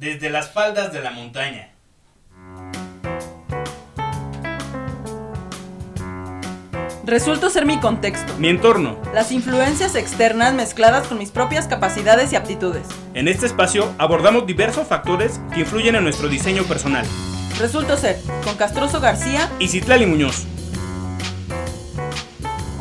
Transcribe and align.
desde 0.00 0.30
las 0.30 0.50
faldas 0.50 0.94
de 0.94 1.02
la 1.02 1.10
montaña. 1.10 1.68
Resulto 7.04 7.50
ser 7.50 7.66
mi 7.66 7.78
contexto, 7.80 8.34
Mi 8.38 8.48
entorno. 8.48 8.96
las 9.12 9.30
influencias 9.30 9.94
externas 9.96 10.54
mezcladas 10.54 11.06
con 11.06 11.18
mis 11.18 11.30
propias 11.30 11.66
capacidades 11.66 12.32
y 12.32 12.36
aptitudes. 12.36 12.86
En 13.12 13.28
este 13.28 13.44
espacio 13.44 13.92
abordamos 13.98 14.46
diversos 14.46 14.86
factores 14.88 15.38
que 15.52 15.60
influyen 15.60 15.96
en 15.96 16.04
nuestro 16.04 16.28
diseño 16.28 16.62
personal. 16.62 17.04
Resulto 17.58 17.98
ser, 17.98 18.18
con 18.42 18.56
Castroso 18.56 19.00
García. 19.00 19.50
Y 19.58 19.68
Citlali 19.68 20.06
Muñoz. 20.06 20.46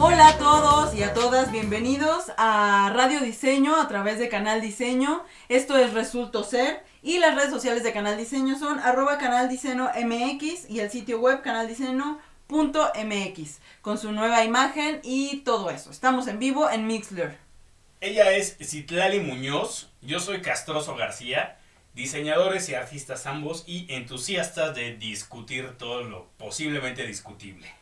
Hola 0.02 0.30
a 0.30 0.38
todos 0.38 0.96
y 0.96 1.04
a 1.04 1.14
todas, 1.14 1.52
bienvenidos 1.52 2.32
a 2.38 2.90
Radio 2.96 3.20
Diseño 3.20 3.76
a 3.76 3.90
través 3.90 4.18
de 4.18 4.30
Canal 4.30 4.62
Diseño. 4.62 5.26
Esto 5.50 5.76
es 5.76 5.92
Resulto 5.92 6.46
Ser 6.46 6.86
y 7.04 7.20
las 7.20 7.36
redes 7.36 7.50
sociales 7.50 7.84
de 7.84 7.92
Canal 7.92 8.16
Diseño 8.16 8.58
son 8.58 8.80
arroba 8.80 9.18
Canal 9.18 9.50
Diseño 9.50 9.90
MX 10.02 10.70
y 10.70 10.80
el 10.80 10.90
sitio 10.90 11.20
web 11.20 11.42
canaldiseño.mx 11.42 13.60
con 13.82 13.98
su 13.98 14.14
nueva 14.14 14.46
imagen 14.46 15.02
y 15.04 15.42
todo 15.42 15.70
eso. 15.70 15.92
Estamos 15.92 16.30
en 16.30 16.40
vivo 16.40 16.70
en 16.70 16.88
Mixler. 16.88 17.38
Ella 18.00 18.32
es 18.32 18.56
Citlali 18.62 19.20
Muñoz, 19.20 19.90
yo 20.02 20.22
soy 20.22 20.42
Castroso 20.42 20.96
García, 20.96 21.60
diseñadores 21.94 22.70
y 22.70 22.76
artistas 22.76 23.26
ambos 23.26 23.66
y 23.68 23.94
entusiastas 23.94 24.74
de 24.74 24.96
discutir 24.96 25.78
todo 25.78 26.04
lo 26.04 26.30
posiblemente 26.38 27.06
discutible. 27.06 27.79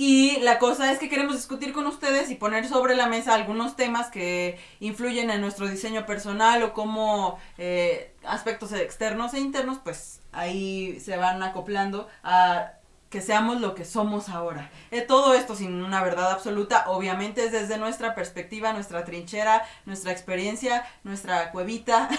Y 0.00 0.38
la 0.42 0.60
cosa 0.60 0.92
es 0.92 1.00
que 1.00 1.08
queremos 1.08 1.34
discutir 1.34 1.72
con 1.72 1.84
ustedes 1.88 2.30
y 2.30 2.36
poner 2.36 2.68
sobre 2.68 2.94
la 2.94 3.08
mesa 3.08 3.34
algunos 3.34 3.74
temas 3.74 4.12
que 4.12 4.56
influyen 4.78 5.28
en 5.28 5.40
nuestro 5.40 5.66
diseño 5.66 6.06
personal 6.06 6.62
o 6.62 6.72
cómo 6.72 7.40
eh, 7.58 8.14
aspectos 8.24 8.72
externos 8.72 9.34
e 9.34 9.40
internos, 9.40 9.78
pues 9.82 10.20
ahí 10.30 11.00
se 11.00 11.16
van 11.16 11.42
acoplando 11.42 12.08
a 12.22 12.74
que 13.10 13.20
seamos 13.20 13.60
lo 13.60 13.74
que 13.74 13.84
somos 13.84 14.28
ahora. 14.28 14.70
Eh, 14.92 15.00
todo 15.00 15.34
esto 15.34 15.56
sin 15.56 15.82
una 15.82 16.00
verdad 16.00 16.30
absoluta, 16.30 16.84
obviamente 16.86 17.44
es 17.44 17.50
desde 17.50 17.76
nuestra 17.76 18.14
perspectiva, 18.14 18.72
nuestra 18.72 19.04
trinchera, 19.04 19.66
nuestra 19.84 20.12
experiencia, 20.12 20.86
nuestra 21.02 21.50
cuevita. 21.50 22.08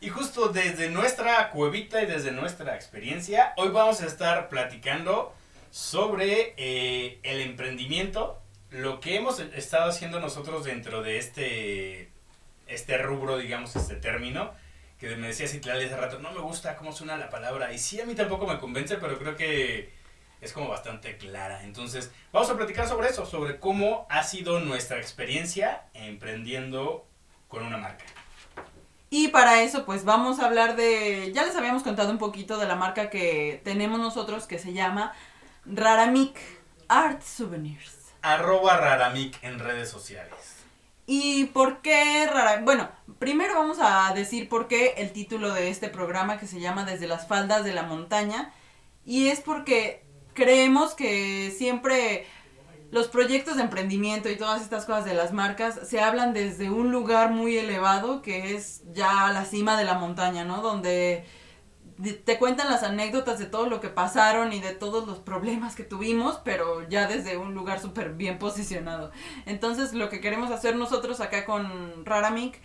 Y 0.00 0.08
justo 0.08 0.48
desde 0.48 0.90
nuestra 0.90 1.50
cuevita 1.50 2.02
y 2.02 2.06
desde 2.06 2.32
nuestra 2.32 2.74
experiencia, 2.74 3.52
hoy 3.56 3.68
vamos 3.68 4.02
a 4.02 4.06
estar 4.06 4.48
platicando 4.48 5.32
sobre 5.72 6.52
eh, 6.58 7.18
el 7.22 7.40
emprendimiento, 7.40 8.38
lo 8.70 9.00
que 9.00 9.16
hemos 9.16 9.40
estado 9.40 9.88
haciendo 9.88 10.20
nosotros 10.20 10.64
dentro 10.64 11.02
de 11.02 11.16
este, 11.16 12.12
este 12.66 12.98
rubro, 12.98 13.38
digamos, 13.38 13.74
este 13.74 13.96
término, 13.96 14.52
que 15.00 15.16
me 15.16 15.28
decía 15.28 15.48
Citlali 15.48 15.86
hace 15.86 15.96
rato, 15.96 16.18
no 16.18 16.30
me 16.30 16.40
gusta 16.40 16.76
cómo 16.76 16.92
suena 16.92 17.16
la 17.16 17.30
palabra, 17.30 17.72
y 17.72 17.78
sí, 17.78 17.98
a 18.02 18.04
mí 18.04 18.14
tampoco 18.14 18.46
me 18.46 18.60
convence, 18.60 18.98
pero 18.98 19.18
creo 19.18 19.34
que 19.34 19.90
es 20.42 20.52
como 20.52 20.68
bastante 20.68 21.16
clara. 21.16 21.64
Entonces, 21.64 22.12
vamos 22.32 22.50
a 22.50 22.56
platicar 22.56 22.86
sobre 22.86 23.08
eso, 23.08 23.24
sobre 23.24 23.58
cómo 23.58 24.06
ha 24.10 24.24
sido 24.24 24.60
nuestra 24.60 24.98
experiencia 24.98 25.84
emprendiendo 25.94 27.06
con 27.48 27.64
una 27.64 27.78
marca. 27.78 28.04
Y 29.08 29.28
para 29.28 29.62
eso, 29.62 29.86
pues 29.86 30.04
vamos 30.04 30.38
a 30.38 30.46
hablar 30.46 30.76
de. 30.76 31.32
Ya 31.34 31.44
les 31.44 31.54
habíamos 31.56 31.82
contado 31.82 32.10
un 32.10 32.18
poquito 32.18 32.58
de 32.58 32.66
la 32.66 32.76
marca 32.76 33.10
que 33.10 33.60
tenemos 33.62 33.98
nosotros 33.98 34.46
que 34.46 34.58
se 34.58 34.72
llama 34.72 35.12
Raramic 35.64 36.38
Art 36.88 37.22
Souvenirs. 37.22 38.12
Arroba 38.20 38.78
Raramic 38.78 39.42
en 39.42 39.58
redes 39.58 39.88
sociales. 39.88 40.56
¿Y 41.06 41.46
por 41.46 41.82
qué 41.82 42.26
Rara? 42.26 42.60
Bueno, 42.62 42.88
primero 43.18 43.54
vamos 43.54 43.78
a 43.80 44.12
decir 44.14 44.48
por 44.48 44.66
qué 44.66 44.94
el 44.98 45.12
título 45.12 45.52
de 45.52 45.70
este 45.70 45.88
programa 45.88 46.38
que 46.38 46.46
se 46.46 46.60
llama 46.60 46.84
Desde 46.84 47.06
las 47.06 47.28
faldas 47.28 47.64
de 47.64 47.72
la 47.72 47.84
montaña. 47.84 48.52
Y 49.04 49.28
es 49.28 49.40
porque 49.40 50.04
creemos 50.34 50.94
que 50.94 51.52
siempre 51.56 52.26
los 52.90 53.08
proyectos 53.08 53.56
de 53.56 53.62
emprendimiento 53.62 54.30
y 54.30 54.36
todas 54.36 54.62
estas 54.62 54.84
cosas 54.84 55.04
de 55.04 55.14
las 55.14 55.32
marcas 55.32 55.80
se 55.88 56.00
hablan 56.00 56.34
desde 56.34 56.70
un 56.70 56.90
lugar 56.90 57.30
muy 57.30 57.56
elevado 57.56 58.20
que 58.20 58.54
es 58.54 58.82
ya 58.92 59.30
la 59.32 59.44
cima 59.44 59.78
de 59.78 59.84
la 59.84 59.94
montaña, 59.94 60.44
¿no? 60.44 60.60
Donde 60.60 61.24
te 62.02 62.38
cuentan 62.38 62.70
las 62.70 62.82
anécdotas 62.82 63.38
de 63.38 63.46
todo 63.46 63.66
lo 63.66 63.80
que 63.80 63.88
pasaron 63.88 64.52
y 64.52 64.60
de 64.60 64.74
todos 64.74 65.06
los 65.06 65.18
problemas 65.18 65.76
que 65.76 65.84
tuvimos, 65.84 66.40
pero 66.44 66.88
ya 66.88 67.06
desde 67.06 67.36
un 67.36 67.54
lugar 67.54 67.80
súper 67.80 68.14
bien 68.14 68.38
posicionado. 68.38 69.12
Entonces 69.46 69.92
lo 69.92 70.08
que 70.08 70.20
queremos 70.20 70.50
hacer 70.50 70.76
nosotros 70.76 71.20
acá 71.20 71.44
con 71.44 72.04
Raramic 72.04 72.60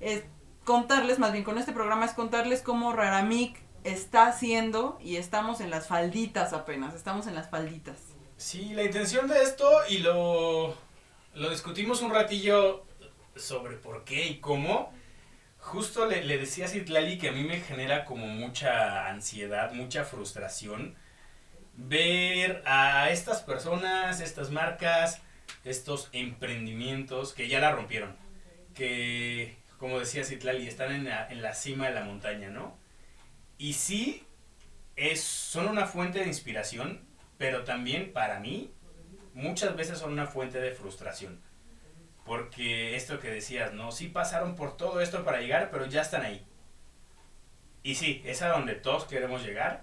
es 0.00 0.24
contarles, 0.64 1.18
más 1.18 1.32
bien 1.32 1.44
con 1.44 1.58
este 1.58 1.72
programa 1.72 2.04
es 2.04 2.12
contarles 2.12 2.62
cómo 2.62 2.92
Raramic 2.92 3.58
está 3.84 4.26
haciendo 4.26 4.98
y 5.02 5.16
estamos 5.16 5.60
en 5.60 5.70
las 5.70 5.88
falditas 5.88 6.52
apenas, 6.52 6.94
estamos 6.94 7.26
en 7.26 7.34
las 7.34 7.50
falditas. 7.50 7.96
Sí, 8.36 8.72
la 8.74 8.82
intención 8.82 9.28
de 9.28 9.42
esto, 9.42 9.68
y 9.88 9.98
lo, 9.98 10.74
lo 11.34 11.50
discutimos 11.50 12.02
un 12.02 12.10
ratillo 12.10 12.84
sobre 13.36 13.76
por 13.76 14.04
qué 14.04 14.26
y 14.26 14.38
cómo, 14.38 14.92
justo 15.62 16.06
le, 16.06 16.22
le 16.24 16.36
decía 16.36 16.66
a 16.66 16.68
Citlali 16.68 17.16
que 17.16 17.30
a 17.30 17.32
mí 17.32 17.44
me 17.44 17.60
genera 17.60 18.04
como 18.04 18.26
mucha 18.26 19.08
ansiedad, 19.08 19.72
mucha 19.72 20.04
frustración 20.04 20.94
ver 21.74 22.62
a 22.66 23.10
estas 23.10 23.42
personas, 23.42 24.20
estas 24.20 24.50
marcas, 24.50 25.22
estos 25.64 26.10
emprendimientos 26.12 27.32
que 27.32 27.48
ya 27.48 27.60
la 27.60 27.72
rompieron, 27.72 28.14
que 28.74 29.56
como 29.78 29.98
decía 29.98 30.24
Citlali, 30.24 30.68
están 30.68 30.92
en 30.92 31.04
la, 31.04 31.28
en 31.28 31.42
la 31.42 31.54
cima 31.54 31.88
de 31.88 31.94
la 31.94 32.04
montaña, 32.04 32.50
¿no? 32.50 32.76
Y 33.58 33.72
sí, 33.72 34.24
es, 34.96 35.22
son 35.22 35.66
una 35.66 35.86
fuente 35.86 36.20
de 36.20 36.26
inspiración, 36.26 37.00
pero 37.38 37.64
también 37.64 38.12
para 38.12 38.38
mí 38.38 38.72
muchas 39.34 39.74
veces 39.74 39.98
son 39.98 40.12
una 40.12 40.26
fuente 40.26 40.60
de 40.60 40.72
frustración. 40.72 41.40
Porque 42.24 42.94
esto 42.96 43.18
que 43.18 43.30
decías, 43.30 43.72
¿no? 43.72 43.90
Sí 43.92 44.08
pasaron 44.08 44.54
por 44.54 44.76
todo 44.76 45.00
esto 45.00 45.24
para 45.24 45.40
llegar, 45.40 45.70
pero 45.70 45.86
ya 45.86 46.02
están 46.02 46.22
ahí. 46.22 46.44
Y 47.82 47.96
sí, 47.96 48.22
es 48.24 48.42
a 48.42 48.48
donde 48.48 48.74
todos 48.74 49.04
queremos 49.04 49.42
llegar, 49.42 49.82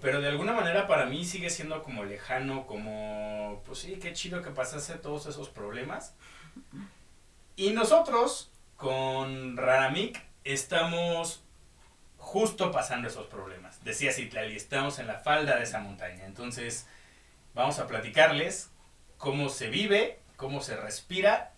pero 0.00 0.20
de 0.20 0.28
alguna 0.28 0.52
manera 0.52 0.86
para 0.86 1.06
mí 1.06 1.24
sigue 1.24 1.50
siendo 1.50 1.82
como 1.82 2.04
lejano, 2.04 2.66
como, 2.66 3.62
pues 3.66 3.80
sí, 3.80 3.98
qué 4.00 4.12
chido 4.12 4.42
que 4.42 4.50
pasase 4.50 4.94
todos 4.94 5.26
esos 5.26 5.48
problemas. 5.48 6.14
Y 7.56 7.70
nosotros, 7.70 8.52
con 8.76 9.56
Raramic, 9.56 10.22
estamos 10.44 11.42
justo 12.16 12.70
pasando 12.70 13.08
esos 13.08 13.26
problemas. 13.26 13.82
Decía 13.84 14.12
Citlali, 14.12 14.56
estamos 14.56 15.00
en 15.00 15.08
la 15.08 15.18
falda 15.18 15.56
de 15.56 15.64
esa 15.64 15.80
montaña. 15.80 16.24
Entonces, 16.24 16.86
vamos 17.54 17.80
a 17.80 17.88
platicarles 17.88 18.70
cómo 19.18 19.48
se 19.48 19.68
vive, 19.68 20.20
cómo 20.36 20.60
se 20.60 20.76
respira 20.76 21.51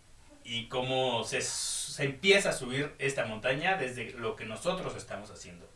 y 0.45 0.69
cómo 0.69 1.25
se, 1.25 1.41
se, 1.41 2.05
empieza 2.05 2.51
a 2.51 2.53
subir 2.53 2.95
esta 2.99 3.25
montaña 3.25 3.77
desde 3.77 4.13
lo 4.13 4.37
que 4.37 4.45
nosotros 4.45 4.95
estamos 4.97 5.31
haciendo. 5.31 5.67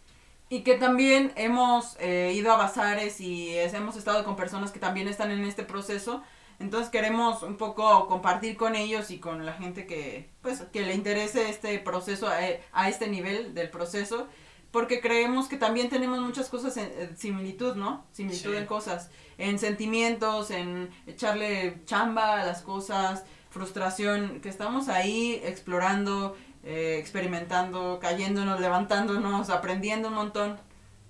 Y 0.51 0.63
que 0.63 0.75
también 0.77 1.33
hemos 1.37 1.97
eh, 2.01 2.33
ido 2.35 2.53
a 2.53 2.57
bazares 2.57 3.21
y 3.21 3.57
es, 3.57 3.75
hemos 3.75 3.97
estado 3.97 4.25
con 4.25 4.37
personas 4.37 4.71
que 4.71 4.79
también 4.79 5.09
están 5.09 5.31
en 5.31 5.45
este 5.45 5.63
proceso. 5.63 6.23
Entonces 6.59 6.91
queremos 6.91 7.43
un 7.43 7.57
poco 7.57 8.09
compartir 8.09 8.57
con 8.57 8.75
ellos 8.75 9.11
y 9.11 9.19
con 9.19 9.47
la 9.47 9.53
gente 9.55 9.87
que, 9.87 10.29
pues, 10.43 10.63
que 10.73 10.83
le 10.83 10.95
interese 10.95 11.49
este 11.49 11.79
proceso 11.79 12.29
a, 12.29 12.39
a 12.73 12.89
este 12.89 13.09
nivel 13.09 13.55
del 13.55 13.71
proceso 13.71 14.29
porque 14.71 15.01
creemos 15.01 15.49
que 15.49 15.57
también 15.57 15.89
tenemos 15.89 16.21
muchas 16.21 16.49
cosas 16.49 16.77
en, 16.77 16.93
en 16.99 17.17
similitud, 17.17 17.75
¿no? 17.75 18.05
Similitud 18.13 18.53
sí. 18.53 18.57
en 18.57 18.67
cosas, 18.67 19.11
en 19.39 19.59
sentimientos, 19.59 20.51
en 20.51 20.91
echarle 21.07 21.81
chamba 21.87 22.43
a 22.43 22.45
las 22.45 22.63
cosas, 22.63 23.25
frustración, 23.51 24.41
que 24.41 24.49
estamos 24.49 24.89
ahí 24.89 25.41
explorando, 25.45 26.37
eh, 26.65 26.99
experimentando, 26.99 27.99
cayéndonos, 28.01 28.61
levantándonos, 28.61 29.51
aprendiendo 29.51 30.09
un 30.09 30.15
montón. 30.15 30.59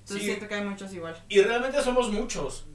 Entonces 0.01 0.19
sí. 0.19 0.25
siento 0.25 0.49
que 0.49 0.55
hay 0.55 0.65
muchos 0.65 0.93
igual. 0.93 1.23
Y 1.29 1.41
realmente 1.41 1.83
somos 1.83 2.11
muchos, 2.11 2.67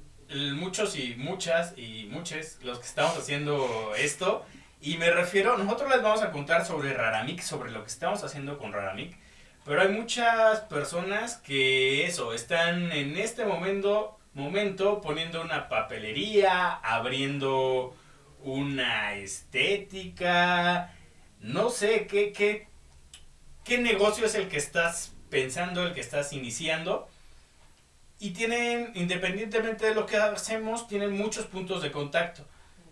muchos 0.56 0.98
y 0.98 1.15
muchas 1.18 1.77
y 1.77 2.07
muchos 2.12 2.57
los 2.63 2.80
que 2.80 2.86
estamos 2.86 3.18
haciendo 3.18 3.94
esto. 3.98 4.45
Y 4.81 4.98
me 4.98 5.12
refiero, 5.12 5.57
nosotros 5.57 5.89
les 5.89 6.01
vamos 6.01 6.21
a 6.21 6.31
contar 6.31 6.66
sobre 6.66 6.94
Raramic, 6.94 7.42
sobre 7.42 7.71
lo 7.71 7.81
que 7.81 7.89
estamos 7.89 8.24
haciendo 8.24 8.57
con 8.57 8.74
Raramic 8.74 9.18
pero 9.66 9.81
hay 9.81 9.89
muchas 9.89 10.62
personas 10.62 11.38
que 11.38 12.06
eso, 12.06 12.33
están 12.33 12.92
en 12.92 13.18
este 13.18 13.45
momento, 13.45 14.18
momento 14.33 15.00
poniendo 15.00 15.42
una 15.42 15.69
papelería, 15.69 16.71
abriendo 16.83 17.95
una 18.44 19.16
estética, 19.16 20.94
no 21.40 21.69
sé 21.69 22.07
qué, 22.07 22.31
qué, 22.31 22.68
qué 23.63 23.78
negocio 23.78 24.25
es 24.25 24.36
el 24.36 24.48
que 24.50 24.57
estás 24.57 25.13
pensando, 25.30 25.84
el 25.84 25.94
que 25.94 26.01
estás 26.01 26.34
iniciando. 26.34 27.07
Y 28.19 28.31
tienen, 28.31 28.92
independientemente 28.95 29.88
de 29.88 29.95
lo 29.95 30.06
que 30.06 30.18
hacemos, 30.18 30.88
tienen 30.88 31.12
muchos 31.12 31.45
puntos 31.45 31.81
de 31.81 31.92
contacto. 31.92 32.45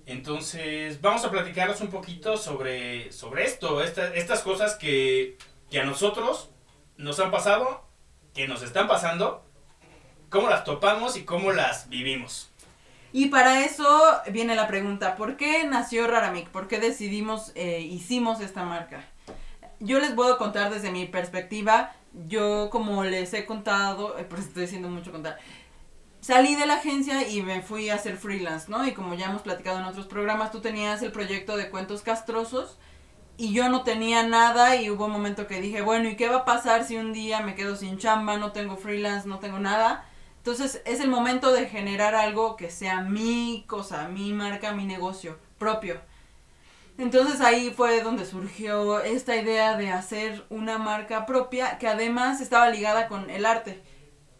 Entonces, 0.05 0.99
vamos 0.99 1.23
a 1.23 1.31
platicarles 1.31 1.79
un 1.79 1.89
poquito 1.89 2.35
sobre, 2.35 3.11
sobre 3.11 3.45
esto, 3.45 3.83
esta, 3.83 4.13
estas 4.13 4.41
cosas 4.41 4.75
que, 4.75 5.37
que 5.69 5.79
a 5.79 5.85
nosotros 5.85 6.49
nos 6.97 7.19
han 7.19 7.31
pasado, 7.31 7.85
que 8.33 8.47
nos 8.47 8.61
están 8.63 8.87
pasando, 8.87 9.45
cómo 10.29 10.49
las 10.49 10.63
topamos 10.63 11.15
y 11.15 11.23
cómo 11.23 11.51
las 11.51 11.87
vivimos. 11.89 12.50
Y 13.13 13.27
para 13.27 13.65
eso 13.65 14.01
viene 14.31 14.55
la 14.55 14.67
pregunta, 14.67 15.15
¿por 15.15 15.35
qué 15.35 15.65
nació 15.65 16.07
Raramik? 16.07 16.49
¿Por 16.49 16.67
qué 16.67 16.79
decidimos, 16.79 17.51
eh, 17.55 17.81
hicimos 17.81 18.39
esta 18.39 18.63
marca? 18.63 19.03
Yo 19.79 19.99
les 19.99 20.11
puedo 20.11 20.37
contar 20.37 20.71
desde 20.71 20.91
mi 20.91 21.05
perspectiva, 21.07 21.93
yo 22.27 22.69
como 22.71 23.03
les 23.03 23.33
he 23.33 23.45
contado, 23.45 24.17
eh, 24.17 24.23
pues 24.23 24.43
estoy 24.43 24.63
diciendo 24.63 24.89
mucho 24.89 25.11
contar, 25.11 25.39
salí 26.21 26.55
de 26.55 26.65
la 26.65 26.75
agencia 26.75 27.27
y 27.27 27.41
me 27.41 27.61
fui 27.61 27.89
a 27.89 27.95
hacer 27.95 28.15
freelance, 28.15 28.69
¿no? 28.69 28.87
Y 28.87 28.93
como 28.93 29.13
ya 29.15 29.25
hemos 29.25 29.41
platicado 29.41 29.79
en 29.79 29.85
otros 29.85 30.07
programas, 30.07 30.51
tú 30.51 30.61
tenías 30.61 31.01
el 31.01 31.11
proyecto 31.11 31.57
de 31.57 31.69
cuentos 31.69 32.03
castrosos 32.03 32.77
y 33.35 33.51
yo 33.53 33.67
no 33.69 33.83
tenía 33.83 34.23
nada 34.23 34.77
y 34.77 34.89
hubo 34.89 35.05
un 35.05 35.11
momento 35.11 35.47
que 35.47 35.59
dije, 35.59 35.81
bueno, 35.81 36.07
¿y 36.07 36.15
qué 36.15 36.29
va 36.29 36.37
a 36.37 36.45
pasar 36.45 36.85
si 36.85 36.95
un 36.95 37.11
día 37.11 37.41
me 37.41 37.55
quedo 37.55 37.75
sin 37.75 37.97
chamba, 37.97 38.37
no 38.37 38.53
tengo 38.53 38.77
freelance, 38.77 39.27
no 39.27 39.39
tengo 39.39 39.59
nada? 39.59 40.05
Entonces 40.41 40.81
es 40.85 40.99
el 41.01 41.07
momento 41.07 41.53
de 41.53 41.67
generar 41.67 42.15
algo 42.15 42.57
que 42.57 42.71
sea 42.71 43.01
mi 43.01 43.63
cosa, 43.67 44.07
mi 44.07 44.33
marca, 44.33 44.73
mi 44.73 44.85
negocio 44.85 45.37
propio. 45.59 46.01
Entonces 46.97 47.41
ahí 47.41 47.71
fue 47.77 48.01
donde 48.01 48.25
surgió 48.25 49.01
esta 49.01 49.35
idea 49.35 49.77
de 49.77 49.91
hacer 49.91 50.43
una 50.49 50.79
marca 50.79 51.27
propia 51.27 51.77
que 51.77 51.87
además 51.87 52.41
estaba 52.41 52.69
ligada 52.69 53.07
con 53.07 53.29
el 53.29 53.45
arte 53.45 53.83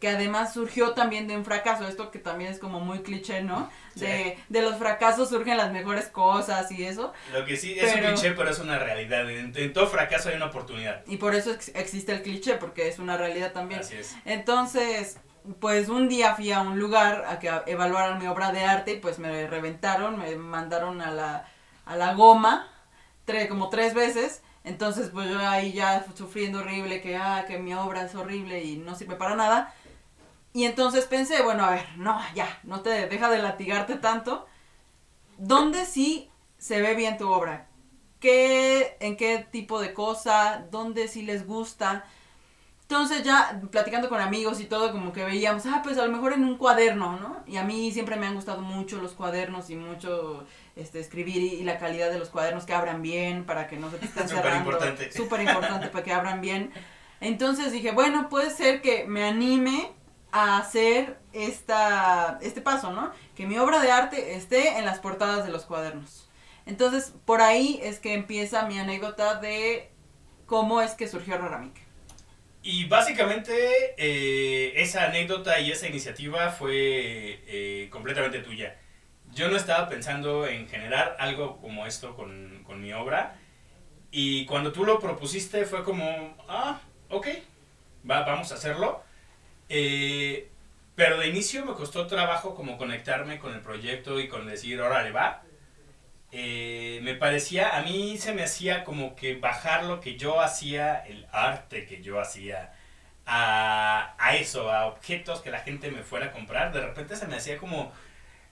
que 0.02 0.10
además 0.10 0.52
surgió 0.52 0.94
también 0.94 1.28
de 1.28 1.38
un 1.38 1.46
fracaso, 1.46 1.88
esto 1.88 2.10
que 2.10 2.18
también 2.18 2.52
es 2.52 2.58
como 2.58 2.80
muy 2.80 3.04
cliché, 3.04 3.44
¿no? 3.44 3.70
De, 3.94 4.36
de 4.50 4.62
los 4.64 4.78
fracasos 4.78 5.30
surgen 5.30 5.58
las 5.58 5.72
mejores 5.72 6.08
cosas 6.08 6.72
y 6.72 6.84
eso. 6.84 7.14
Lo 7.32 7.46
que 7.46 7.56
sí 7.56 7.78
es 7.80 7.94
un 7.94 8.02
cliché, 8.02 8.32
pero 8.32 8.50
es 8.50 8.58
una 8.58 8.80
realidad. 8.80 9.30
En, 9.30 9.74
todo 9.74 9.86
fracaso 9.86 10.30
hay 10.30 10.38
una 10.38 10.48
oportunidad. 10.48 11.04
Y 11.06 11.18
por 11.18 11.36
eso 11.36 11.52
existe 11.52 12.14
el 12.14 12.24
cliché, 12.24 12.56
porque 12.56 12.88
es 12.88 12.98
una 12.98 13.16
realidad 13.16 13.54
también. 13.54 13.82
Así 13.82 13.96
es. 13.96 14.16
Entonces, 14.26 15.18
pues 15.60 15.90
un 15.90 16.08
día 16.10 16.36
fui 16.36 16.52
a 16.52 16.62
un 16.62 16.80
lugar 16.80 17.26
a 17.28 17.40
que 17.40 17.52
evaluaran 17.68 18.20
mi 18.20 18.28
obra 18.28 18.52
de 18.52 18.64
arte 18.64 18.94
y 18.94 19.00
pues 19.00 19.20
me 19.20 19.48
reventaron, 19.48 20.20
me 20.20 20.36
mandaron 20.36 21.02
a 21.02 21.12
la, 21.12 21.48
a 21.86 21.96
la 21.96 22.14
goma 22.14 22.68
tres, 23.26 23.48
como 23.48 23.70
tres 23.70 23.94
veces. 23.94 24.42
Entonces, 24.64 25.10
pues 25.12 25.30
yo 25.30 25.40
ahí 25.40 25.74
ya 25.74 26.06
sufriendo 26.16 26.60
horrible, 26.60 27.02
que, 27.02 27.18
ah, 27.18 27.46
que 27.48 27.58
mi 27.58 27.74
obra 27.74 28.04
es 28.04 28.14
horrible 28.16 28.64
y 28.64 28.78
no 28.78 28.96
sirve 28.96 29.16
para 29.16 29.36
nada. 29.36 29.74
Y 30.54 30.66
entonces 30.66 31.06
pensé, 31.06 31.42
bueno, 31.42 31.66
a 31.66 31.72
ver, 31.72 31.88
no, 31.98 32.20
ya, 32.36 32.60
no 32.64 32.82
te 32.82 33.08
deja 33.08 33.30
de 33.30 33.40
latigarte 33.42 33.96
tanto. 33.96 34.48
¿Dónde 35.38 35.86
sí 35.86 36.30
se 36.58 36.82
ve 36.82 36.94
bien 36.94 37.18
tu 37.18 37.30
obra? 37.30 37.68
¿Qué, 38.20 38.98
en 39.00 39.18
qué 39.18 39.40
tipo 39.40 39.80
de 39.82 39.94
cosa? 39.94 40.66
¿Dónde 40.70 41.08
sí 41.08 41.24
les 41.24 41.48
gusta? 41.48 42.06
Entonces 42.92 43.24
ya 43.24 43.62
platicando 43.72 44.10
con 44.10 44.20
amigos 44.20 44.60
y 44.60 44.66
todo, 44.66 44.92
como 44.92 45.14
que 45.14 45.24
veíamos, 45.24 45.66
ah, 45.66 45.80
pues 45.82 45.98
a 45.98 46.06
lo 46.06 46.12
mejor 46.12 46.34
en 46.34 46.44
un 46.44 46.58
cuaderno, 46.58 47.18
¿no? 47.18 47.42
Y 47.48 47.56
a 47.56 47.64
mí 47.64 47.90
siempre 47.94 48.18
me 48.18 48.28
han 48.28 48.36
gustado 48.36 48.62
mucho 48.62 49.02
los 49.02 49.14
cuadernos 49.14 49.70
y 49.70 49.78
mucho 49.78 50.46
este, 50.76 51.00
escribir 51.00 51.38
y, 51.38 51.64
la 51.64 51.80
calidad 51.80 52.12
de 52.12 52.20
los 52.20 52.28
cuadernos 52.28 52.66
que 52.66 52.74
abran 52.74 53.02
bien 53.02 53.46
para 53.46 53.70
que 53.70 53.78
no 53.78 53.90
se 53.90 53.98
te 53.98 54.08
estén 54.08 54.28
cerrando. 54.28 54.50
Súper 54.50 54.58
importante. 54.58 55.12
Súper 55.14 55.40
importante 55.40 55.88
para 55.88 56.04
que 56.04 56.12
abran 56.12 56.42
bien. 56.42 56.74
Entonces 57.22 57.72
dije, 57.72 57.94
bueno, 57.94 58.28
puede 58.28 58.50
ser 58.50 58.82
que 58.82 59.06
me 59.06 59.24
anime 59.24 59.94
a 60.34 60.58
hacer 60.58 61.18
esta, 61.32 62.40
este 62.42 62.60
paso, 62.60 62.92
¿no? 62.92 63.14
Que 63.38 63.48
mi 63.48 63.58
obra 63.58 63.80
de 63.80 63.90
arte 63.90 64.36
esté 64.36 64.78
en 64.80 64.84
las 64.84 65.00
portadas 65.00 65.46
de 65.46 65.52
los 65.54 65.64
cuadernos. 65.64 66.30
Entonces, 66.66 67.14
por 67.24 67.42
ahí 67.42 67.80
es 67.84 68.00
que 68.00 68.16
empieza 68.16 68.66
mi 68.66 68.78
anécdota 68.78 69.36
de 69.36 69.94
cómo 70.46 70.82
es 70.82 70.92
que 70.92 71.08
surgió 71.08 71.38
Raramik. 71.38 71.91
Y 72.64 72.86
básicamente 72.86 73.96
eh, 73.98 74.74
esa 74.82 75.06
anécdota 75.06 75.60
y 75.60 75.72
esa 75.72 75.88
iniciativa 75.88 76.50
fue 76.50 76.74
eh, 77.48 77.90
completamente 77.92 78.40
tuya. 78.40 78.78
Yo 79.34 79.50
no 79.50 79.58
estaba 79.58 79.90
pensando 79.90 80.46
en 80.46 80.68
generar 80.68 81.16
algo 81.20 81.58
como 81.60 81.88
esto 81.88 82.16
con, 82.16 82.64
con 82.64 82.82
mi 82.82 82.94
obra. 82.94 83.36
Y 84.12 84.46
cuando 84.46 84.72
tú 84.72 84.84
lo 84.86 85.00
propusiste 85.00 85.66
fue 85.66 85.84
como, 85.84 86.36
ah, 86.48 86.80
ok, 87.10 87.28
va, 88.10 88.24
vamos 88.24 88.52
a 88.52 88.56
hacerlo. 88.56 89.02
Eh, 89.70 90.50
pero 90.96 91.18
de 91.18 91.30
inicio 91.30 91.66
me 91.66 91.74
costó 91.74 92.06
trabajo 92.06 92.54
como 92.54 92.78
conectarme 92.78 93.40
con 93.40 93.54
el 93.54 93.62
proyecto 93.62 94.20
y 94.20 94.28
con 94.28 94.46
decir, 94.46 94.80
órale, 94.82 95.12
va. 95.12 95.44
Eh, 96.32 97.00
me 97.04 97.16
parecía, 97.16 97.76
a 97.76 97.82
mí 97.82 98.18
se 98.18 98.34
me 98.34 98.44
hacía 98.44 98.84
como 98.84 99.16
que 99.16 99.36
bajar 99.36 99.84
lo 99.84 100.00
que 100.00 100.18
yo 100.18 100.40
hacía, 100.40 101.00
el 101.06 101.28
arte 101.32 101.86
que 101.86 102.02
yo 102.02 102.20
hacía, 102.22 102.74
a, 103.26 104.16
a 104.18 104.36
eso, 104.36 104.72
a 104.72 104.86
objetos 104.86 105.42
que 105.42 105.52
la 105.52 105.60
gente 105.60 105.92
me 105.92 106.04
fuera 106.04 106.28
a 106.28 106.32
comprar. 106.32 106.72
De 106.72 106.82
repente 106.82 107.16
se 107.16 107.28
me 107.28 107.36
hacía 107.36 107.58
como 107.58 107.92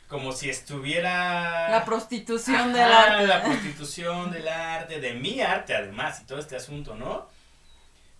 como 0.09 0.31
si 0.31 0.49
estuviera... 0.49 1.69
La 1.69 1.85
prostitución 1.85 2.73
del 2.73 2.91
arte. 2.91 3.27
La 3.27 3.43
prostitución 3.43 4.31
del 4.31 4.47
arte, 4.47 4.99
de 4.99 5.13
mi 5.13 5.39
arte 5.39 5.75
además 5.75 6.19
y 6.21 6.25
todo 6.25 6.39
este 6.39 6.55
asunto, 6.55 6.95
¿no? 6.95 7.29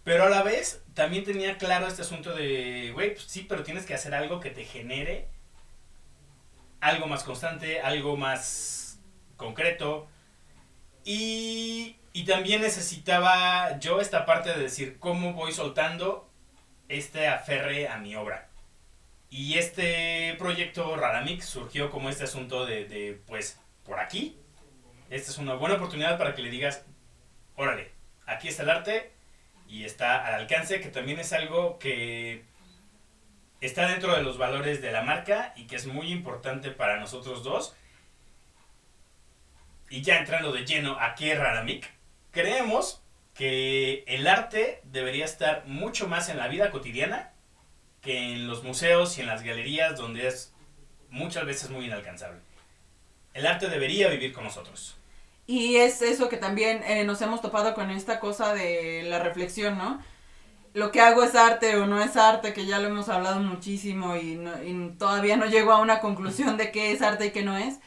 Pero 0.04 0.26
a 0.26 0.30
la 0.30 0.44
vez 0.44 0.84
también 0.94 1.24
tenía 1.24 1.58
claro 1.58 1.88
este 1.88 2.04
asunto 2.04 2.36
de, 2.36 2.92
güey, 2.94 3.16
pues 3.16 3.26
sí, 3.26 3.44
pero 3.50 3.64
tienes 3.64 3.88
que 3.88 3.96
hacer 3.96 4.14
algo 4.14 4.40
que 4.40 4.52
te 4.52 4.66
genere 4.66 5.28
algo 6.80 7.08
más 7.08 7.24
constante, 7.24 7.82
algo 7.82 8.16
más 8.16 8.79
concreto. 9.40 10.08
Y, 11.04 11.96
y 12.14 12.26
también 12.26 12.62
necesitaba 12.62 13.80
yo 13.80 14.00
esta 14.00 14.28
parte 14.28 14.50
de 14.52 14.60
decir 14.60 15.00
cómo 15.00 15.34
voy 15.34 15.52
soltando 15.52 16.30
este 16.88 17.28
aferre 17.28 17.88
a 17.88 17.98
mi 17.98 18.16
obra. 18.16 18.50
Y 19.32 19.58
este 19.58 20.36
proyecto 20.38 20.96
Raramix 20.96 21.46
surgió 21.46 21.90
como 21.90 22.10
este 22.10 22.26
asunto 22.26 22.68
de, 22.68 22.86
de, 22.86 23.20
pues, 23.26 23.60
por 23.84 24.00
aquí. 24.00 24.38
Esta 25.10 25.32
es 25.32 25.40
una 25.40 25.56
buena 25.56 25.76
oportunidad 25.76 26.20
para 26.20 26.36
que 26.36 26.44
le 26.44 26.52
digas, 26.52 26.86
órale, 27.56 27.92
aquí 28.28 28.48
está 28.48 28.64
el 28.64 28.70
arte, 28.70 29.12
y 29.70 29.86
está 29.86 30.26
al 30.26 30.34
alcance, 30.34 30.82
que 30.82 30.90
también 30.90 31.20
es 31.20 31.32
algo 31.32 31.78
que 31.78 32.44
está 33.62 33.88
dentro 33.88 34.16
de 34.16 34.24
los 34.24 34.40
valores 34.40 34.82
de 34.82 34.92
la 34.92 35.04
marca 35.04 35.54
y 35.56 35.68
que 35.68 35.76
es 35.76 35.86
muy 35.86 36.12
importante 36.12 36.72
para 36.72 37.00
nosotros 37.00 37.44
dos. 37.44 37.76
Y 39.90 40.02
ya 40.02 40.20
entrando 40.20 40.52
de 40.52 40.66
lleno 40.66 40.98
aquí 41.00 41.34
Raramik, 41.34 41.90
creemos 42.32 43.02
que 43.34 44.04
el 44.08 44.28
arte 44.28 44.82
debería 44.84 45.26
estar 45.26 45.66
mucho 45.66 46.08
más 46.08 46.30
en 46.30 46.38
la 46.38 46.48
vida 46.48 46.72
cotidiana 46.72 47.32
que 48.02 48.34
en 48.34 48.48
los 48.48 48.64
museos 48.64 49.18
y 49.18 49.22
en 49.22 49.28
las 49.28 49.44
galerías 49.44 49.98
donde 49.98 50.28
es 50.28 50.54
muchas 51.10 51.46
veces 51.46 51.70
muy 51.70 51.86
inalcanzable. 51.86 52.40
El 53.34 53.46
arte 53.46 53.68
debería 53.68 54.10
vivir 54.10 54.34
con 54.34 54.44
nosotros. 54.44 54.98
Y 55.48 55.78
es 55.78 56.02
eso 56.02 56.30
que 56.30 56.38
también 56.38 56.84
eh, 56.84 57.04
nos 57.04 57.22
hemos 57.22 57.42
topado 57.42 57.74
con 57.74 57.90
esta 57.90 58.20
cosa 58.20 58.54
de 58.54 59.04
la 59.04 59.20
reflexión, 59.20 59.78
¿no? 59.78 60.00
Lo 60.74 60.92
que 60.92 61.02
hago 61.02 61.24
es 61.24 61.34
arte 61.34 61.76
o 61.78 61.88
no 61.88 62.02
es 62.02 62.16
arte, 62.16 62.54
que 62.54 62.68
ya 62.68 62.80
lo 62.80 62.88
hemos 62.88 63.10
hablado 63.10 63.40
muchísimo 63.40 64.16
y, 64.16 64.40
todavía 65.00 65.36
no 65.38 65.48
llego 65.48 65.72
a 65.72 65.80
una 65.80 66.00
conclusión 66.00 66.58
de 66.58 66.72
qué 66.72 66.92
es 66.92 67.02
arte 67.02 67.28
y 67.28 67.32
qué 67.32 67.42
no 67.42 67.58
es. 67.58 67.80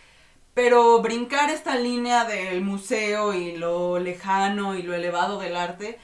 Pero 0.54 1.00
brincar 1.00 1.50
esta 1.50 1.76
línea 1.76 2.24
del 2.24 2.60
museo 2.62 3.32
y 3.34 3.56
lo 3.56 3.98
lejano 3.98 4.74
y 4.74 4.82
lo 4.82 4.94
elevado 4.94 5.38
del 5.38 5.56
arte 5.56 5.98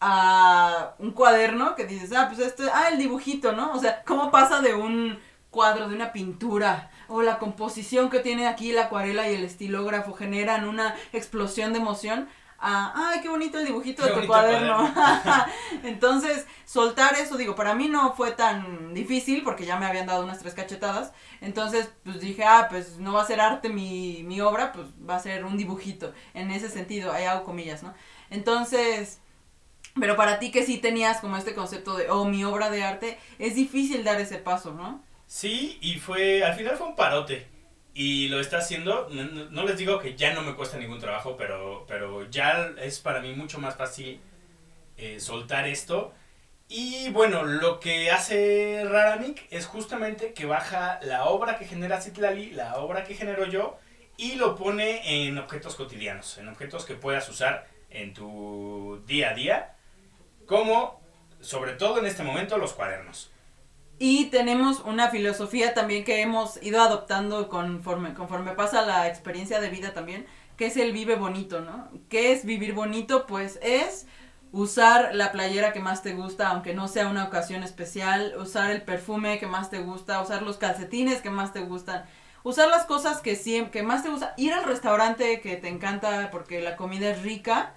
a 0.00 0.94
un 0.98 1.12
cuaderno 1.12 1.74
que 1.74 1.86
dices, 1.86 2.12
ah, 2.12 2.26
pues 2.28 2.40
esto, 2.46 2.64
ah, 2.72 2.88
el 2.92 2.98
dibujito, 2.98 3.52
¿no? 3.52 3.72
O 3.72 3.78
sea, 3.78 4.02
¿cómo 4.04 4.30
pasa 4.30 4.60
de 4.60 4.74
un 4.74 5.18
cuadro, 5.56 5.88
de 5.88 5.94
una 5.94 6.12
pintura, 6.12 6.90
o 7.08 7.22
la 7.22 7.38
composición 7.38 8.10
que 8.10 8.20
tiene 8.20 8.46
aquí 8.46 8.72
la 8.72 8.84
acuarela 8.84 9.30
y 9.30 9.34
el 9.34 9.44
estilógrafo 9.44 10.12
generan 10.12 10.68
una 10.68 10.94
explosión 11.14 11.72
de 11.72 11.78
emoción. 11.78 12.28
Ay, 12.58 13.20
qué 13.20 13.28
bonito 13.28 13.58
el 13.58 13.66
dibujito 13.66 14.04
de 14.04 14.12
tu 14.12 14.26
cuaderno. 14.26 14.92
Entonces, 15.82 16.46
soltar 16.64 17.14
eso, 17.14 17.36
digo, 17.36 17.54
para 17.54 17.74
mí 17.74 17.88
no 17.88 18.14
fue 18.14 18.32
tan 18.32 18.94
difícil 18.94 19.42
porque 19.44 19.66
ya 19.66 19.78
me 19.78 19.86
habían 19.86 20.06
dado 20.06 20.24
unas 20.24 20.38
tres 20.38 20.54
cachetadas. 20.54 21.12
Entonces, 21.40 21.90
pues 22.04 22.20
dije, 22.20 22.44
ah, 22.44 22.66
pues 22.70 22.98
no 22.98 23.12
va 23.12 23.22
a 23.22 23.26
ser 23.26 23.40
arte 23.40 23.68
mi, 23.68 24.22
mi 24.24 24.40
obra, 24.40 24.72
pues 24.72 24.86
va 25.08 25.16
a 25.16 25.20
ser 25.20 25.44
un 25.44 25.56
dibujito. 25.56 26.12
En 26.34 26.50
ese 26.50 26.68
sentido, 26.68 27.12
ahí 27.12 27.24
hago 27.24 27.44
comillas, 27.44 27.82
¿no? 27.82 27.94
Entonces, 28.30 29.20
pero 29.98 30.16
para 30.16 30.38
ti 30.38 30.50
que 30.50 30.64
sí 30.64 30.78
tenías 30.78 31.20
como 31.20 31.36
este 31.36 31.54
concepto 31.54 31.96
de, 31.96 32.10
oh, 32.10 32.24
mi 32.24 32.44
obra 32.44 32.70
de 32.70 32.82
arte, 32.82 33.18
es 33.38 33.54
difícil 33.54 34.04
dar 34.04 34.20
ese 34.20 34.36
paso, 34.36 34.72
¿no? 34.72 35.02
Sí, 35.26 35.78
y 35.80 35.98
fue, 35.98 36.44
al 36.44 36.54
final 36.54 36.76
fue 36.76 36.86
un 36.86 36.96
parote. 36.96 37.48
Y 37.98 38.28
lo 38.28 38.40
está 38.40 38.58
haciendo, 38.58 39.08
no, 39.08 39.64
les 39.64 39.78
digo 39.78 39.98
que 39.98 40.14
ya 40.14 40.34
no 40.34 40.42
me 40.42 40.54
cuesta 40.54 40.76
ningún 40.76 40.98
trabajo, 40.98 41.34
pero, 41.38 41.86
pero 41.88 42.28
ya 42.28 42.74
es 42.78 42.98
para 42.98 43.22
mí 43.22 43.32
mucho 43.32 43.58
más 43.58 43.74
fácil 43.74 44.20
eh, 44.98 45.18
soltar 45.18 45.66
esto. 45.66 46.12
Y 46.68 47.08
bueno, 47.08 47.42
lo 47.44 47.80
que 47.80 48.10
hace 48.10 48.84
Raramik 48.84 49.46
es 49.50 49.64
justamente 49.64 50.34
que 50.34 50.44
baja 50.44 51.00
la 51.04 51.24
obra 51.24 51.56
que 51.56 51.64
genera 51.64 52.02
Citlali, 52.02 52.50
la 52.50 52.76
obra 52.76 53.02
que 53.02 53.14
genero 53.14 53.46
yo, 53.46 53.78
y 54.18 54.34
lo 54.34 54.56
pone 54.56 55.24
en 55.26 55.38
objetos 55.38 55.74
cotidianos, 55.74 56.36
en 56.36 56.48
objetos 56.48 56.84
que 56.84 56.96
puedas 56.96 57.26
usar 57.30 57.66
en 57.88 58.12
tu 58.12 59.02
día 59.06 59.30
a 59.30 59.34
día, 59.34 59.74
como 60.44 61.00
sobre 61.40 61.72
todo 61.72 62.00
en 62.00 62.04
este 62.04 62.22
momento, 62.22 62.58
los 62.58 62.74
cuadernos. 62.74 63.30
Y 63.98 64.26
tenemos 64.26 64.80
una 64.80 65.08
filosofía 65.08 65.72
también 65.72 66.04
que 66.04 66.20
hemos 66.20 66.62
ido 66.62 66.82
adoptando 66.82 67.48
conforme, 67.48 68.12
conforme 68.12 68.52
pasa 68.52 68.82
la 68.82 69.08
experiencia 69.08 69.60
de 69.60 69.70
vida 69.70 69.94
también, 69.94 70.26
que 70.56 70.66
es 70.66 70.76
el 70.76 70.92
vive 70.92 71.16
bonito, 71.16 71.60
¿no? 71.60 71.88
¿Qué 72.08 72.32
es 72.32 72.44
vivir 72.44 72.74
bonito? 72.74 73.26
Pues 73.26 73.58
es 73.62 74.06
usar 74.52 75.14
la 75.14 75.32
playera 75.32 75.72
que 75.72 75.80
más 75.80 76.02
te 76.02 76.14
gusta, 76.14 76.48
aunque 76.48 76.74
no 76.74 76.88
sea 76.88 77.08
una 77.08 77.24
ocasión 77.24 77.62
especial, 77.62 78.34
usar 78.38 78.70
el 78.70 78.82
perfume 78.82 79.38
que 79.38 79.46
más 79.46 79.70
te 79.70 79.80
gusta, 79.80 80.20
usar 80.20 80.42
los 80.42 80.56
calcetines 80.56 81.20
que 81.20 81.30
más 81.30 81.52
te 81.52 81.60
gustan, 81.60 82.04
usar 82.42 82.68
las 82.68 82.84
cosas 82.84 83.20
que 83.20 83.34
siempre, 83.34 83.70
que 83.70 83.82
más 83.82 84.02
te 84.02 84.08
gusta, 84.08 84.34
ir 84.36 84.52
al 84.52 84.64
restaurante 84.64 85.40
que 85.40 85.56
te 85.56 85.68
encanta 85.68 86.30
porque 86.30 86.60
la 86.60 86.76
comida 86.76 87.10
es 87.10 87.22
rica 87.22 87.74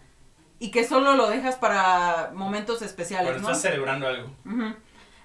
y 0.60 0.72
que 0.72 0.84
solo 0.84 1.16
lo 1.16 1.30
dejas 1.30 1.56
para 1.56 2.32
momentos 2.34 2.82
especiales, 2.82 3.32
Cuando 3.32 3.52
estás 3.52 3.62
celebrando 3.62 4.08
algo. 4.08 4.30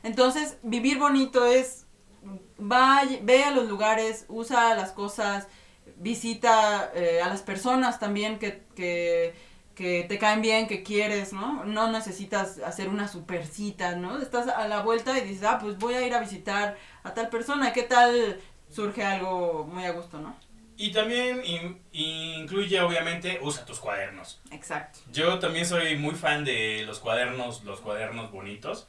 Entonces, 0.05 0.59
vivir 0.63 0.99
bonito 0.99 1.45
es, 1.47 1.87
va, 2.61 3.03
ve 3.23 3.43
a 3.45 3.51
los 3.51 3.69
lugares, 3.69 4.27
usa 4.29 4.75
las 4.75 4.93
cosas, 4.93 5.49
visita 5.97 6.93
eh, 6.95 7.21
a 7.23 7.29
las 7.29 7.43
personas 7.43 7.99
también 7.99 8.39
que, 8.39 8.63
que, 8.77 9.35
que 9.75 10.05
te 10.09 10.19
caen 10.19 10.41
bien, 10.43 10.67
que 10.69 10.83
quieres, 10.83 11.33
¿no? 11.33 11.65
No 11.65 11.91
necesitas 11.91 12.59
hacer 12.59 12.89
una 12.89 13.09
super 13.09 13.47
cita, 13.47 13.97
¿no? 13.97 14.19
Estás 14.21 14.47
a 14.49 14.69
la 14.69 14.83
vuelta 14.83 15.17
y 15.19 15.23
dices, 15.23 15.45
ah, 15.45 15.59
pues 15.61 15.79
voy 15.79 15.95
a 15.95 16.07
ir 16.07 16.15
a 16.15 16.21
visitar 16.21 16.77
a 17.03 17.13
tal 17.15 17.29
persona, 17.29 17.73
¿qué 17.73 17.83
tal 17.83 18.41
surge 18.71 19.03
algo 19.05 19.65
muy 19.65 19.85
a 19.85 19.93
gusto, 19.93 20.19
¿no? 20.21 20.37
Y 20.77 20.91
también 20.91 21.43
in- 21.45 21.81
incluye, 21.93 22.81
obviamente, 22.81 23.39
usa 23.41 23.65
tus 23.65 23.79
cuadernos. 23.79 24.41
Exacto. 24.51 24.99
Yo 25.13 25.39
también 25.39 25.67
soy 25.67 25.97
muy 25.97 26.15
fan 26.17 26.45
de 26.45 26.83
los 26.85 26.99
cuadernos, 26.99 27.63
los 27.65 27.81
cuadernos 27.81 28.33
bonitos. 28.33 28.89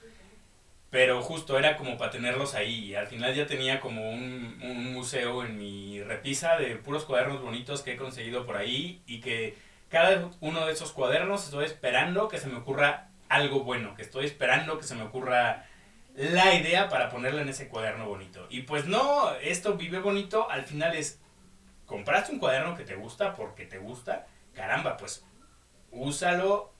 Pero 0.95 1.21
justo 1.21 1.59
era 1.59 1.75
como 1.75 1.97
para 1.97 2.09
tenerlos 2.09 2.55
ahí. 2.55 2.85
Y 2.85 2.95
al 2.95 3.07
final 3.07 3.35
ya 3.35 3.45
tenía 3.45 3.81
como 3.81 4.11
un, 4.11 4.57
un 4.63 4.93
museo 4.93 5.43
en 5.43 5.57
mi 5.57 6.01
repisa 6.01 6.55
de 6.55 6.77
puros 6.77 7.03
cuadernos 7.03 7.41
bonitos 7.41 7.81
que 7.81 7.91
he 7.91 7.97
conseguido 7.97 8.45
por 8.45 8.55
ahí. 8.55 9.01
Y 9.05 9.19
que 9.19 9.57
cada 9.89 10.29
uno 10.39 10.65
de 10.65 10.71
esos 10.71 10.93
cuadernos 10.93 11.43
estoy 11.43 11.65
esperando 11.65 12.29
que 12.29 12.37
se 12.37 12.47
me 12.47 12.55
ocurra 12.55 13.09
algo 13.27 13.65
bueno. 13.65 13.93
Que 13.93 14.03
estoy 14.03 14.23
esperando 14.23 14.77
que 14.77 14.85
se 14.85 14.95
me 14.95 15.03
ocurra 15.03 15.65
la 16.15 16.55
idea 16.55 16.87
para 16.87 17.09
ponerla 17.09 17.41
en 17.41 17.49
ese 17.49 17.67
cuaderno 17.67 18.07
bonito. 18.07 18.47
Y 18.49 18.61
pues 18.61 18.85
no, 18.85 19.35
esto 19.41 19.73
vive 19.73 19.99
bonito. 19.99 20.49
Al 20.49 20.63
final 20.63 20.95
es, 20.95 21.19
compraste 21.85 22.31
un 22.31 22.39
cuaderno 22.39 22.73
que 22.73 22.85
te 22.85 22.95
gusta 22.95 23.35
porque 23.35 23.65
te 23.65 23.79
gusta. 23.79 24.27
Caramba, 24.53 24.95
pues 24.95 25.25
úsalo 25.91 26.71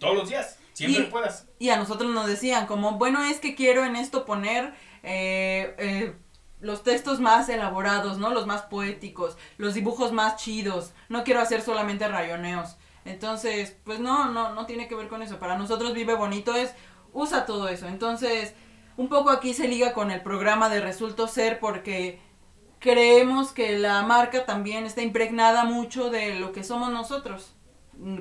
todos 0.00 0.16
los 0.16 0.28
días, 0.28 0.58
siempre 0.72 1.04
Y- 1.04 1.06
puedas. 1.06 1.46
Y 1.58 1.68
a 1.70 1.76
nosotros 1.76 2.10
nos 2.12 2.26
decían 2.26 2.66
como, 2.66 2.92
bueno, 2.98 3.22
es 3.22 3.38
que 3.40 3.54
quiero 3.54 3.84
en 3.84 3.96
esto 3.96 4.24
poner 4.24 4.74
eh, 5.02 5.74
eh, 5.78 6.14
los 6.60 6.82
textos 6.82 7.20
más 7.20 7.48
elaborados, 7.48 8.18
¿no? 8.18 8.30
Los 8.30 8.46
más 8.46 8.62
poéticos, 8.62 9.36
los 9.58 9.74
dibujos 9.74 10.12
más 10.12 10.36
chidos. 10.36 10.92
No 11.08 11.24
quiero 11.24 11.40
hacer 11.40 11.62
solamente 11.62 12.06
rayoneos. 12.08 12.76
Entonces, 13.04 13.76
pues 13.84 13.98
no, 13.98 14.30
no, 14.30 14.54
no 14.54 14.66
tiene 14.66 14.86
que 14.88 14.94
ver 14.94 15.08
con 15.08 15.22
eso. 15.22 15.38
Para 15.38 15.56
nosotros 15.58 15.92
Vive 15.92 16.14
Bonito 16.14 16.54
es, 16.54 16.72
usa 17.12 17.46
todo 17.46 17.68
eso. 17.68 17.88
Entonces, 17.88 18.54
un 18.96 19.08
poco 19.08 19.30
aquí 19.30 19.54
se 19.54 19.66
liga 19.66 19.92
con 19.92 20.10
el 20.10 20.20
programa 20.22 20.68
de 20.68 20.80
Resulto 20.80 21.26
Ser 21.26 21.58
porque 21.58 22.20
creemos 22.78 23.52
que 23.52 23.78
la 23.78 24.02
marca 24.02 24.44
también 24.46 24.84
está 24.84 25.02
impregnada 25.02 25.64
mucho 25.64 26.10
de 26.10 26.34
lo 26.36 26.52
que 26.52 26.64
somos 26.64 26.90
nosotros 26.92 27.51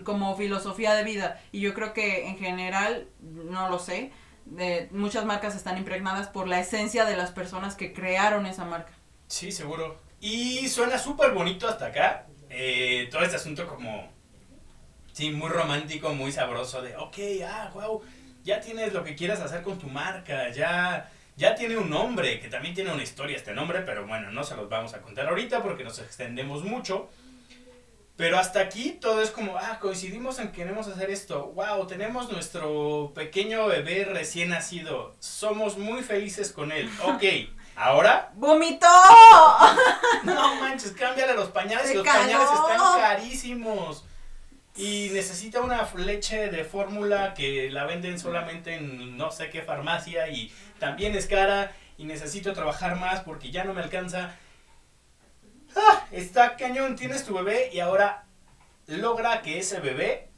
como 0.04 0.36
filosofía 0.36 0.94
de 0.94 1.04
vida 1.04 1.42
y 1.51 1.62
yo 1.62 1.74
creo 1.74 1.94
que 1.94 2.28
en 2.28 2.38
general 2.38 3.08
no 3.22 3.70
lo 3.70 3.80
sé 3.80 4.12
de, 4.46 4.90
muchas 4.92 5.25
marcas 5.25 5.56
están 5.56 5.78
impregnadas 5.78 6.28
por 6.28 6.48
la 6.48 6.60
esencia 6.60 7.06
de 7.06 7.16
las 7.16 7.32
personas 7.32 7.75
que 7.75 7.94
crearon 7.94 8.46
esa 8.46 8.66
marca 8.66 8.92
Sí, 9.32 9.50
seguro. 9.54 9.98
Y 10.20 10.68
suena 10.68 10.98
súper 10.98 11.32
bonito 11.32 11.66
hasta 11.66 11.86
acá. 11.86 12.28
eh, 12.50 13.08
todo 13.10 13.24
este 13.24 13.38
asunto 13.38 13.66
como, 13.66 14.12
sí, 15.13 15.30
muy 15.32 15.48
romántico, 15.48 16.13
muy 16.13 16.34
sabroso 16.34 16.82
de, 16.82 16.98
ok, 16.98 17.18
ah, 17.48 17.72
wow, 17.74 18.01
ya 18.44 18.60
tienes 18.60 18.92
lo 18.92 19.06
que 19.06 19.16
quieras 19.16 19.40
hacer 19.40 19.62
con 19.62 19.80
tu 19.80 19.88
marca, 19.88 20.50
ya, 20.50 21.10
ya 21.38 21.56
tiene 21.56 21.78
un 21.78 21.90
nombre, 21.90 22.42
que 22.42 22.50
también 22.50 22.75
tiene 22.75 22.92
una 22.92 23.04
historia 23.04 23.38
este 23.38 23.54
nombre, 23.54 23.84
pero 23.86 24.06
bueno, 24.06 24.32
no 24.32 24.44
se 24.44 24.58
los 24.58 24.68
vamos 24.68 24.94
a 24.94 25.01
contar 25.01 25.30
ahorita 25.30 25.63
porque 25.63 25.86
nos 25.86 25.98
extendemos 26.00 26.66
mucho. 26.66 27.10
Pero 28.18 28.38
hasta 28.38 28.60
aquí 28.60 28.98
todo 29.01 29.22
es 29.22 29.32
como, 29.32 29.58
ah, 29.58 29.80
coincidimos 29.80 30.38
en 30.39 30.50
que 30.50 30.58
queremos 30.58 30.88
hacer 30.88 31.10
esto. 31.10 31.48
Wow, 31.56 31.88
tenemos 31.88 32.32
nuestro 32.32 33.12
pequeño 33.15 33.68
bebé 33.68 34.06
recién 34.06 34.50
nacido. 34.50 35.15
Somos 35.20 35.77
muy 35.77 36.03
felices 36.03 36.51
con 36.51 36.72
él. 36.72 36.89
Ok, 37.03 37.24
ahora 37.75 38.32
¡Vomitó! 38.36 38.88
no 40.24 40.56
manches, 40.56 40.91
cámbiale 40.91 41.34
los 41.34 41.50
pañales. 41.50 41.88
Se 41.88 41.96
los 41.96 42.06
pañales 42.06 42.48
están 42.53 43.00
carísimos. 43.00 44.03
Y 44.75 45.10
necesita 45.12 45.62
una 45.62 45.89
leche 45.96 46.50
de 46.50 46.63
fórmula 46.63 47.34
que 47.34 47.70
la 47.72 47.86
venden 47.86 48.20
solamente 48.20 48.75
en 48.75 49.18
no 49.18 49.32
sé 49.32 49.50
qué 49.50 49.62
farmacia 49.62 50.30
y 50.30 50.53
también 50.80 51.15
es 51.15 51.27
cara. 51.27 51.72
Y 51.98 52.06
necesito 52.06 52.53
trabajar 52.53 52.98
más 52.98 53.22
porque 53.22 53.51
ya 53.51 53.63
no 53.63 53.74
me 53.74 53.82
alcanza. 53.82 54.36
Ah, 55.75 56.06
está 56.12 56.56
cañón, 56.58 56.96
tienes 56.96 57.25
tu 57.25 57.34
bebé 57.34 57.70
y 57.74 57.80
ahora 57.80 58.25
logra 58.88 59.42
que 59.42 59.60
ese 59.60 59.80
bebé 59.80 60.30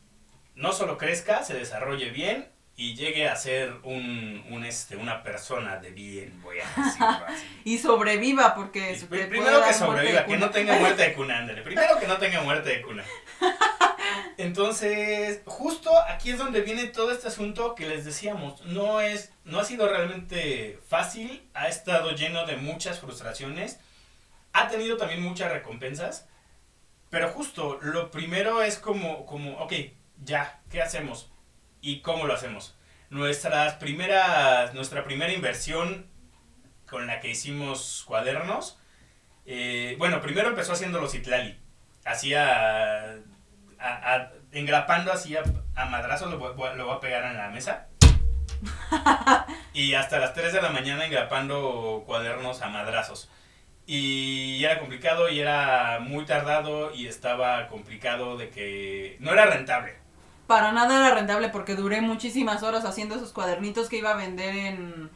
no 0.56 0.72
solo 0.74 0.98
crezca, 0.98 1.44
se 1.44 1.56
desarrolle 1.56 2.10
bien 2.12 2.50
y 2.76 2.96
llegue 2.96 3.30
a 3.30 3.36
ser 3.36 3.74
un, 3.84 4.44
un, 4.50 4.66
este, 4.66 4.96
una 4.96 5.22
persona 5.22 5.78
de 5.78 5.92
bien, 5.92 6.42
voy 6.42 6.58
a 6.60 6.66
decirlo 6.82 7.08
así. 7.28 7.46
y 7.66 7.78
sobreviva 7.78 8.56
porque 8.56 8.94
Y 8.94 9.06
primero 9.06 9.64
que 9.64 9.74
sobreviva, 9.74 10.26
que 10.26 10.38
no 10.38 10.50
tenga 10.50 10.78
muerte 10.80 11.04
de 11.04 11.14
cuna, 11.16 11.38
ándale. 11.40 11.62
Primero 11.62 12.00
que 12.00 12.08
no 12.08 12.18
tenga 12.18 12.42
muerte 12.42 12.70
de 12.70 12.82
cuna. 12.82 13.04
Entonces, 14.38 15.42
justo 15.46 15.92
aquí 16.10 16.32
es 16.32 16.38
donde 16.38 16.62
viene 16.62 16.86
todo 16.88 17.12
este 17.12 17.28
asunto 17.28 17.76
que 17.76 17.88
les 17.88 18.06
decíamos. 18.06 18.64
No 18.66 19.00
es, 19.02 19.32
no 19.46 19.60
ha 19.60 19.64
sido 19.64 19.88
realmente 19.88 20.80
fácil, 20.88 21.48
ha 21.54 21.68
estado 21.68 22.12
lleno 22.12 22.46
de 22.46 22.58
muchas 22.58 23.00
frustraciones, 23.00 23.80
ha 24.54 24.68
tenido 24.70 24.98
también 24.98 25.22
muchas 25.22 25.52
recompensas, 25.52 26.28
pero 27.10 27.30
justo 27.30 27.80
lo 27.82 28.12
primero 28.12 28.62
es 28.64 28.78
como, 28.78 29.26
como, 29.26 29.58
ok, 29.60 29.74
ya, 30.24 30.62
¿qué 30.72 30.82
hacemos? 30.82 31.32
¿Y 31.82 32.02
cómo 32.02 32.26
lo 32.26 32.34
hacemos? 32.34 32.76
Nuestras 33.10 33.74
primeras, 33.76 34.74
nuestra 34.74 35.04
primera 35.04 35.34
inversión 35.34 36.08
con 36.90 37.06
la 37.08 37.20
que 37.20 37.30
hicimos 37.30 38.04
cuadernos, 38.08 38.80
eh, 39.46 39.96
bueno, 40.00 40.22
primero 40.22 40.50
empezó 40.50 40.74
haciendo 40.74 41.00
los 41.00 41.14
Itlali. 41.16 41.60
Hacía. 42.06 43.14
a- 43.80 44.14
a- 44.16 44.32
engrapando 44.52 45.12
así 45.12 45.36
a, 45.36 45.44
a 45.76 45.86
madrazos, 45.86 46.30
lo 46.32 46.38
lo 46.38 46.86
voy 46.86 46.96
a 46.96 47.00
pegar 47.00 47.26
en 47.26 47.38
la 47.38 47.50
mesa. 47.50 47.88
y 49.74 49.94
hasta 49.96 50.20
las 50.20 50.34
3 50.34 50.54
de 50.54 50.62
la 50.62 50.70
mañana 50.70 51.06
engrapando 51.06 52.04
cuadernos 52.06 52.62
a 52.62 52.70
madrazos. 52.70 53.30
Y 53.86 54.64
era 54.64 54.80
complicado 54.80 55.30
y 55.30 55.40
era 55.40 56.00
muy 56.02 56.26
tardado 56.26 56.94
y 56.94 57.08
estaba 57.08 57.68
complicado 57.68 58.38
de 58.38 58.50
que 58.50 59.18
no 59.20 59.32
era 59.32 59.46
rentable. 59.46 59.96
Para 60.48 60.72
nada 60.72 61.00
era 61.06 61.16
rentable 61.16 61.50
porque 61.50 61.76
duré 61.76 62.02
muchísimas 62.02 62.64
horas 62.64 62.86
haciendo 62.86 63.16
esos 63.16 63.34
cuadernitos 63.34 63.90
que 63.90 63.98
iba 63.98 64.12
a 64.12 64.16
vender 64.16 64.56
en, 64.56 65.10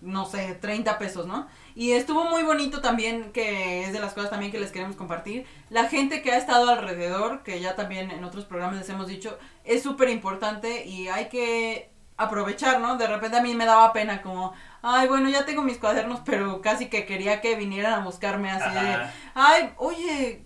no 0.00 0.24
sé, 0.24 0.54
30 0.54 0.98
pesos, 0.98 1.26
¿no? 1.26 1.48
Y 1.74 1.92
estuvo 1.92 2.24
muy 2.24 2.42
bonito 2.42 2.80
también, 2.80 3.30
que 3.32 3.84
es 3.84 3.92
de 3.92 4.00
las 4.00 4.14
cosas 4.14 4.30
también 4.30 4.50
que 4.50 4.58
les 4.58 4.72
queremos 4.72 4.96
compartir. 4.96 5.46
La 5.70 5.88
gente 5.88 6.22
que 6.22 6.32
ha 6.32 6.36
estado 6.36 6.70
alrededor, 6.70 7.44
que 7.44 7.60
ya 7.60 7.76
también 7.76 8.10
en 8.10 8.24
otros 8.24 8.44
programas 8.44 8.78
les 8.78 8.88
hemos 8.88 9.06
dicho, 9.06 9.38
es 9.64 9.82
súper 9.82 10.08
importante 10.08 10.86
y 10.86 11.06
hay 11.08 11.28
que 11.28 11.90
aprovechar, 12.18 12.80
¿no? 12.80 12.96
De 12.96 13.06
repente 13.06 13.38
a 13.38 13.42
mí 13.42 13.54
me 13.54 13.64
daba 13.64 13.92
pena 13.92 14.20
como, 14.20 14.52
ay, 14.82 15.08
bueno, 15.08 15.30
ya 15.30 15.46
tengo 15.46 15.62
mis 15.62 15.78
cuadernos, 15.78 16.20
pero 16.24 16.60
casi 16.60 16.90
que 16.90 17.06
quería 17.06 17.40
que 17.40 17.54
vinieran 17.54 17.94
a 17.94 18.04
buscarme 18.04 18.50
así 18.50 18.74
de, 18.74 18.96
ay, 19.34 19.72
oye, 19.76 20.44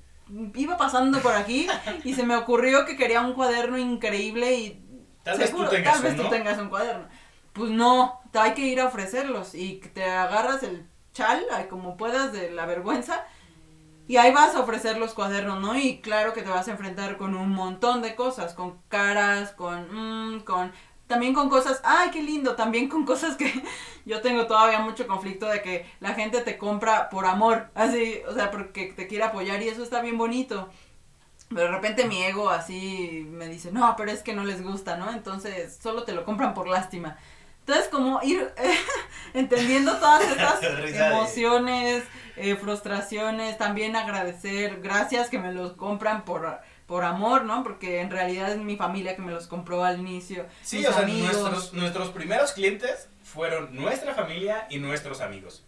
iba 0.55 0.77
pasando 0.77 1.19
por 1.21 1.35
aquí 1.35 1.67
y 2.05 2.15
se 2.15 2.25
me 2.25 2.37
ocurrió 2.37 2.85
que 2.85 2.97
quería 2.97 3.23
un 3.23 3.33
cuaderno 3.33 3.79
increíble 3.79 4.55
y 4.55 4.79
Tal 5.23 5.39
vez 5.39 5.49
seguro, 5.49 5.69
tú 5.69 5.77
tengas 5.77 5.95
tal 5.95 6.03
vez 6.03 6.17
tú 6.17 6.29
tengas 6.29 6.59
un 6.59 6.69
cuaderno. 6.69 7.05
Pues 7.53 7.71
no, 7.71 8.21
hay 8.35 8.55
que 8.55 8.63
ir 8.63 8.81
a 8.81 8.87
ofrecerlos 8.87 9.55
y 9.55 9.81
te 9.95 10.05
agarras 10.05 10.63
el 10.63 10.87
chal, 11.13 11.45
como 11.69 11.97
puedas, 11.97 12.33
de 12.33 12.51
la 12.51 12.67
vergüenza. 12.67 13.25
Y 14.09 14.17
ahí 14.17 14.33
vas 14.33 14.55
a 14.57 14.61
ofrecer 14.61 14.99
los 14.99 15.15
cuadernos, 15.15 15.61
¿no? 15.61 15.77
Y 15.77 16.01
claro 16.01 16.33
que 16.33 16.43
te 16.43 16.51
vas 16.51 16.67
a 16.67 16.73
enfrentar 16.73 17.17
con 17.19 17.37
un 17.37 17.51
montón 17.51 18.03
de 18.03 18.17
cosas, 18.17 18.53
con 18.53 18.79
caras, 18.89 19.53
con, 19.53 20.35
mm, 20.35 20.41
con, 20.41 20.73
también 21.13 21.35
con 21.35 21.51
cosas, 21.51 21.83
ay, 21.85 22.11
qué 22.11 22.23
lindo, 22.23 22.57
también 22.57 22.89
con 22.89 23.05
cosas 23.05 23.37
que 23.37 23.53
yo 24.07 24.23
tengo 24.23 24.47
todavía 24.47 24.79
mucho 24.79 25.07
conflicto 25.07 25.45
de 25.47 25.61
que 25.61 25.85
la 26.01 26.15
gente 26.15 26.41
te 26.41 26.57
compra 26.57 27.11
por 27.11 27.27
amor, 27.27 27.69
así, 27.75 28.23
o 28.27 28.33
sea, 28.33 28.51
porque 28.51 28.95
te 28.97 29.07
quiere 29.07 29.25
apoyar 29.25 29.63
y 29.63 29.69
eso 29.69 29.83
está 29.83 30.01
bien 30.01 30.17
bonito. 30.17 30.71
Pero 31.51 31.65
de 31.65 31.69
repente 31.69 32.07
mi 32.07 32.23
ego 32.23 32.49
así 32.49 33.29
me 33.31 33.47
dice, 33.47 33.73
no, 33.73 33.95
pero 33.95 34.11
es 34.11 34.23
que 34.23 34.33
no 34.33 34.43
les 34.43 34.63
gusta, 34.63 34.97
¿no? 34.97 35.13
Entonces 35.13 35.79
solo 35.83 36.05
te 36.05 36.15
lo 36.15 36.25
compran 36.25 36.55
por 36.55 36.67
lástima. 36.67 37.19
Entonces, 37.61 37.89
como 37.89 38.21
ir 38.23 38.51
entendiendo 39.35 39.99
todas 39.99 40.25
estas 40.25 40.63
emociones, 41.13 42.05
eh, 42.37 42.57
frustraciones, 42.57 43.59
también 43.59 43.97
agradecer, 43.97 44.81
gracias 44.81 45.29
que 45.29 45.39
me 45.39 45.53
los 45.53 45.75
compran 45.75 46.25
por, 46.25 46.59
por 46.93 47.05
amor, 47.05 47.47
¿no? 47.47 47.63
Porque 47.63 48.03
en 48.03 48.11
realidad 48.11 48.53
es 48.53 48.59
mi 48.59 48.77
familia 48.77 49.17
que 49.17 49.23
me 49.23 49.33
los 49.33 49.47
compró 49.47 49.83
al 49.83 49.99
inicio. 49.99 50.45
Sí, 50.61 50.85
o 50.85 50.93
sea, 50.93 51.05
amigos. 51.05 51.33
nuestros, 51.33 51.73
nuestros 51.73 52.11
primeros 52.11 52.53
clientes 52.53 53.09
fueron 53.23 53.75
nuestra 53.75 54.13
familia 54.13 54.67
y 54.69 54.77
nuestros 54.77 55.23
amigos. 55.23 55.65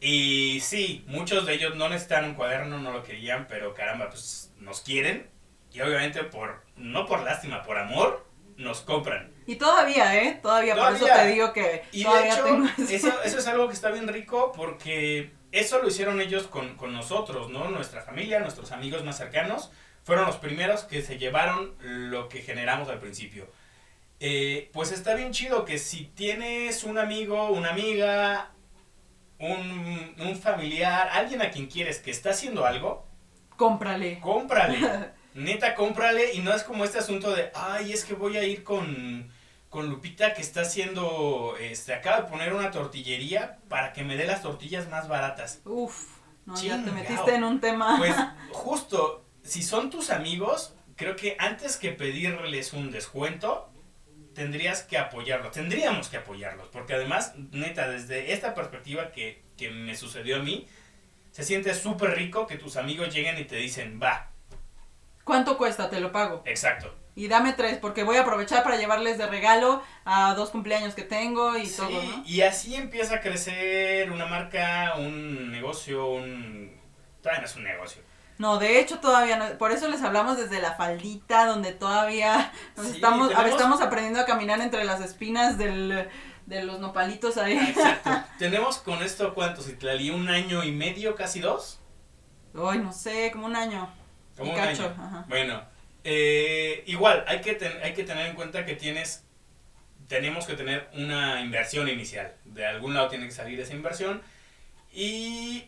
Y 0.00 0.60
sí, 0.62 1.04
muchos 1.06 1.44
de 1.44 1.52
ellos 1.52 1.76
no 1.76 1.90
necesitan 1.90 2.24
un 2.24 2.34
cuaderno, 2.34 2.78
no 2.78 2.92
lo 2.92 3.02
querían, 3.02 3.46
pero 3.46 3.74
caramba, 3.74 4.08
pues 4.08 4.50
nos 4.56 4.80
quieren. 4.80 5.28
Y 5.70 5.82
obviamente 5.82 6.24
por, 6.24 6.64
no 6.76 7.04
por 7.04 7.24
lástima, 7.24 7.62
por 7.62 7.76
amor, 7.76 8.26
nos 8.56 8.80
compran. 8.80 9.30
Y 9.46 9.56
todavía, 9.56 10.16
¿eh? 10.16 10.38
Todavía, 10.40 10.76
por 10.76 10.94
eso 10.94 11.04
Todavía. 11.04 11.24
te 11.24 11.28
digo 11.30 11.52
que 11.52 11.84
Y 11.92 11.98
de 11.98 12.04
todavía 12.04 12.32
hecho, 12.32 12.44
tengo 12.44 12.66
eso, 12.90 13.22
eso 13.22 13.38
es 13.38 13.46
algo 13.48 13.68
que 13.68 13.74
está 13.74 13.90
bien 13.90 14.08
rico 14.08 14.52
porque 14.56 15.30
eso 15.52 15.82
lo 15.82 15.88
hicieron 15.88 16.22
ellos 16.22 16.44
con, 16.44 16.74
con 16.78 16.94
nosotros, 16.94 17.50
¿no? 17.50 17.68
Nuestra 17.68 18.00
familia, 18.00 18.40
nuestros 18.40 18.72
amigos 18.72 19.04
más 19.04 19.18
cercanos, 19.18 19.70
fueron 20.08 20.24
los 20.24 20.38
primeros 20.38 20.84
que 20.84 21.02
se 21.02 21.18
llevaron 21.18 21.74
lo 21.82 22.30
que 22.30 22.40
generamos 22.40 22.88
al 22.88 22.98
principio. 22.98 23.46
Eh, 24.20 24.70
pues 24.72 24.90
está 24.90 25.12
bien 25.14 25.32
chido 25.32 25.66
que 25.66 25.76
si 25.76 26.06
tienes 26.06 26.82
un 26.84 26.96
amigo, 26.96 27.50
una 27.50 27.72
amiga, 27.72 28.52
un, 29.38 30.14
un 30.18 30.36
familiar, 30.40 31.10
alguien 31.12 31.42
a 31.42 31.50
quien 31.50 31.66
quieres 31.66 31.98
que 31.98 32.10
está 32.10 32.30
haciendo 32.30 32.64
algo, 32.64 33.06
Cómprale. 33.58 34.18
cómprale. 34.20 34.78
Neta, 35.34 35.74
cómprale 35.74 36.32
y 36.32 36.38
no 36.38 36.54
es 36.54 36.62
como 36.64 36.84
este 36.84 37.00
asunto 37.00 37.30
de, 37.36 37.50
ay, 37.54 37.92
es 37.92 38.06
que 38.06 38.14
voy 38.14 38.38
a 38.38 38.44
ir 38.44 38.64
con, 38.64 39.30
con 39.68 39.90
Lupita 39.90 40.32
que 40.32 40.40
está 40.40 40.62
haciendo, 40.62 41.54
este, 41.60 41.92
acaba 41.92 42.22
de 42.22 42.28
poner 42.30 42.54
una 42.54 42.70
tortillería 42.70 43.58
para 43.68 43.92
que 43.92 44.04
me 44.04 44.16
dé 44.16 44.24
las 44.24 44.40
tortillas 44.40 44.88
más 44.88 45.06
baratas. 45.06 45.60
Uf, 45.66 46.16
no, 46.46 46.58
ya 46.58 46.82
te 46.82 46.92
metiste 46.92 47.34
en 47.34 47.44
un 47.44 47.60
tema. 47.60 47.96
Pues 47.98 48.16
justo, 48.52 49.27
si 49.48 49.62
son 49.62 49.90
tus 49.90 50.10
amigos, 50.10 50.74
creo 50.96 51.16
que 51.16 51.36
antes 51.38 51.76
que 51.76 51.90
pedirles 51.92 52.72
un 52.72 52.90
descuento, 52.90 53.70
tendrías 54.34 54.82
que 54.82 54.98
apoyarlos, 54.98 55.52
tendríamos 55.52 56.08
que 56.08 56.18
apoyarlos, 56.18 56.68
porque 56.68 56.94
además, 56.94 57.32
neta, 57.50 57.88
desde 57.88 58.32
esta 58.32 58.54
perspectiva 58.54 59.10
que, 59.10 59.42
que 59.56 59.70
me 59.70 59.96
sucedió 59.96 60.36
a 60.36 60.38
mí, 60.40 60.66
se 61.32 61.42
siente 61.44 61.74
súper 61.74 62.16
rico 62.16 62.46
que 62.46 62.56
tus 62.56 62.76
amigos 62.76 63.12
lleguen 63.14 63.38
y 63.38 63.44
te 63.44 63.56
dicen, 63.56 63.98
va, 64.02 64.30
¿Cuánto 65.24 65.58
cuesta? 65.58 65.90
Te 65.90 66.00
lo 66.00 66.10
pago. 66.12 66.42
exacto. 66.46 66.94
Y 67.14 67.26
dame 67.26 67.52
tres, 67.52 67.78
porque 67.78 68.04
voy 68.04 68.16
a 68.16 68.20
aprovechar 68.22 68.62
para 68.62 68.76
llevarles 68.76 69.18
de 69.18 69.26
regalo 69.26 69.82
a 70.04 70.34
dos 70.34 70.50
cumpleaños 70.50 70.94
que 70.94 71.02
tengo 71.02 71.56
y 71.58 71.66
Sí, 71.66 71.76
todo, 71.76 72.02
¿no? 72.02 72.22
y 72.24 72.42
así 72.42 72.76
empieza 72.76 73.16
a 73.16 73.20
crecer 73.20 74.10
una 74.12 74.26
marca, 74.26 74.94
un 74.96 75.50
negocio, 75.50 76.06
un... 76.06 76.80
Todavía 77.20 77.40
no 77.40 77.46
es 77.46 77.56
un 77.56 77.64
negocio. 77.64 78.02
No, 78.38 78.58
de 78.58 78.80
hecho 78.80 78.98
todavía 79.00 79.36
no, 79.36 79.58
por 79.58 79.72
eso 79.72 79.88
les 79.88 80.00
hablamos 80.02 80.36
desde 80.36 80.60
la 80.62 80.74
faldita, 80.74 81.46
donde 81.46 81.72
todavía 81.72 82.52
nos 82.76 82.86
Sí, 82.86 82.92
estamos, 82.96 83.28
tenemos- 83.30 83.50
estamos 83.50 83.80
aprendiendo 83.80 84.20
a 84.20 84.26
caminar 84.26 84.60
entre 84.60 84.84
las 84.84 85.00
espinas 85.00 85.58
del, 85.58 86.08
de 86.46 86.62
los 86.62 86.78
nopalitos 86.80 87.36
ahí. 87.36 87.56
Exacto. 87.58 88.10
Tenemos 88.38 88.78
con 88.78 89.02
esto, 89.02 89.34
¿cuántos? 89.34 89.68
Itlali? 89.68 90.10
¿Un 90.10 90.28
año 90.28 90.62
y 90.62 90.70
medio, 90.72 91.14
casi 91.16 91.40
dos? 91.40 91.80
Ay, 92.54 92.78
no 92.78 92.92
sé, 92.92 93.30
como 93.32 93.46
un 93.46 93.56
año. 93.56 93.92
Como 94.36 94.52
Y 94.52 94.54
un 94.54 94.60
cacho, 94.60 94.84
año. 94.84 94.94
ajá. 95.04 95.24
Bueno, 95.28 95.62
eh, 96.04 96.84
igual, 96.86 97.24
hay 97.26 97.40
que, 97.40 97.54
ten- 97.54 97.78
hay 97.82 97.92
que 97.92 98.04
tener 98.04 98.26
en 98.26 98.36
cuenta 98.36 98.64
que 98.64 98.74
tienes, 98.76 99.24
tenemos 100.06 100.46
que 100.46 100.54
tener 100.54 100.88
una 100.94 101.40
inversión 101.40 101.88
inicial. 101.88 102.32
De 102.44 102.64
algún 102.66 102.94
lado 102.94 103.08
tiene 103.08 103.26
que 103.26 103.32
salir 103.32 103.58
esa 103.60 103.74
inversión. 103.74 104.22
Y 104.92 105.64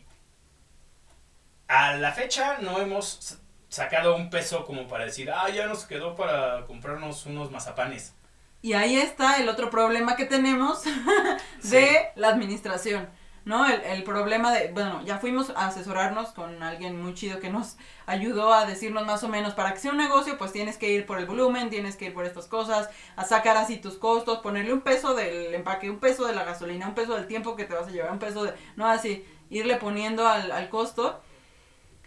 a 1.71 1.95
la 1.95 2.11
fecha 2.11 2.59
no 2.61 2.81
hemos 2.81 3.39
sacado 3.69 4.17
un 4.17 4.29
peso 4.29 4.67
como 4.67 4.89
para 4.89 5.05
decir, 5.05 5.31
ah, 5.31 5.49
ya 5.49 5.69
nos 5.69 5.87
quedó 5.87 6.17
para 6.17 6.67
comprarnos 6.67 7.27
unos 7.27 7.53
mazapanes. 7.53 8.13
Y 8.61 8.73
ahí 8.73 8.97
está 8.97 9.37
el 9.37 9.49
otro 9.49 9.71
problema 9.71 10.17
que 10.17 10.25
tenemos 10.25 10.83
de 11.63 12.09
la 12.17 12.29
administración, 12.29 13.09
¿no? 13.45 13.67
El, 13.67 13.81
el 13.83 14.03
problema 14.03 14.53
de, 14.53 14.73
bueno, 14.73 15.01
ya 15.05 15.19
fuimos 15.19 15.51
a 15.51 15.69
asesorarnos 15.69 16.31
con 16.31 16.61
alguien 16.61 17.01
muy 17.01 17.15
chido 17.15 17.39
que 17.39 17.51
nos 17.51 17.77
ayudó 18.05 18.53
a 18.53 18.67
decirnos 18.67 19.07
más 19.07 19.23
o 19.23 19.29
menos, 19.29 19.55
para 19.55 19.73
que 19.73 19.79
sea 19.79 19.93
un 19.93 19.99
negocio, 19.99 20.37
pues 20.39 20.51
tienes 20.51 20.77
que 20.77 20.91
ir 20.91 21.07
por 21.07 21.21
el 21.21 21.27
volumen, 21.27 21.71
tienes 21.71 21.95
que 21.95 22.07
ir 22.07 22.15
por 22.15 22.25
estas 22.25 22.49
cosas, 22.49 22.91
a 23.15 23.25
sacar 23.25 23.57
así 23.57 23.77
tus 23.77 23.97
costos, 23.97 24.41
ponerle 24.41 24.73
un 24.73 24.81
peso 24.81 25.15
del 25.15 25.55
empaque, 25.55 25.89
un 25.89 26.01
peso 26.01 26.27
de 26.27 26.35
la 26.35 26.43
gasolina, 26.43 26.89
un 26.89 26.97
peso 26.97 27.15
del 27.15 27.29
tiempo 27.29 27.55
que 27.55 27.65
te 27.65 27.75
vas 27.75 27.87
a 27.87 27.93
llevar, 27.93 28.11
un 28.11 28.19
peso 28.19 28.43
de, 28.43 28.55
no 28.75 28.89
así, 28.89 29.25
irle 29.51 29.77
poniendo 29.77 30.27
al, 30.27 30.51
al 30.51 30.69
costo 30.69 31.23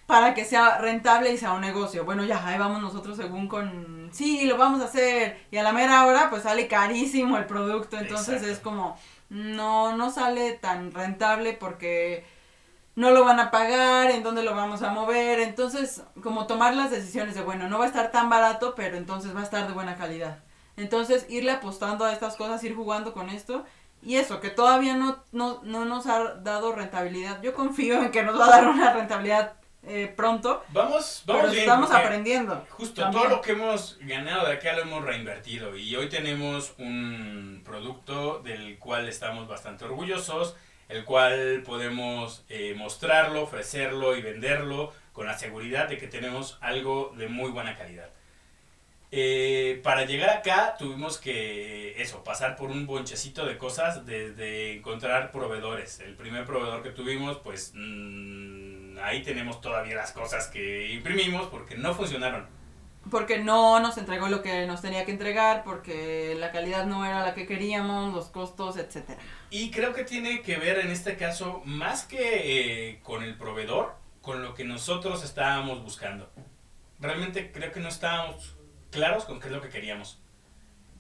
para 0.06 0.34
que 0.34 0.46
sea 0.46 0.78
rentable 0.80 1.32
y 1.32 1.38
sea 1.38 1.54
un 1.54 1.62
negocio. 1.62 2.06
Bueno, 2.06 2.24
ya, 2.24 2.46
ahí 2.46 2.58
vamos 2.58 2.82
nosotros 2.82 3.18
según 3.18 3.48
con, 3.48 4.10
sí, 4.12 4.46
lo 4.46 4.58
vamos 4.58 4.82
a 4.82 4.86
hacer. 4.86 5.46
Y 5.52 5.58
a 5.58 5.64
la 5.64 5.72
mera 5.72 6.06
hora, 6.06 6.30
pues 6.30 6.44
sale 6.44 6.68
carísimo 6.68 7.38
el 7.38 7.46
producto. 7.46 7.98
Entonces 7.98 8.36
Exacto. 8.36 8.52
es 8.52 8.60
como, 8.60 8.98
no, 9.30 9.96
no 9.96 10.12
sale 10.12 10.54
tan 10.54 10.92
rentable 10.92 11.54
porque 11.54 12.26
no 12.96 13.12
lo 13.12 13.24
van 13.26 13.40
a 13.40 13.50
pagar, 13.50 14.12
en 14.12 14.24
dónde 14.24 14.44
lo 14.44 14.56
vamos 14.56 14.82
a 14.82 14.92
mover. 14.92 15.40
Entonces, 15.40 16.04
como 16.22 16.48
tomar 16.48 16.76
las 16.76 16.92
decisiones 16.92 17.36
de, 17.36 17.42
bueno, 17.42 17.70
no 17.70 17.80
va 17.80 17.86
a 17.86 17.88
estar 17.88 18.12
tan 18.12 18.30
barato, 18.30 18.76
pero 18.76 18.98
entonces 18.98 19.36
va 19.36 19.40
a 19.40 19.44
estar 19.44 19.68
de 19.68 19.74
buena 19.74 19.96
calidad. 19.96 20.40
Entonces, 20.76 21.26
irle 21.30 21.52
apostando 21.52 22.06
a 22.06 22.12
estas 22.12 22.36
cosas, 22.36 22.64
ir 22.64 22.76
jugando 22.76 23.14
con 23.14 23.30
esto. 23.30 23.64
Y 24.02 24.18
eso, 24.18 24.42
que 24.42 24.50
todavía 24.50 24.96
no, 24.96 25.24
no, 25.32 25.62
no 25.64 25.86
nos 25.86 26.08
ha 26.08 26.36
dado 26.36 26.74
rentabilidad. 26.74 27.42
Yo 27.42 27.54
confío 27.54 28.04
en 28.04 28.12
que 28.12 28.24
nos 28.24 28.38
va 28.38 28.48
a 28.48 28.50
dar 28.50 28.68
una 28.68 28.92
rentabilidad 28.92 29.54
eh, 29.86 30.14
pronto, 30.16 30.64
Vamos, 30.70 31.24
vamos 31.26 31.42
pero 31.42 31.52
bien. 31.52 31.64
estamos 31.64 31.92
aprendiendo. 31.92 32.66
Justo, 32.70 33.02
También. 33.02 33.24
todo 33.24 33.36
lo 33.36 33.42
que 33.42 33.52
hemos 33.52 33.98
ganado 34.02 34.48
de 34.48 34.54
acá 34.54 34.74
lo 34.74 34.84
hemos 34.84 35.04
reinvertido 35.04 35.76
y 35.76 35.96
hoy 35.96 36.08
tenemos 36.10 36.74
un 36.78 37.62
producto 37.66 38.40
del 38.40 38.80
cual 38.80 39.10
estamos 39.10 39.48
bastante 39.48 39.86
orgullosos, 39.86 40.56
el 40.90 41.04
cual 41.06 41.64
podemos 41.66 42.46
eh, 42.50 42.76
mostrarlo, 42.78 43.44
ofrecerlo 43.44 44.16
y 44.16 44.22
venderlo 44.22 44.94
con 45.12 45.28
la 45.28 45.38
seguridad 45.38 45.90
de 45.90 45.98
que 45.98 46.08
tenemos 46.08 46.58
algo 46.62 47.14
de 47.18 47.28
muy 47.28 47.52
buena 47.52 47.78
calidad. 47.78 48.10
Eh, 49.16 49.80
para 49.84 50.06
llegar 50.06 50.32
acá 50.32 50.76
tuvimos 50.80 51.20
que, 51.20 52.02
eso, 52.02 52.24
pasar 52.24 52.56
por 52.56 52.72
un 52.72 52.88
bonchecito 52.88 53.46
de 53.46 53.60
cosas 53.60 54.08
desde 54.08 54.78
encontrar 54.78 55.30
proveedores. 55.30 56.00
El 56.00 56.16
primer 56.16 56.46
proveedor 56.46 56.82
que 56.82 56.90
tuvimos, 56.90 57.38
pues 57.38 57.74
mm, 57.76 58.63
ahí 59.04 59.22
tenemos 59.22 59.62
todavía 59.62 59.96
las 59.96 60.12
cosas 60.12 60.48
que 60.48 60.92
imprimimos 60.94 61.48
porque 61.48 61.78
no 61.78 61.94
funcionaron. 61.94 62.48
Porque 63.12 63.40
no 63.40 63.82
nos 63.82 63.98
entregó 63.98 64.30
lo 64.30 64.42
que 64.42 64.66
nos 64.66 64.82
tenía 64.82 65.04
que 65.06 65.12
entregar, 65.12 65.64
porque 65.66 66.36
la 66.40 66.52
calidad 66.52 66.86
no 66.86 67.06
era 67.06 67.22
la 67.22 67.34
que 67.34 67.46
queríamos, 67.46 68.14
los 68.14 68.28
costos, 68.28 68.78
etcétera. 68.78 69.20
Y 69.50 69.72
creo 69.72 69.94
que 69.94 70.06
tiene 70.06 70.42
que 70.42 70.56
ver 70.56 70.80
en 70.80 70.90
este 70.90 71.18
caso 71.18 71.62
más 71.66 72.06
que 72.06 72.92
eh, 72.92 73.00
con 73.04 73.22
el 73.22 73.36
proveedor, 73.36 73.94
con 74.22 74.42
lo 74.42 74.54
que 74.54 74.64
nosotros 74.64 75.24
estábamos 75.24 75.84
buscando. 75.84 76.32
Realmente 77.00 77.52
creo 77.52 77.74
que 77.74 77.82
no 77.82 77.90
estábamos 77.90 78.56
claros 78.90 79.26
con 79.26 79.42
qué 79.42 79.48
es 79.48 79.54
lo 79.54 79.62
que 79.62 79.68
queríamos. 79.68 80.20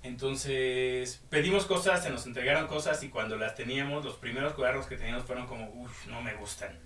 Entonces 0.01 1.23
pedimos 1.29 1.65
cosas, 1.65 2.03
se 2.03 2.09
nos 2.09 2.25
entregaron 2.25 2.67
cosas 2.67 3.01
y 3.03 3.09
cuando 3.09 3.37
las 3.37 3.55
teníamos, 3.55 4.03
los 4.03 4.15
primeros 4.15 4.53
cuadernos 4.53 4.87
que 4.87 4.97
teníamos 4.97 5.23
fueron 5.23 5.47
como, 5.47 5.69
uff, 5.69 6.07
no 6.07 6.21
me 6.21 6.33
gustan. 6.33 6.77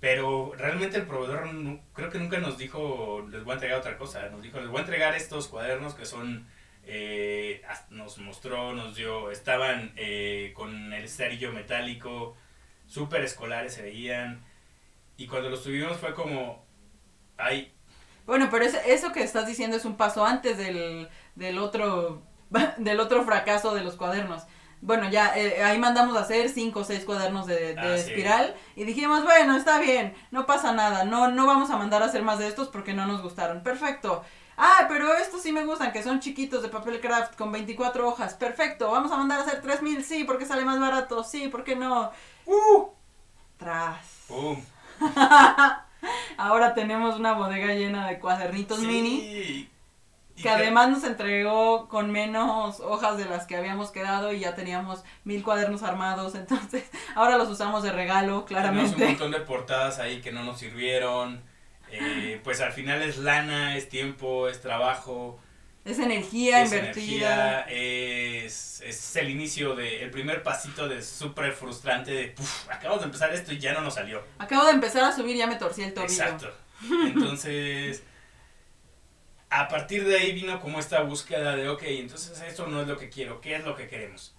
Pero 0.00 0.52
realmente 0.56 0.96
el 0.98 1.06
proveedor 1.06 1.52
nu- 1.52 1.80
creo 1.92 2.10
que 2.10 2.18
nunca 2.18 2.38
nos 2.38 2.56
dijo, 2.58 3.26
les 3.30 3.42
voy 3.44 3.52
a 3.52 3.54
entregar 3.54 3.78
otra 3.78 3.98
cosa. 3.98 4.28
Nos 4.30 4.42
dijo, 4.42 4.60
les 4.60 4.68
voy 4.68 4.78
a 4.78 4.82
entregar 4.82 5.14
estos 5.16 5.48
cuadernos 5.48 5.94
que 5.94 6.06
son, 6.06 6.46
eh, 6.84 7.62
nos 7.90 8.18
mostró, 8.18 8.74
nos 8.74 8.94
dio, 8.96 9.30
estaban 9.30 9.92
eh, 9.96 10.52
con 10.54 10.92
el 10.92 11.08
cerillo 11.08 11.52
metálico, 11.52 12.36
súper 12.86 13.22
escolares 13.22 13.74
se 13.74 13.82
veían. 13.82 14.44
Y 15.16 15.26
cuando 15.26 15.50
los 15.50 15.62
tuvimos 15.64 15.96
fue 15.98 16.14
como, 16.14 16.64
ay, 17.36 17.72
Bueno, 18.26 18.48
pero 18.50 18.64
eso 18.64 19.12
que 19.12 19.22
estás 19.22 19.46
diciendo 19.46 19.76
es 19.76 19.84
un 19.84 19.96
paso 19.96 20.24
antes 20.26 20.58
del, 20.58 21.08
del 21.34 21.58
otro 21.58 22.22
del 22.78 23.00
otro 23.00 23.24
fracaso 23.24 23.74
de 23.74 23.82
los 23.84 23.96
cuadernos. 23.96 24.44
Bueno, 24.80 25.08
ya 25.10 25.36
eh, 25.36 25.62
ahí 25.64 25.78
mandamos 25.78 26.16
a 26.16 26.20
hacer 26.20 26.48
cinco 26.50 26.80
o 26.80 26.84
seis 26.84 27.04
cuadernos 27.04 27.46
de, 27.46 27.74
de 27.74 27.80
Ah, 27.80 27.96
sí. 27.96 28.10
espiral 28.10 28.54
y 28.76 28.84
dijimos, 28.84 29.24
bueno, 29.24 29.56
está 29.56 29.78
bien, 29.78 30.14
no 30.30 30.46
pasa 30.46 30.72
nada, 30.72 31.04
no, 31.04 31.28
no 31.30 31.46
vamos 31.46 31.70
a 31.70 31.76
mandar 31.76 32.02
a 32.02 32.06
hacer 32.06 32.22
más 32.22 32.38
de 32.38 32.46
estos 32.48 32.68
porque 32.68 32.94
no 32.94 33.06
nos 33.06 33.22
gustaron. 33.22 33.62
Perfecto. 33.62 34.22
Ah, 34.56 34.86
pero 34.88 35.12
estos 35.14 35.42
sí 35.42 35.52
me 35.52 35.64
gustan, 35.64 35.92
que 35.92 36.02
son 36.02 36.18
chiquitos 36.20 36.62
de 36.62 36.68
papel 36.68 37.00
craft 37.00 37.36
con 37.36 37.52
24 37.52 38.08
hojas. 38.08 38.34
Perfecto, 38.34 38.90
vamos 38.90 39.12
a 39.12 39.16
mandar 39.16 39.38
a 39.40 39.42
hacer 39.42 39.62
3000, 39.62 40.02
sí, 40.04 40.24
porque 40.24 40.46
sale 40.46 40.64
más 40.64 40.80
barato, 40.80 41.22
sí, 41.22 41.48
¿por 41.48 41.62
qué 41.64 41.76
no? 41.76 42.10
¡uh! 42.46 42.88
Tras. 43.56 44.24
¡Pum! 44.28 44.60
Ahora 46.36 46.74
tenemos 46.74 47.18
una 47.18 47.32
bodega 47.32 47.74
llena 47.74 48.08
de 48.08 48.18
cuadernitos 48.20 48.78
Sí, 48.80 48.86
mini. 48.86 49.68
Y 50.38 50.42
que 50.42 50.48
además 50.50 50.88
nos 50.90 51.04
entregó 51.04 51.88
con 51.88 52.10
menos 52.10 52.80
hojas 52.80 53.18
de 53.18 53.24
las 53.26 53.46
que 53.46 53.56
habíamos 53.56 53.90
quedado 53.90 54.32
y 54.32 54.40
ya 54.40 54.54
teníamos 54.54 55.04
mil 55.24 55.42
cuadernos 55.42 55.82
armados, 55.82 56.34
entonces 56.34 56.84
ahora 57.14 57.36
los 57.36 57.48
usamos 57.48 57.82
de 57.82 57.92
regalo, 57.92 58.42
Tenemos 58.42 58.42
un 58.42 58.46
claramente. 58.46 59.04
montón 59.06 59.30
de 59.32 59.40
portadas 59.40 59.98
ahí 59.98 60.20
que 60.20 60.32
no 60.32 60.44
nos 60.44 60.58
sirvieron. 60.58 61.42
eh, 61.90 62.40
pues 62.44 62.60
al 62.60 62.72
final 62.72 63.02
es 63.02 63.18
lana, 63.18 63.76
es 63.76 63.88
tiempo, 63.88 64.48
es 64.48 64.60
trabajo. 64.60 65.40
Es 65.84 65.98
energía 65.98 66.60
es 66.62 66.70
invertida. 66.72 67.62
energía, 67.62 67.66
es, 68.44 68.82
es 68.82 69.16
el 69.16 69.30
inicio 69.30 69.74
de, 69.74 70.02
el 70.02 70.10
primer 70.10 70.42
pasito 70.42 70.86
de 70.86 71.02
súper 71.02 71.52
frustrante 71.52 72.10
de, 72.10 72.28
"Puf, 72.28 72.68
acabamos 72.68 73.00
de 73.00 73.06
empezar 73.06 73.32
esto 73.32 73.54
y 73.54 73.58
ya 73.58 73.72
no 73.72 73.80
nos 73.80 73.94
salió. 73.94 74.22
Acabo 74.38 74.66
de 74.66 74.72
empezar 74.72 75.02
a 75.04 75.12
subir, 75.16 75.34
ya 75.36 75.46
me 75.46 75.56
torcí 75.56 75.82
el 75.82 75.94
tobillo. 75.94 76.12
Exacto. 76.12 76.52
Entonces, 77.06 78.02
a 79.50 79.68
partir 79.68 80.06
de 80.06 80.18
ahí 80.18 80.32
vino 80.32 80.60
como 80.60 80.78
esta 80.78 81.00
búsqueda 81.02 81.56
de, 81.56 81.68
ok, 81.68 81.82
entonces 81.84 82.40
esto 82.42 82.66
no 82.66 82.82
es 82.82 82.88
lo 82.88 82.96
que 82.96 83.08
quiero, 83.08 83.40
¿qué 83.40 83.56
es 83.56 83.64
lo 83.64 83.74
que 83.74 83.88
queremos? 83.88 84.34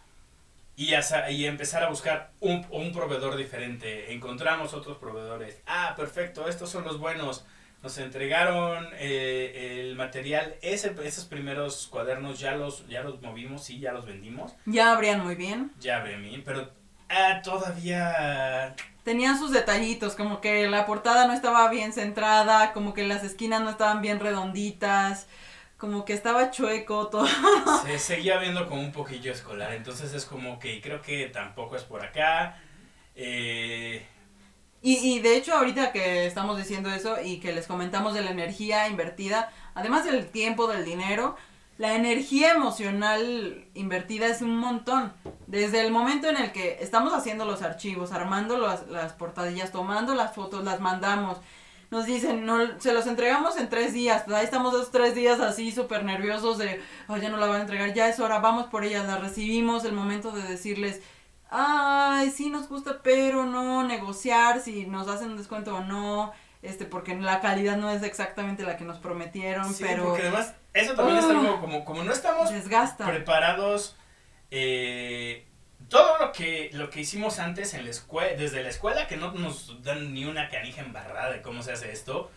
Y, 0.75 0.93
y 1.31 1.45
empezar 1.45 1.83
a 1.83 1.89
buscar 1.89 2.31
un, 2.39 2.65
un 2.69 2.93
proveedor 2.93 3.35
diferente. 3.35 4.13
Encontramos 4.13 4.73
otros 4.73 4.97
proveedores. 4.97 5.57
Ah, 5.67 5.93
perfecto, 5.97 6.47
estos 6.47 6.69
son 6.69 6.85
los 6.85 6.99
buenos. 6.99 7.45
Nos 7.83 7.97
entregaron 7.97 8.87
eh, 8.93 9.81
el 9.81 9.95
material, 9.95 10.55
ese, 10.61 10.95
esos 11.03 11.25
primeros 11.25 11.87
cuadernos 11.87 12.39
ya 12.39 12.55
los, 12.55 12.87
ya 12.87 13.03
los 13.03 13.21
movimos, 13.21 13.65
sí, 13.65 13.79
ya 13.79 13.91
los 13.91 14.05
vendimos. 14.05 14.53
Ya 14.65 14.93
abrían 14.93 15.21
muy 15.21 15.35
bien. 15.35 15.71
Ya 15.79 16.01
mí 16.01 16.41
pero 16.45 16.71
ah, 17.09 17.41
todavía 17.43 18.73
Tenían 19.09 19.39
sus 19.39 19.51
detallitos, 19.51 20.15
como 20.15 20.39
que 20.39 20.67
la 20.67 20.85
portada 20.85 21.25
no 21.27 21.33
estaba 21.33 21.67
bien 21.69 21.93
centrada, 21.93 22.73
como 22.73 22.93
que 22.93 23.07
las 23.07 23.23
esquinas 23.23 23.61
no 23.61 23.69
estaban 23.71 24.01
bien 24.01 24.19
redonditas, 24.19 25.27
como 25.77 26.05
que 26.05 26.13
estaba 26.13 26.51
chueco 26.51 27.07
todo. 27.09 27.27
se 27.81 27.99
seguía 27.99 28.37
viendo 28.39 28.67
como 28.67 28.81
un 28.81 28.91
poquillo 28.91 29.31
escolar. 29.31 29.73
Entonces 29.73 30.13
es 30.13 30.25
como 30.25 30.59
que 30.59 30.81
creo 30.81 31.01
que 31.01 31.27
tampoco 31.27 31.75
es 31.75 31.83
por 31.83 32.03
acá. 32.05 32.61
Eh, 33.15 34.05
Y, 34.81 34.95
y 35.15 35.19
de 35.19 35.35
hecho 35.35 35.53
ahorita 35.55 35.91
que 35.91 36.25
estamos 36.25 36.57
diciendo 36.57 36.89
eso 36.89 37.17
y 37.21 37.39
que 37.41 37.51
les 37.53 37.67
comentamos 37.67 38.13
de 38.13 38.21
la 38.21 38.31
energía 38.31 38.87
invertida, 38.87 39.51
además 39.73 40.05
del 40.05 40.29
tiempo, 40.31 40.67
del 40.67 40.85
dinero, 40.85 41.35
la 41.79 41.95
energía 41.95 42.51
emocional 42.51 43.65
invertida 43.73 44.27
es 44.27 44.41
un 44.41 44.57
montón. 44.57 45.13
Desde 45.47 45.79
el 45.79 45.93
momento 45.93 46.27
en 46.27 46.35
el 46.35 46.51
que 46.51 46.77
estamos 46.81 47.13
haciendo 47.13 47.45
los 47.45 47.61
archivos, 47.61 48.11
armando 48.11 48.57
las, 48.57 48.85
las 48.89 49.13
portadillas, 49.13 49.71
tomando 49.71 50.13
las 50.13 50.35
fotos, 50.35 50.65
las 50.65 50.81
mandamos. 50.81 51.37
Nos 51.89 52.05
dicen, 52.05 52.45
no, 52.45 52.57
se 52.81 52.91
los 52.91 53.07
entregamos 53.07 53.55
en 53.57 53.69
tres 53.69 53.93
días. 53.93 54.27
Ahí 54.27 54.43
estamos 54.43 54.73
esos 54.73 54.91
tres 54.91 55.15
días 55.15 55.39
así 55.39 55.71
súper 55.71 56.03
nerviosos 56.03 56.57
de, 56.57 56.81
"Oh, 57.07 57.15
ya 57.15 57.29
no 57.29 57.37
la 57.37 57.47
van 57.47 57.59
a 57.59 57.61
entregar, 57.61 57.93
ya 57.93 58.09
es 58.09 58.19
hora, 58.19 58.39
vamos 58.39 58.65
por 58.65 58.83
ellas, 58.83 59.07
la 59.07 59.17
recibimos. 59.17 59.85
El 59.85 59.93
momento 59.93 60.33
de 60.33 60.43
decirles, 60.43 60.99
ay, 61.49 62.29
sí 62.29 62.49
nos 62.49 62.67
gusta, 62.67 62.99
pero 63.01 63.45
no 63.45 63.85
negociar 63.85 64.59
si 64.59 64.85
nos 64.85 65.07
hacen 65.07 65.29
un 65.29 65.37
descuento 65.37 65.77
o 65.77 65.79
no, 65.79 66.33
este, 66.61 66.83
porque 66.83 67.15
la 67.15 67.39
calidad 67.39 67.77
no 67.77 67.89
es 67.89 68.03
exactamente 68.03 68.63
la 68.63 68.75
que 68.75 68.83
nos 68.83 68.97
prometieron, 68.97 69.73
sí, 69.73 69.85
pero 69.87 70.03
porque 70.07 70.23
además 70.23 70.55
eso 70.73 70.93
también 70.95 71.17
es 71.17 71.25
Oh. 71.25 71.29
algo 71.31 71.59
como, 71.61 71.85
como 71.85 72.03
no 72.03 72.11
estamos 72.11 72.51
desgasta. 72.51 73.05
preparados. 73.05 73.95
eh, 74.51 75.45
todo 75.89 76.17
lo 76.19 76.31
que, 76.31 76.69
lo 76.73 76.89
que 76.89 76.99
hicimos 77.01 77.39
antes 77.39 77.73
en 77.73 77.83
la 77.85 77.89
escuela, 77.89 78.35
desde 78.37 78.61
la 78.61 78.69
escuela, 78.69 79.07
que 79.07 79.17
no 79.17 79.31
nos 79.31 79.81
dan 79.83 80.13
ni 80.13 80.25
una 80.25 80.49
canija 80.49 80.81
embarrada 80.81 81.31
de 81.31 81.41
cómo 81.41 81.63
se 81.63 81.71
hace 81.71 81.91
esto. 81.91 82.29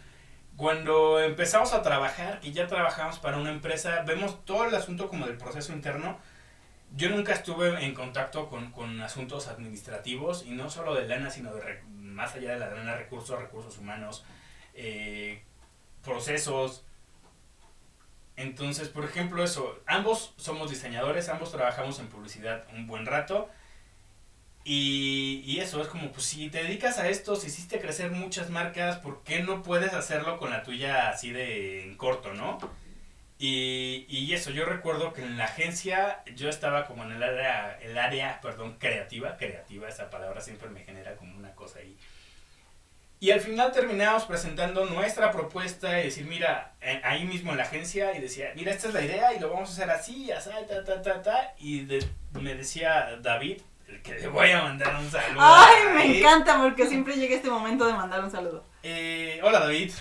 Cuando 0.56 1.20
empezamos 1.20 1.72
a 1.72 1.82
trabajar 1.82 2.38
y 2.42 2.52
ya 2.52 2.66
trabajamos 2.66 3.18
para 3.18 3.36
una 3.38 3.50
empresa, 3.50 4.02
vemos 4.06 4.44
todo 4.44 4.64
el 4.66 4.74
asunto 4.74 5.08
como 5.08 5.26
del 5.26 5.36
proceso 5.38 5.72
interno. 5.72 6.18
Yo 6.94 7.08
nunca 7.10 7.32
estuve 7.32 7.84
en 7.84 7.94
contacto 7.94 8.48
con, 8.48 8.70
con 8.70 9.00
asuntos 9.00 9.48
administrativos 9.48 10.44
y 10.46 10.50
no 10.50 10.70
solo 10.70 10.94
de 10.94 11.08
lana, 11.08 11.30
sino 11.30 11.52
de 11.54 11.60
re- 11.62 11.82
más 11.90 12.34
allá 12.34 12.52
de 12.52 12.58
la 12.58 12.70
lana, 12.70 12.94
recursos, 12.96 13.38
recursos 13.40 13.76
humanos, 13.78 14.24
eh, 14.74 15.42
procesos. 16.04 16.84
Entonces, 18.42 18.88
por 18.88 19.04
ejemplo, 19.04 19.44
eso, 19.44 19.80
ambos 19.86 20.34
somos 20.36 20.68
diseñadores, 20.70 21.28
ambos 21.28 21.52
trabajamos 21.52 22.00
en 22.00 22.08
publicidad 22.08 22.66
un 22.74 22.88
buen 22.88 23.06
rato. 23.06 23.48
Y, 24.64 25.42
y 25.44 25.60
eso 25.60 25.80
es 25.80 25.88
como, 25.88 26.10
pues 26.12 26.24
si 26.26 26.50
te 26.50 26.62
dedicas 26.62 26.98
a 26.98 27.08
esto, 27.08 27.36
si 27.36 27.48
hiciste 27.48 27.80
crecer 27.80 28.10
muchas 28.10 28.50
marcas, 28.50 28.98
¿por 28.98 29.22
qué 29.22 29.42
no 29.42 29.62
puedes 29.62 29.92
hacerlo 29.92 30.38
con 30.38 30.50
la 30.50 30.62
tuya 30.62 31.08
así 31.08 31.30
de 31.30 31.84
en 31.84 31.96
corto, 31.96 32.34
no? 32.34 32.58
Y, 33.38 34.06
y 34.08 34.32
eso, 34.34 34.50
yo 34.50 34.64
recuerdo 34.64 35.12
que 35.12 35.22
en 35.22 35.36
la 35.36 35.44
agencia 35.44 36.22
yo 36.34 36.48
estaba 36.48 36.86
como 36.86 37.04
en 37.04 37.12
el 37.12 37.22
área, 37.22 37.78
el 37.80 37.98
área, 37.98 38.40
perdón, 38.40 38.76
creativa, 38.78 39.36
creativa, 39.36 39.88
esa 39.88 40.10
palabra 40.10 40.40
siempre 40.40 40.68
me 40.68 40.84
genera 40.84 41.16
como 41.16 41.36
una 41.36 41.52
cosa 41.54 41.78
ahí. 41.80 41.96
Y 43.22 43.30
al 43.30 43.38
final 43.40 43.70
terminamos 43.70 44.24
presentando 44.24 44.84
nuestra 44.84 45.30
propuesta 45.30 46.00
y 46.00 46.06
decir, 46.06 46.26
mira, 46.26 46.72
eh, 46.80 47.00
ahí 47.04 47.24
mismo 47.24 47.52
en 47.52 47.58
la 47.58 47.62
agencia, 47.62 48.16
y 48.16 48.20
decía, 48.20 48.50
mira, 48.56 48.72
esta 48.72 48.88
es 48.88 48.94
la 48.94 49.00
idea 49.04 49.32
y 49.32 49.38
lo 49.38 49.48
vamos 49.48 49.68
a 49.68 49.72
hacer 49.74 49.88
así, 49.90 50.32
así, 50.32 50.50
ta, 50.68 50.82
ta, 50.82 51.00
ta, 51.00 51.22
ta. 51.22 51.54
Y 51.56 51.84
de- 51.84 52.04
me 52.32 52.56
decía 52.56 53.16
David, 53.20 53.60
el 53.86 54.02
que 54.02 54.14
le 54.18 54.26
voy 54.26 54.50
a 54.50 54.62
mandar 54.62 54.96
un 54.96 55.08
saludo. 55.08 55.38
Ay, 55.40 55.84
me 55.94 56.02
David, 56.02 56.16
encanta 56.18 56.60
porque 56.60 56.84
siempre 56.88 57.14
llega 57.14 57.36
este 57.36 57.48
momento 57.48 57.86
de 57.86 57.92
mandar 57.92 58.24
un 58.24 58.30
saludo. 58.32 58.64
eh, 58.82 59.38
hola 59.44 59.60
David. 59.60 59.92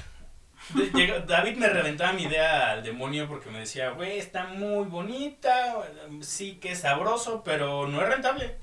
Llegó- 0.95 1.19
David 1.19 1.57
me 1.57 1.67
reventaba 1.69 2.13
mi 2.13 2.23
idea 2.23 2.71
al 2.71 2.81
demonio 2.84 3.27
porque 3.27 3.51
me 3.51 3.60
decía, 3.60 3.91
güey, 3.91 4.17
está 4.17 4.45
muy 4.45 4.86
bonita, 4.86 5.75
sí 6.21 6.55
que 6.55 6.71
es 6.71 6.79
sabroso, 6.79 7.43
pero 7.43 7.88
no 7.88 8.01
es 8.01 8.10
rentable. 8.10 8.57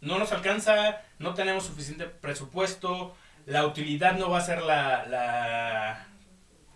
No 0.00 0.18
nos 0.18 0.32
alcanza, 0.32 1.02
no 1.20 1.34
tenemos 1.34 1.66
suficiente 1.66 2.06
presupuesto, 2.06 3.14
la 3.50 3.66
utilidad 3.66 4.16
no 4.16 4.30
va 4.30 4.38
a 4.38 4.42
ser 4.42 4.62
la, 4.62 5.04
la, 5.06 6.06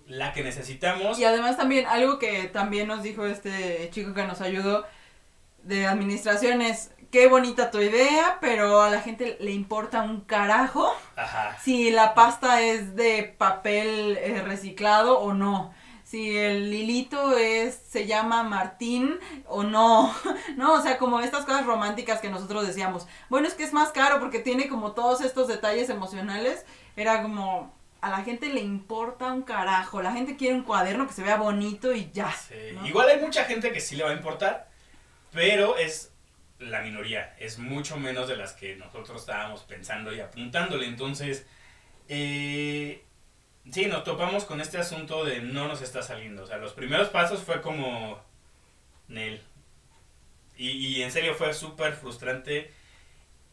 la 0.07 0.33
que 0.33 0.43
necesitamos. 0.43 1.19
Y 1.19 1.25
además 1.25 1.57
también 1.57 1.87
algo 1.87 2.19
que 2.19 2.49
también 2.49 2.89
nos 2.89 3.03
dijo 3.03 3.25
este 3.27 3.89
chico 3.93 4.13
que 4.13 4.25
nos 4.27 4.41
ayudó 4.41 4.85
de 5.63 5.87
administración 5.87 6.61
es, 6.61 6.91
qué 7.13 7.29
bonita 7.29 7.71
tu 7.71 7.81
idea, 7.81 8.39
pero 8.41 8.83
a 8.83 8.91
la 8.91 9.01
gente 9.01 9.37
le 9.41 9.53
importa 9.53 10.03
un 10.03 10.23
carajo 10.23 10.93
Ajá. 11.15 11.57
si 11.63 11.91
la 11.93 12.13
pasta 12.15 12.61
es 12.61 12.97
de 12.97 13.35
papel 13.39 14.19
eh, 14.21 14.43
reciclado 14.43 15.21
o 15.21 15.33
no. 15.33 15.73
Si 16.15 16.39
el 16.39 16.73
hilito 16.73 17.37
es, 17.37 17.75
se 17.75 18.07
llama 18.07 18.45
Martín 18.45 19.19
o 19.49 19.65
no. 19.65 20.15
No, 20.57 20.75
o 20.75 20.81
sea, 20.81 20.97
como 20.97 21.19
estas 21.19 21.45
cosas 21.45 21.67
románticas 21.67 22.21
que 22.21 22.31
nosotros 22.31 22.65
decíamos. 22.65 23.09
Bueno, 23.29 23.49
es 23.49 23.55
que 23.55 23.65
es 23.65 23.73
más 23.73 23.91
caro 23.91 24.21
porque 24.21 24.39
tiene 24.39 24.69
como 24.69 24.93
todos 24.93 25.23
estos 25.23 25.49
detalles 25.49 25.91
emocionales. 25.91 26.65
Era 26.95 27.21
como, 27.21 27.75
a 28.01 28.11
la 28.11 28.23
gente 28.23 28.49
le 28.49 28.61
importa 28.61 29.33
un 29.33 29.43
carajo. 29.43 30.03
La 30.03 30.13
gente 30.13 30.37
quiere 30.37 30.55
un 30.55 30.63
cuaderno 30.63 31.09
que 31.09 31.15
se 31.15 31.25
vea 31.25 31.37
bonito 31.37 31.93
y 31.93 32.09
ya. 32.13 32.31
Sí, 32.31 32.55
¿no? 32.75 32.87
Igual 32.87 33.09
hay 33.09 33.19
mucha 33.19 33.43
gente 33.47 33.73
que 33.73 33.81
sí 33.81 33.97
le 33.97 34.05
va 34.05 34.11
a 34.11 34.15
importar, 34.15 34.69
pero 35.33 35.77
es 35.77 36.13
la 36.61 36.81
minoría, 36.83 37.35
es 37.41 37.59
mucho 37.59 37.97
menos 37.97 38.29
de 38.29 38.37
las 38.37 38.53
que 38.53 38.77
nosotros 38.77 39.21
estábamos 39.21 39.63
pensando 39.63 40.15
y 40.15 40.21
apuntándole. 40.21 40.87
Entonces, 40.87 41.45
eh, 42.09 43.03
sí, 43.71 43.87
nos 43.87 44.05
topamos 44.05 44.45
con 44.45 44.61
este 44.61 44.79
asunto 44.79 45.25
de 45.25 45.41
no 45.41 45.69
nos 45.69 45.83
está 45.83 46.03
saliendo. 46.03 46.43
O 46.43 46.47
sea, 46.47 46.59
los 46.59 46.73
primeros 46.73 47.09
pasos 47.09 47.43
fue 47.43 47.61
como 47.61 48.21
Nel. 49.09 49.43
Y, 50.57 50.71
y 50.71 51.03
en 51.03 51.11
serio 51.11 51.35
fue 51.35 51.53
súper 51.55 51.95
frustrante. 51.95 52.73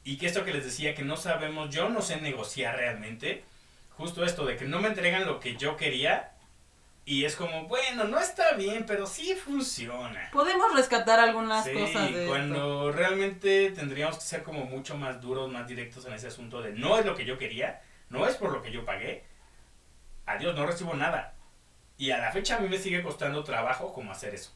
Y 0.04 0.17
que 0.17 0.28
esto 0.28 0.43
que 0.43 0.54
les 0.54 0.63
decía, 0.65 0.95
que 0.95 1.04
no 1.04 1.15
sabemos, 1.17 1.69
yo 1.69 1.89
no 1.89 2.02
sé 2.02 2.19
negociar 2.21 2.76
realmente. 2.78 3.43
Justo 3.97 4.24
esto 4.26 4.45
de 4.45 4.56
que 4.56 4.65
no 4.65 4.80
me 4.80 4.88
entregan 4.88 5.26
lo 5.26 5.39
que 5.39 5.56
yo 5.56 5.78
quería. 5.78 6.32
Y 7.04 7.26
es 7.26 7.36
como, 7.36 7.67
bueno, 7.67 8.04
no 8.04 8.19
está 8.19 8.54
bien, 8.54 8.86
pero 8.88 9.08
sí 9.08 9.34
funciona. 9.36 10.30
Podemos 10.32 10.74
rescatar 10.76 11.19
algunas 11.19 11.65
Sí, 11.65 11.74
cosas 11.74 12.12
de 12.13 12.19
esto. 12.21 12.28
cuando 12.30 12.91
realmente 12.91 13.71
tendríamos 13.71 14.17
que 14.17 14.21
ser 14.24 14.43
como 14.43 14.65
mucho 14.65 14.95
más 14.97 15.19
duros, 15.19 15.52
más 15.52 15.67
directos 15.67 16.06
en 16.06 16.13
ese 16.13 16.28
asunto 16.28 16.62
de 16.62 16.74
no 16.74 17.00
es 17.00 17.06
lo 17.06 17.15
que 17.15 17.26
yo 17.26 17.39
quería, 17.39 17.82
no 18.10 18.28
es 18.28 18.36
por 18.36 18.52
lo 18.52 18.62
que 18.62 18.71
yo 18.71 18.86
pagué, 18.86 19.24
adiós, 20.25 20.55
no 20.55 20.65
recibo 20.65 20.93
nada. 20.93 21.34
Y 21.97 22.12
a 22.12 22.17
la 22.17 22.31
fecha 22.31 22.55
a 22.57 22.60
mí 22.60 22.67
me 22.67 22.77
sigue 22.79 23.03
costando 23.03 23.43
trabajo 23.43 23.93
como 23.93 24.12
hacer 24.12 24.34
eso. 24.34 24.51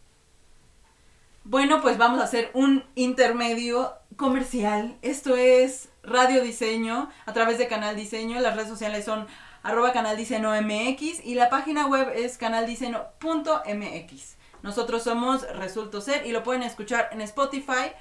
Bueno, 1.43 1.81
pues 1.81 1.97
vamos 1.99 2.19
a 2.19 2.23
hacer 2.23 2.49
un 2.53 2.83
intermedio 2.95 3.93
comercial. 4.17 4.97
Esto 5.03 5.35
es 5.35 5.89
Radio 6.01 6.41
Diseño 6.41 7.11
a 7.27 7.33
través 7.33 7.59
de 7.59 7.67
Canal 7.67 7.95
Diseño. 7.95 8.39
Las 8.39 8.55
redes 8.55 8.69
sociales 8.69 9.05
son 9.05 9.27
arroba 9.61 9.93
Canal 9.93 10.17
Diseño 10.17 10.51
MX 10.59 11.23
y 11.23 11.35
la 11.35 11.49
página 11.49 11.85
web 11.85 12.11
es 12.15 12.37
canaldiseño.mx. 12.39 14.35
Nosotros 14.63 15.03
somos 15.03 15.47
Resulto 15.55 16.01
Ser 16.01 16.25
y 16.25 16.31
lo 16.31 16.41
pueden 16.41 16.63
escuchar 16.63 17.09
en 17.11 17.21
Spotify. 17.21 17.91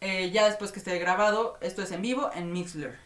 eh, 0.00 0.30
ya 0.32 0.46
después 0.46 0.72
que 0.72 0.80
esté 0.80 0.98
grabado, 0.98 1.56
esto 1.62 1.80
es 1.82 1.92
en 1.92 2.02
vivo 2.02 2.30
en 2.34 2.52
Mixler. 2.52 2.98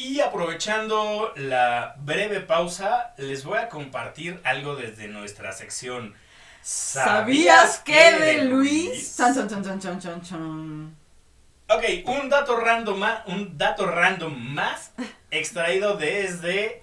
Y 0.00 0.20
aprovechando 0.20 1.30
la 1.36 1.94
breve 1.98 2.40
pausa, 2.40 3.12
les 3.18 3.44
voy 3.44 3.58
a 3.58 3.68
compartir 3.68 4.40
algo 4.44 4.74
desde 4.74 5.08
nuestra 5.08 5.52
sección 5.52 6.14
¿Sabías 6.62 7.80
que 7.80 8.18
de 8.18 8.44
Luis? 8.44 9.06
Ok, 11.68 11.84
un 12.06 12.30
dato 12.30 12.56
random 12.56 12.98
más, 12.98 13.26
un 13.26 13.58
dato 13.58 13.86
random 13.86 14.34
más 14.54 14.92
extraído 15.30 15.98
desde 15.98 16.82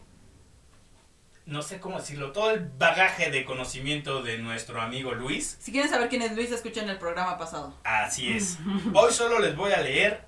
no 1.48 1.64
sé 1.64 1.80
cómo 1.80 1.98
decirlo, 1.98 2.34
todo 2.34 2.52
el 2.52 2.70
bagaje 2.78 3.32
de 3.32 3.46
conocimiento 3.46 4.22
de 4.22 4.38
nuestro 4.38 4.80
amigo 4.80 5.14
Luis. 5.14 5.58
Si 5.60 5.72
quieren 5.72 5.90
saber 5.90 6.08
quién 6.10 6.22
es 6.22 6.34
Luis, 6.34 6.52
escuchen 6.52 6.88
el 6.88 7.00
programa 7.00 7.36
pasado. 7.40 7.74
Así 7.84 8.32
es. 8.32 8.60
Hoy 8.94 9.12
solo 9.12 9.40
les 9.40 9.56
voy 9.56 9.72
a 9.72 9.82
leer 9.82 10.24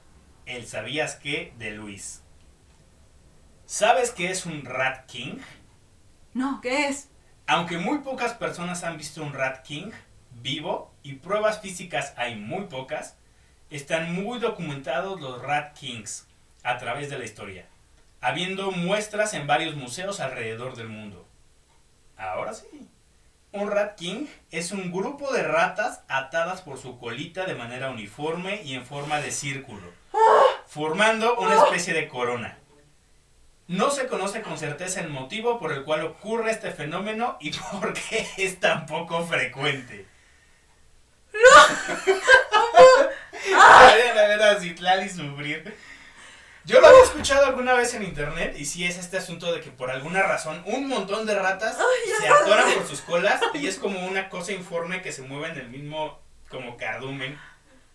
el 0.48 0.66
sabías 0.66 1.18
qué 1.18 1.54
de 1.60 1.70
Luis. 1.72 2.24
¿Sabes 3.70 4.10
qué 4.10 4.32
es 4.32 4.48
un 4.48 4.66
Rat 4.66 5.06
King? 5.06 5.38
No, 6.34 6.60
¿qué 6.60 6.88
es? 6.88 7.08
Aunque 7.46 7.78
muy 7.78 8.00
pocas 8.00 8.34
personas 8.34 8.84
han 8.84 8.98
visto 8.98 9.22
un 9.22 9.32
Rat 9.32 9.62
King 9.62 9.92
vivo 10.42 10.92
y 11.04 11.14
pruebas 11.14 11.62
físicas 11.62 12.16
hay 12.18 12.36
muy 12.36 12.64
pocas, 12.64 13.16
están 13.70 14.12
muy 14.12 14.40
documentados 14.40 15.22
los 15.22 15.40
Rat 15.44 15.78
Kings 15.78 16.26
a 16.64 16.80
través 16.80 17.12
de 17.12 17.20
la 17.20 17.26
historia, 17.26 17.68
habiendo 18.22 18.72
muestras 18.72 19.36
en 19.36 19.46
varios 19.46 19.76
museos 19.76 20.20
alrededor 20.20 20.76
del 20.76 20.90
mundo. 20.90 21.28
Ahora 22.18 22.56
sí. 22.56 22.66
Un 23.52 23.70
Rat 23.70 23.96
King 23.96 24.26
es 24.50 24.72
un 24.72 24.92
grupo 24.92 25.32
de 25.32 25.44
ratas 25.44 26.02
atadas 26.08 26.62
por 26.62 26.80
su 26.80 26.98
colita 26.98 27.46
de 27.46 27.54
manera 27.54 27.92
uniforme 27.92 28.64
y 28.64 28.74
en 28.74 28.84
forma 28.84 29.22
de 29.22 29.30
círculo, 29.30 29.94
formando 30.66 31.36
una 31.38 31.54
especie 31.66 31.94
de 31.94 32.08
corona. 32.08 32.58
No 33.70 33.92
se 33.92 34.08
conoce 34.08 34.42
con 34.42 34.58
certeza 34.58 35.00
el 35.00 35.10
motivo 35.10 35.60
por 35.60 35.72
el 35.72 35.84
cual 35.84 36.04
ocurre 36.04 36.50
este 36.50 36.72
fenómeno 36.72 37.38
y 37.40 37.52
por 37.72 37.94
qué 37.94 38.28
es 38.38 38.60
tan 38.60 38.88
poco 38.88 39.24
frecuente. 39.24 40.08
Vayan 43.52 44.18
a 44.18 44.22
ver 44.24 44.42
a 44.42 44.60
Citlali 44.60 45.08
sufrir. 45.08 45.78
Yo 46.66 46.82
lo 46.82 46.88
había 46.88 47.04
escuchado 47.04 47.46
alguna 47.46 47.76
vez 47.76 47.94
en 47.94 48.02
internet 48.02 48.56
y 48.58 48.66
sí 48.66 48.86
es 48.86 48.98
este 48.98 49.18
asunto 49.18 49.54
de 49.54 49.62
que 49.62 49.70
por 49.70 49.92
alguna 49.92 50.24
razón 50.24 50.64
un 50.66 50.88
montón 50.88 51.28
de 51.28 51.36
ratas 51.36 51.78
Ay, 51.78 52.12
se 52.20 52.28
atoran 52.28 52.74
por 52.74 52.88
sus 52.88 53.02
colas 53.02 53.40
y 53.54 53.68
es 53.68 53.78
como 53.78 54.04
una 54.08 54.30
cosa 54.30 54.52
informe 54.52 55.04
que 55.04 55.12
se 55.12 55.22
mueve 55.22 55.50
en 55.50 55.58
el 55.60 55.70
mismo 55.70 56.20
como 56.50 56.76
cardumen 56.76 57.40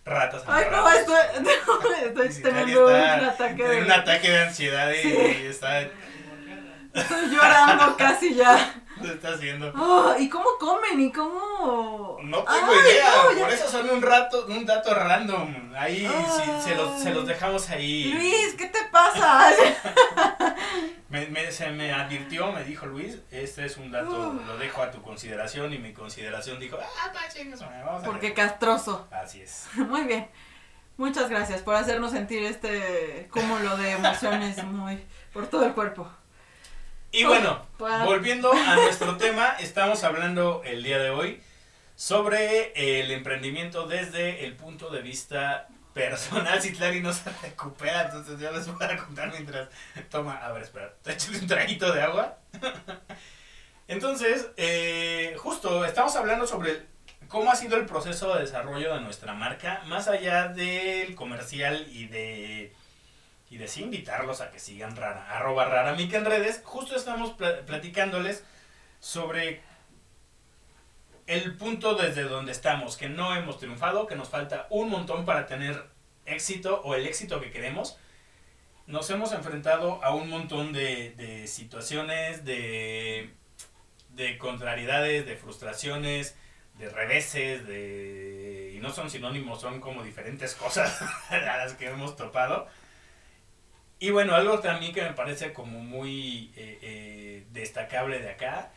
ratas. 0.05 0.43
Ay, 0.47 0.67
no, 0.71 0.89
estoy, 0.91 1.17
no, 1.43 1.93
estoy 2.23 2.43
teniendo 2.43 2.87
un 2.87 2.95
ataque 2.95 3.65
de... 3.69 3.83
un 3.83 3.93
ataque 3.93 4.31
de 4.31 4.39
ansiedad 4.43 4.91
y, 4.91 5.03
Sí. 5.03 5.17
y 5.43 5.47
está, 5.47 5.81
Estoy 5.81 7.29
llorando 7.31 7.97
casi 7.97 8.35
ya. 8.35 8.75
Lo 9.03 9.13
está 9.13 9.29
haciendo. 9.35 9.73
Oh, 9.77 10.15
¿Y 10.19 10.29
cómo 10.29 10.47
comen? 10.59 11.01
¿Y 11.01 11.13
cómo...? 11.13 12.19
No 12.23 12.39
tengo 12.45 12.49
Ay, 12.73 12.91
idea, 12.93 13.13
no, 13.33 13.39
por 13.41 13.51
eso 13.51 13.69
son 13.69 13.91
un 13.91 14.01
rato, 14.03 14.47
un 14.49 14.65
dato 14.65 14.95
random. 14.95 15.73
Ahí 15.77 16.07
sí, 16.07 16.51
se, 16.63 16.75
los, 16.75 17.01
se 17.03 17.13
los 17.13 17.27
dejamos 17.27 17.69
ahí. 17.71 18.13
Luis, 18.13 18.55
¿qué 18.57 18.67
te 18.67 18.85
pasa? 18.91 19.51
Me, 21.09 21.27
me- 21.27 21.53
se 21.53 21.71
me 21.71 21.93
advirtió, 21.93 22.51
me 22.51 22.65
dijo 22.65 22.87
Luis, 22.87 23.19
este 23.31 23.65
es 23.67 23.77
un 23.77 23.93
dato, 23.93 24.31
Uf. 24.31 24.47
lo 24.49 24.57
dejo 24.59 24.83
a 24.83 24.91
tu 24.91 25.01
consideración 25.01 25.73
y 25.73 25.79
mi 25.79 25.93
consideración 25.93 26.59
dijo, 26.59 26.77
ah, 26.81 27.13
pa, 27.13 27.29
chingas, 27.29 27.61
madre, 27.61 27.83
vamos 27.85 28.03
a 28.03 28.07
Porque 28.07 28.29
ver". 28.29 28.35
castroso. 28.35 29.07
Así 29.13 29.41
es. 29.43 29.67
Muy 29.77 30.03
bien. 30.05 30.29
Muchas 30.97 31.29
gracias 31.31 31.61
por 31.63 31.77
hacernos 31.77 32.11
sentir 32.11 32.43
este 32.45 33.29
cúmulo 33.33 33.77
de 33.77 33.93
emociones 33.93 34.63
muy 34.65 35.05
por 35.33 35.47
todo 35.49 35.65
el 35.67 35.73
cuerpo. 35.73 36.09
Y 37.15 37.23
bueno, 37.23 37.65
Pa- 37.79 38.05
volviendo 38.05 38.53
a 38.53 38.75
nuestro 38.75 39.17
tema, 39.19 39.57
estamos 39.61 40.03
hablando 40.03 40.63
el 40.65 40.83
día 40.83 40.99
de 40.99 41.11
hoy 41.11 41.41
sobre 41.95 42.73
el 43.01 43.13
emprendimiento 43.13 43.87
desde 43.87 44.45
el 44.45 44.57
punto 44.57 44.91
de 44.91 45.01
vista 45.01 45.69
personal. 45.93 46.61
Si 46.61 46.73
Clary 46.73 47.01
no 47.01 47.13
se 47.13 47.31
recupera, 47.41 48.03
entonces 48.07 48.41
yo 48.41 48.51
les 48.51 48.67
voy 48.67 48.85
a 48.85 48.97
contar 48.97 49.31
mientras 49.31 49.69
toma. 50.11 50.35
A 50.45 50.51
ver, 50.51 50.65
espera, 50.65 50.93
échale 51.07 51.39
un 51.39 51.47
traguito 51.47 51.93
de 51.93 52.03
agua. 52.03 52.37
Entonces, 53.87 54.49
eh, 54.57 55.37
justo 55.39 55.85
estamos 55.85 56.17
hablando 56.17 56.47
sobre 56.47 56.83
cómo 57.29 57.53
ha 57.53 57.55
sido 57.55 57.77
el 57.77 57.85
proceso 57.85 58.35
de 58.35 58.41
desarrollo 58.41 58.95
de 58.95 59.01
nuestra 59.03 59.35
marca, 59.35 59.83
más 59.87 60.09
allá 60.09 60.49
del 60.49 61.15
comercial 61.15 61.87
y 61.93 62.07
de 62.07 62.73
y 63.55 63.57
de 63.57 63.69
sí 63.69 63.85
invitarlos 63.85 64.41
a 64.41 64.51
que 64.51 64.59
sigan 64.59 64.97
rara, 64.97 65.29
arroba 65.31 65.65
raramic 65.67 66.13
en 66.13 66.25
redes, 66.25 66.61
justo 66.65 66.97
estamos 66.97 67.35
pla- 67.35 67.61
platicándoles 67.65 68.43
sobre 68.99 69.63
el 71.29 71.57
punto 71.57 71.95
desde 71.95 72.25
donde 72.25 72.51
estamos, 72.51 72.97
que 72.97 73.09
no 73.09 73.35
hemos 73.37 73.59
triunfado, 73.59 74.09
que 74.09 74.17
nos 74.17 74.29
falta 74.29 74.67
un 74.71 74.91
montón 74.91 75.25
para 75.25 75.47
tener 75.47 75.85
éxito 76.27 76.81
o 76.83 76.97
el 76.97 77.07
éxito 77.07 77.41
que 77.41 77.53
queremos. 77.53 77.97
Nos 78.89 79.09
hemos 79.11 79.31
enfrentado 79.33 80.03
a 80.03 80.13
un 80.15 80.29
montón 80.29 80.73
de, 80.73 81.13
de 81.13 81.47
situaciones, 81.47 82.45
de, 82.45 83.31
de 84.11 84.37
contrariedades, 84.37 85.27
de 85.27 85.37
frustraciones, 85.37 86.37
de 86.77 86.89
reveses, 86.91 87.65
de... 87.69 88.73
y 88.75 88.81
no 88.81 88.91
son 88.91 89.09
sinónimos, 89.11 89.61
son 89.61 89.81
como 89.81 90.03
diferentes 90.03 90.55
cosas 90.57 91.01
a 91.31 91.37
las 91.39 91.75
que 91.75 91.87
hemos 91.87 92.17
topado. 92.17 92.67
Y 94.05 94.11
bueno, 94.11 94.35
algo 94.35 94.59
también 94.59 94.93
que 94.93 95.01
me 95.01 95.15
parece 95.15 95.55
como 95.55 95.79
muy 95.79 96.53
eh, 96.57 96.79
eh, 96.83 97.47
destacable 97.53 98.19
de 98.19 98.29
acá 98.29 98.71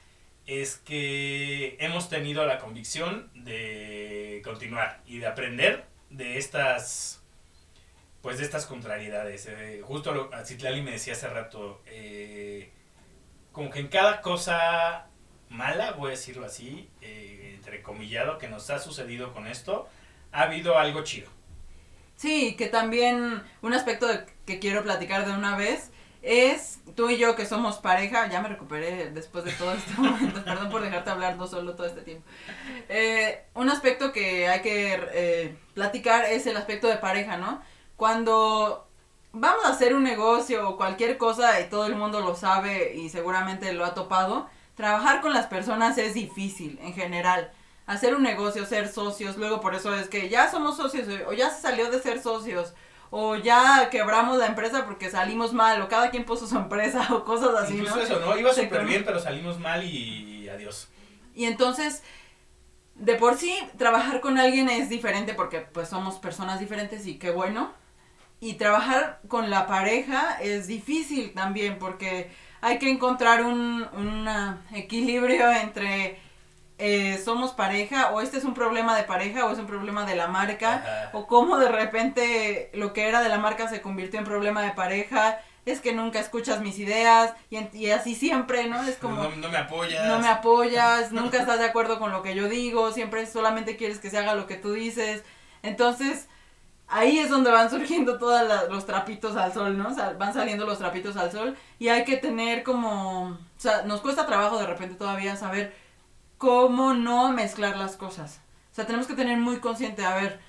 es 0.46 0.78
que 0.78 1.76
hemos 1.82 2.08
tenido 2.08 2.46
la 2.46 2.60
convicción 2.60 3.30
de 3.34 4.42
continuar 4.46 5.02
y 5.06 5.18
de 5.18 5.28
aprender 5.28 5.84
de 6.10 6.38
estas 6.38 7.22
pues 8.22 8.38
de 8.38 8.46
estas 8.46 8.66
contrariedades. 8.68 9.48
Eh, 9.48 9.82
justo 9.84 10.14
lo, 10.14 10.30
Citlali 10.46 10.82
me 10.82 10.92
decía 10.92 11.12
hace 11.12 11.28
rato, 11.28 11.82
como 13.52 13.70
que 13.70 13.80
en 13.82 13.90
cada 13.90 14.22
cosa 14.22 15.08
mala, 15.50 15.92
voy 15.92 16.08
a 16.08 16.12
decirlo 16.12 16.46
así, 16.46 16.90
entrecomillado, 17.02 18.38
que 18.38 18.48
nos 18.48 18.70
ha 18.70 18.80
sucedido 18.80 19.34
con 19.34 19.46
esto, 19.46 19.90
ha 20.32 20.44
habido 20.44 20.80
algo 20.80 21.04
chido. 21.04 21.37
Sí, 22.18 22.56
que 22.58 22.66
también 22.68 23.44
un 23.62 23.74
aspecto 23.74 24.08
que 24.46 24.60
quiero 24.60 24.84
platicar 24.84 25.26
de 25.26 25.34
una 25.34 25.56
vez 25.56 25.92
es 26.24 26.80
tú 26.96 27.10
y 27.10 27.18
yo 27.18 27.36
que 27.36 27.46
somos 27.46 27.78
pareja, 27.78 28.28
ya 28.28 28.42
me 28.42 28.50
recuperé 28.50 29.12
después 29.12 29.46
de 29.46 29.52
todo 29.52 29.72
este 29.72 29.94
momento, 30.02 30.44
perdón 30.44 30.70
por 30.70 30.82
dejarte 30.82 31.12
hablar 31.12 31.38
no 31.38 31.48
solo 31.48 31.76
todo 31.76 31.86
este 31.86 32.02
tiempo. 32.02 32.28
Eh, 32.90 33.46
un 33.54 33.70
aspecto 33.70 34.12
que 34.12 34.48
hay 34.48 34.62
que 34.62 35.00
eh, 35.14 35.56
platicar 35.76 36.26
es 36.26 36.48
el 36.48 36.58
aspecto 36.58 36.88
de 36.88 36.98
pareja, 36.98 37.38
¿no? 37.38 37.62
Cuando 37.96 38.88
vamos 39.32 39.66
a 39.66 39.70
hacer 39.70 39.94
un 39.94 40.04
negocio 40.04 40.68
o 40.68 40.76
cualquier 40.76 41.18
cosa 41.20 41.62
y 41.62 41.70
todo 41.70 41.86
el 41.86 41.96
mundo 41.96 42.22
lo 42.22 42.36
sabe 42.36 42.96
y 42.96 43.10
seguramente 43.10 43.72
lo 43.74 43.86
ha 43.86 43.94
topado, 43.94 44.50
trabajar 44.76 45.22
con 45.22 45.34
las 45.34 45.46
personas 45.46 45.98
es 46.00 46.16
difícil 46.16 46.80
en 46.82 46.94
general. 46.94 47.52
Hacer 47.88 48.14
un 48.16 48.22
negocio, 48.22 48.66
ser 48.66 48.88
socios, 48.88 49.38
luego 49.38 49.60
por 49.62 49.74
eso 49.74 49.96
es 49.96 50.08
que 50.10 50.30
ya 50.30 50.52
somos 50.52 50.78
socios 50.78 51.08
o 51.28 51.34
ya 51.34 51.50
se 51.50 51.62
salió 51.62 51.90
de 51.90 52.00
ser 52.00 52.22
socios 52.22 52.74
o 53.10 53.36
ya 53.36 53.90
quebramos 53.90 54.38
la 54.38 54.48
empresa 54.48 54.86
porque 54.86 55.10
salimos 55.10 55.54
mal 55.54 55.82
o 55.82 55.88
cada 55.88 56.12
quien 56.12 56.26
puso 56.26 56.48
su 56.48 56.58
empresa 56.58 57.08
o 57.14 57.24
cosas 57.24 57.56
así, 57.56 57.76
Incluso 57.76 57.96
¿no? 57.96 58.02
eso, 58.02 58.20
¿no? 58.20 58.38
Iba 58.38 58.54
súper 58.54 58.86
bien, 58.86 59.04
pero 59.06 59.20
salimos 59.20 59.60
mal 59.60 59.84
y 59.84 60.50
adiós. 60.50 60.90
Y 61.34 61.46
entonces, 61.46 62.04
de 62.96 63.16
por 63.16 63.38
sí, 63.38 63.56
trabajar 63.78 64.22
con 64.22 64.38
alguien 64.38 64.70
es 64.70 64.90
diferente 64.90 65.34
porque 65.34 65.60
pues 65.62 65.88
somos 65.88 66.16
personas 66.16 66.60
diferentes 66.60 67.06
y 67.06 67.18
qué 67.18 67.30
bueno. 67.32 67.72
Y 68.40 68.54
trabajar 68.56 69.20
con 69.28 69.50
la 69.50 69.66
pareja 69.66 70.38
es 70.42 70.68
difícil 70.68 71.34
también 71.34 71.80
porque 71.80 72.32
hay 72.62 72.80
que 72.80 72.90
encontrar 72.90 73.44
un 73.44 73.88
un, 73.94 74.28
equilibrio 74.74 75.52
entre 75.52 76.20
eh, 76.80 77.20
somos 77.24 77.54
pareja 77.54 78.12
o 78.12 78.22
este 78.22 78.38
es 78.38 78.44
un 78.44 78.54
problema 78.54 78.96
de 78.96 79.04
pareja 79.04 79.46
o 79.46 79.52
es 79.52 79.58
un 79.58 79.66
problema 79.66 80.06
de 80.06 80.16
la 80.16 80.28
marca 80.28 80.76
Ajá. 80.76 81.10
o 81.14 81.26
cómo 81.26 81.58
de 81.58 81.70
repente 81.70 82.70
lo 82.74 82.94
que 82.94 83.08
era 83.08 83.22
de 83.22 83.30
la 83.30 83.40
marca 83.40 83.68
se 83.68 83.82
convirtió 83.82 84.20
en 84.20 84.26
problema 84.26 84.62
de 84.62 84.72
pareja. 84.72 85.40
Es 85.66 85.82
que 85.82 85.92
nunca 85.92 86.20
escuchas 86.20 86.62
mis 86.62 86.80
ideas 86.80 87.34
y, 87.50 87.90
así 87.90 88.16
siempre, 88.16 88.70
¿no? 88.70 88.82
Es 88.84 88.96
como... 88.96 89.24
no, 89.24 89.36
no 89.36 89.50
me 89.50 89.58
apoyas. 89.58 90.08
No 90.08 90.20
me 90.20 90.30
apoyas, 90.30 91.12
nunca 91.12 91.40
estás 91.40 91.60
de 91.60 91.66
acuerdo 91.66 92.00
con 92.00 92.12
lo 92.12 92.22
que 92.22 92.36
yo 92.36 92.48
digo, 92.48 92.94
siempre 92.94 93.26
solamente 93.26 93.76
quieres 93.76 94.00
que 94.00 94.10
se 94.10 94.18
haga 94.18 94.34
lo 94.34 94.48
que 94.48 94.56
tú 94.56 94.72
dices. 94.72 95.24
Entonces, 95.64 96.30
ahí 96.88 97.20
es 97.20 97.30
donde 97.30 97.52
van 97.52 97.70
surgiendo 97.70 98.18
todos 98.18 98.42
los 98.70 98.86
trapitos 98.86 99.36
al 99.36 99.54
sol, 99.54 99.78
¿no? 99.78 99.90
O 99.90 99.94
sea, 99.94 100.14
van 100.14 100.34
saliendo 100.34 100.66
los 100.66 100.78
trapitos 100.78 101.18
al 101.18 101.32
sol 101.32 101.58
y 101.80 101.90
hay 101.90 102.06
que 102.06 102.18
tener 102.18 102.64
como, 102.64 103.32
o 103.32 103.38
sea, 103.58 103.82
nos 103.82 104.02
cuesta 104.02 104.26
trabajo 104.26 104.58
de 104.58 104.68
repente 104.68 104.96
todavía 104.96 105.36
saber 105.36 105.76
cómo 106.38 106.94
no 106.94 107.32
mezclar 107.32 107.78
las 107.78 107.96
cosas. 107.96 108.40
O 108.72 108.76
sea, 108.76 108.86
tenemos 108.86 109.08
que 109.08 109.16
tener 109.16 109.38
muy 109.38 109.58
consciente, 109.60 110.06
a 110.06 110.16
ver, 110.16 110.40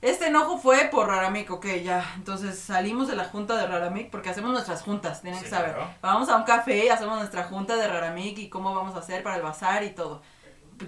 este 0.00 0.26
enojo 0.28 0.58
fue 0.58 0.88
por 0.90 1.08
Raramic, 1.08 1.50
ok, 1.50 1.66
ya. 1.84 2.04
Entonces 2.16 2.58
salimos 2.58 3.08
de 3.08 3.16
la 3.16 3.24
junta 3.24 3.56
de 3.56 3.66
Raramic 3.66 4.10
porque 4.10 4.30
hacemos 4.30 4.52
nuestras 4.52 4.82
juntas, 4.82 5.22
tienen 5.22 5.38
Sí, 5.38 5.44
que 5.44 5.50
saber. 5.50 5.74
claro. 5.74 5.90
Vamos 6.00 6.28
a 6.28 6.36
un 6.36 6.44
café 6.44 6.84
y 6.86 6.88
hacemos 6.88 7.18
nuestra 7.18 7.44
junta 7.44 7.76
de 7.76 7.86
Raramic 7.88 8.38
y 8.38 8.48
cómo 8.48 8.74
vamos 8.74 8.94
a 8.96 8.98
hacer 8.98 9.22
para 9.22 9.36
el 9.36 9.42
bazar 9.42 9.82
y 9.84 9.90
todo. 9.90 10.22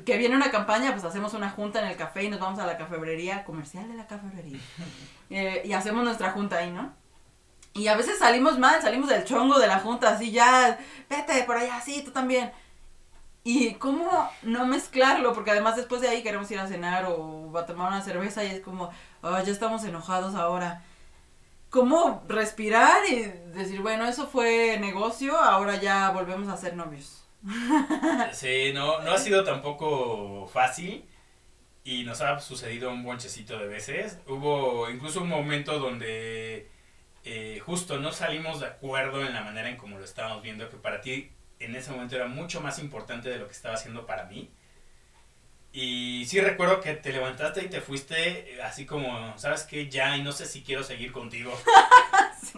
que 0.04 0.16
viene 0.18 0.34
una 0.34 0.50
campaña, 0.50 0.90
pues 0.92 1.04
hacemos 1.04 1.34
una 1.34 1.50
junta 1.50 1.80
en 1.80 1.86
el 1.86 1.96
café 1.96 2.24
y 2.24 2.28
nos 2.28 2.40
vamos 2.40 2.58
a 2.58 2.66
la 2.66 2.76
cafebrería, 2.76 3.44
comercial 3.44 3.86
de 3.88 3.94
la 3.94 4.06
cafebrería. 4.06 4.58
Eh, 5.30 5.62
y 5.64 5.72
hacemos 5.72 6.04
nuestra 6.04 6.30
junta 6.32 6.58
ahí, 6.58 6.70
¿no? 6.70 6.92
Y 7.72 7.88
a 7.88 7.96
veces 7.96 8.18
salimos 8.18 8.58
mal, 8.58 8.80
salimos 8.82 9.08
del 9.08 9.24
chongo 9.24 9.58
de 9.58 9.66
la 9.66 9.80
junta, 9.80 10.10
así 10.10 10.30
ya, 10.30 10.78
vete 11.08 11.42
por 11.44 11.56
allá, 11.56 11.80
sí, 11.80 12.02
tú 12.04 12.10
también. 12.12 12.52
Y 13.46 13.74
cómo 13.74 14.30
no 14.42 14.66
mezclarlo, 14.66 15.34
porque 15.34 15.50
además 15.50 15.76
después 15.76 16.00
de 16.00 16.08
ahí 16.08 16.22
queremos 16.22 16.50
ir 16.50 16.58
a 16.58 16.66
cenar 16.66 17.04
o 17.06 17.56
a 17.56 17.66
tomar 17.66 17.88
una 17.88 18.00
cerveza 18.00 18.42
y 18.42 18.48
es 18.48 18.60
como, 18.60 18.90
oh, 19.20 19.42
ya 19.42 19.52
estamos 19.52 19.84
enojados 19.84 20.34
ahora. 20.34 20.82
¿Cómo 21.68 22.24
respirar 22.26 23.02
y 23.10 23.24
decir, 23.52 23.82
bueno, 23.82 24.06
eso 24.06 24.28
fue 24.28 24.78
negocio, 24.80 25.36
ahora 25.36 25.76
ya 25.76 26.10
volvemos 26.10 26.48
a 26.48 26.56
ser 26.56 26.74
novios? 26.74 27.20
Sí, 28.32 28.72
no, 28.72 29.02
no 29.02 29.12
ha 29.12 29.18
sido 29.18 29.44
tampoco 29.44 30.46
fácil 30.46 31.04
y 31.84 32.04
nos 32.04 32.22
ha 32.22 32.40
sucedido 32.40 32.90
un 32.90 33.04
bonchecito 33.04 33.58
de 33.58 33.66
veces. 33.66 34.18
Hubo 34.26 34.88
incluso 34.88 35.20
un 35.20 35.28
momento 35.28 35.78
donde 35.78 36.70
eh, 37.24 37.60
justo 37.64 37.98
no 37.98 38.12
salimos 38.12 38.60
de 38.60 38.66
acuerdo 38.66 39.20
en 39.22 39.34
la 39.34 39.42
manera 39.42 39.68
en 39.68 39.76
cómo 39.76 39.98
lo 39.98 40.04
estábamos 40.04 40.42
viendo, 40.42 40.70
que 40.70 40.76
para 40.76 41.02
ti 41.02 41.30
en 41.64 41.74
ese 41.76 41.90
momento 41.90 42.16
era 42.16 42.26
mucho 42.26 42.60
más 42.60 42.78
importante 42.78 43.28
de 43.28 43.38
lo 43.38 43.46
que 43.46 43.52
estaba 43.52 43.74
haciendo 43.74 44.06
para 44.06 44.24
mí. 44.24 44.50
Y 45.72 46.24
sí 46.26 46.40
recuerdo 46.40 46.80
que 46.80 46.94
te 46.94 47.12
levantaste 47.12 47.64
y 47.64 47.68
te 47.68 47.80
fuiste 47.80 48.62
así 48.62 48.86
como, 48.86 49.36
¿sabes 49.38 49.64
qué? 49.64 49.88
Ya, 49.88 50.16
y 50.16 50.22
no 50.22 50.30
sé 50.30 50.46
si 50.46 50.62
quiero 50.62 50.82
seguir 50.84 51.12
contigo. 51.12 51.52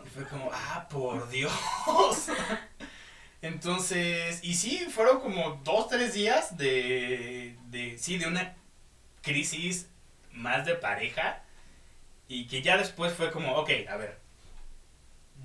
Y 0.05 0.09
fue 0.09 0.25
como, 0.25 0.51
ah, 0.53 0.87
por 0.90 1.29
Dios. 1.31 1.53
Entonces, 3.42 4.40
y 4.42 4.55
sí, 4.55 4.87
fueron 4.90 5.21
como 5.21 5.61
dos, 5.64 5.88
tres 5.88 6.12
días 6.12 6.57
de, 6.57 7.57
de, 7.69 7.97
sí, 7.97 8.19
de 8.19 8.27
una 8.27 8.57
crisis 9.23 9.88
más 10.33 10.66
de 10.66 10.75
pareja. 10.75 11.42
Y 12.29 12.47
que 12.49 12.62
ya 12.62 12.77
después 12.77 13.12
fue 13.14 13.31
como, 13.31 13.55
ok, 13.55 13.71
a 13.88 13.97
ver, 13.97 14.19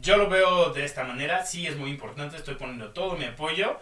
yo 0.01 0.17
lo 0.17 0.29
veo 0.29 0.73
de 0.73 0.83
esta 0.83 1.03
manera, 1.03 1.45
sí 1.45 1.67
es 1.67 1.77
muy 1.77 1.89
importante, 1.91 2.35
estoy 2.35 2.55
poniendo 2.55 2.89
todo 2.89 3.15
mi 3.15 3.25
apoyo, 3.25 3.79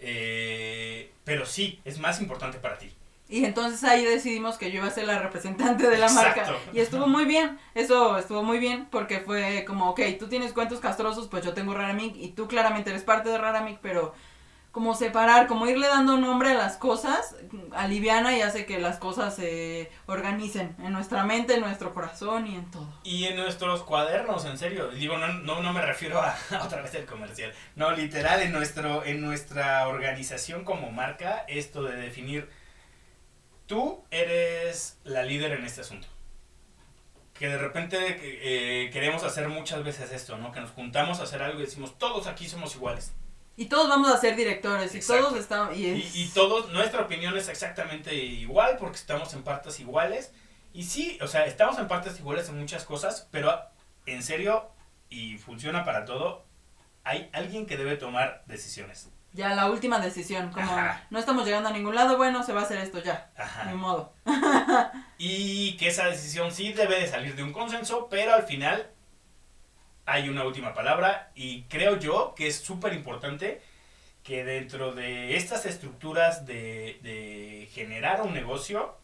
eh, 0.00 1.12
pero 1.24 1.46
sí, 1.46 1.80
es 1.84 1.98
más 1.98 2.20
importante 2.20 2.58
para 2.58 2.78
ti. 2.78 2.92
Y 3.30 3.44
entonces 3.44 3.84
ahí 3.84 4.06
decidimos 4.06 4.56
que 4.56 4.70
yo 4.70 4.78
iba 4.78 4.86
a 4.86 4.90
ser 4.90 5.04
la 5.04 5.18
representante 5.18 5.88
de 5.90 5.98
la 5.98 6.06
Exacto. 6.06 6.52
marca. 6.52 6.58
Y 6.72 6.80
estuvo 6.80 7.06
muy 7.06 7.26
bien, 7.26 7.58
eso 7.74 8.16
estuvo 8.16 8.42
muy 8.42 8.58
bien, 8.58 8.86
porque 8.90 9.20
fue 9.20 9.66
como, 9.66 9.90
ok, 9.90 10.00
tú 10.18 10.28
tienes 10.28 10.54
cuentos 10.54 10.80
castrosos, 10.80 11.28
pues 11.28 11.44
yo 11.44 11.52
tengo 11.52 11.74
Raramik, 11.74 12.16
y 12.16 12.28
tú 12.28 12.48
claramente 12.48 12.88
eres 12.88 13.02
parte 13.02 13.28
de 13.28 13.36
Raramik, 13.36 13.80
pero 13.82 14.14
como 14.78 14.94
separar, 14.94 15.48
como 15.48 15.66
irle 15.66 15.88
dando 15.88 16.18
nombre 16.18 16.50
a 16.50 16.54
las 16.54 16.76
cosas, 16.76 17.34
aliviana 17.72 18.38
y 18.38 18.42
hace 18.42 18.64
que 18.64 18.78
las 18.78 18.98
cosas 18.98 19.34
se 19.34 19.90
organicen 20.06 20.76
en 20.78 20.92
nuestra 20.92 21.24
mente, 21.24 21.54
en 21.54 21.62
nuestro 21.62 21.92
corazón 21.92 22.46
y 22.46 22.54
en 22.54 22.70
todo. 22.70 22.86
Y 23.02 23.24
en 23.24 23.34
nuestros 23.34 23.82
cuadernos, 23.82 24.44
en 24.44 24.56
serio, 24.56 24.86
digo, 24.92 25.18
no, 25.18 25.32
no, 25.32 25.62
no 25.62 25.72
me 25.72 25.82
refiero 25.82 26.22
a, 26.22 26.38
otra 26.62 26.80
vez 26.80 26.94
el 26.94 27.06
comercial, 27.06 27.52
no, 27.74 27.90
literal, 27.90 28.40
en, 28.40 28.52
nuestro, 28.52 29.04
en 29.04 29.20
nuestra 29.20 29.88
organización 29.88 30.62
como 30.62 30.92
marca, 30.92 31.44
esto 31.48 31.82
de 31.82 31.96
definir, 31.96 32.48
tú 33.66 34.04
eres 34.12 34.96
la 35.02 35.24
líder 35.24 35.54
en 35.54 35.64
este 35.64 35.80
asunto. 35.80 36.06
Que 37.34 37.48
de 37.48 37.58
repente 37.58 37.98
eh, 38.20 38.90
queremos 38.92 39.24
hacer 39.24 39.48
muchas 39.48 39.82
veces 39.82 40.12
esto, 40.12 40.38
¿no? 40.38 40.52
Que 40.52 40.60
nos 40.60 40.70
juntamos 40.70 41.18
a 41.18 41.24
hacer 41.24 41.42
algo 41.42 41.58
y 41.58 41.64
decimos, 41.64 41.98
todos 41.98 42.28
aquí 42.28 42.48
somos 42.48 42.76
iguales. 42.76 43.12
Y 43.58 43.66
todos 43.66 43.88
vamos 43.88 44.08
a 44.08 44.16
ser 44.18 44.36
directores, 44.36 44.94
y 44.94 45.00
todos 45.00 45.36
estamos... 45.36 45.76
Y, 45.76 45.86
Y, 45.86 46.00
es- 46.00 46.16
y 46.16 46.28
todos, 46.28 46.70
nuestra 46.70 47.02
opinión 47.02 47.36
es 47.36 47.48
exactamente 47.48 48.14
igual 48.14 48.76
porque 48.78 48.96
estamos 48.96 49.34
en 49.34 49.42
partes 49.42 49.80
iguales. 49.80 50.32
Y 50.72 50.84
sí, 50.84 51.18
o 51.20 51.26
sea, 51.26 51.44
estamos 51.44 51.76
en 51.78 51.88
partes 51.88 52.18
iguales 52.20 52.48
en 52.48 52.58
muchas 52.58 52.84
cosas, 52.84 53.26
pero 53.32 53.60
en 54.06 54.22
serio, 54.22 54.70
y 55.10 55.38
funciona 55.38 55.84
para 55.84 56.04
todo, 56.04 56.44
hay 57.02 57.28
alguien 57.32 57.66
que 57.66 57.76
debe 57.76 57.96
tomar 57.96 58.44
decisiones. 58.46 59.08
Ya 59.32 59.54
la 59.54 59.68
última 59.70 59.98
decisión, 59.98 60.50
como 60.52 60.70
Ajá. 60.72 61.06
no 61.10 61.18
estamos 61.18 61.44
llegando 61.44 61.68
a 61.68 61.72
ningún 61.72 61.94
lado, 61.94 62.16
bueno, 62.16 62.42
se 62.44 62.52
va 62.52 62.60
a 62.60 62.64
hacer 62.64 62.78
esto 62.78 63.02
ya, 63.02 63.30
Ajá. 63.36 63.64
ni 63.64 63.74
modo. 63.76 64.14
Y 65.18 65.76
que 65.78 65.88
esa 65.88 66.06
decisión 66.06 66.52
sí 66.52 66.72
debe 66.72 67.00
de 67.00 67.08
salir 67.08 67.34
de 67.34 67.42
un 67.42 67.52
consenso, 67.52 68.06
pero 68.08 68.34
al 68.34 68.44
final 68.44 68.88
hay 70.08 70.30
una 70.30 70.44
última 70.44 70.72
palabra 70.72 71.30
y 71.34 71.64
creo 71.64 71.98
yo 71.98 72.34
que 72.34 72.46
es 72.46 72.56
súper 72.56 72.94
importante 72.94 73.60
que 74.24 74.42
dentro 74.42 74.94
de 74.94 75.36
estas 75.36 75.66
estructuras 75.66 76.46
de, 76.46 77.68
generar 77.72 78.22
un 78.22 78.32
negocio 78.32 78.96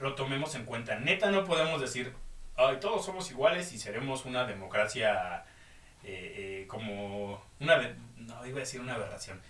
lo 0.00 0.16
tomemos 0.16 0.56
en 0.56 0.64
cuenta. 0.64 0.98
Neta 0.98 1.30
no 1.30 1.44
podemos 1.44 1.80
decir, 1.80 2.12
Ay, 2.56 2.78
todos 2.80 3.04
somos 3.04 3.30
iguales 3.30 3.72
y 3.72 3.78
seremos 3.78 4.24
una 4.24 4.44
democracia 4.44 5.44
eh, 6.02 6.62
eh, 6.62 6.64
como 6.66 7.40
una... 7.60 7.94
no, 8.16 8.46
iba 8.46 8.56
a 8.56 8.60
decir 8.60 8.80
una 8.80 8.94
aberración. 8.94 9.40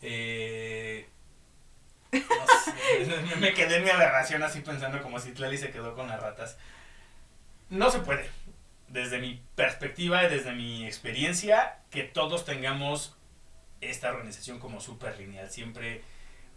Eh, 0.00 1.08
me 3.40 3.52
quedé 3.52 3.78
en 3.78 3.84
mi 3.84 3.90
aberración 3.90 4.42
así 4.42 4.60
pensando 4.60 5.02
como 5.02 5.18
si 5.18 5.32
Tlali 5.32 5.58
se 5.58 5.70
quedó 5.70 5.94
con 5.94 6.06
las 6.06 6.20
ratas. 6.20 6.56
No 7.68 7.90
se 7.90 8.00
puede. 8.00 8.28
Desde 8.90 9.18
mi 9.20 9.42
perspectiva 9.54 10.24
y 10.24 10.28
desde 10.28 10.52
mi 10.52 10.84
experiencia, 10.84 11.78
que 11.90 12.02
todos 12.02 12.44
tengamos 12.44 13.16
esta 13.80 14.10
organización 14.10 14.58
como 14.58 14.80
súper 14.80 15.18
lineal. 15.18 15.50
Siempre 15.50 16.02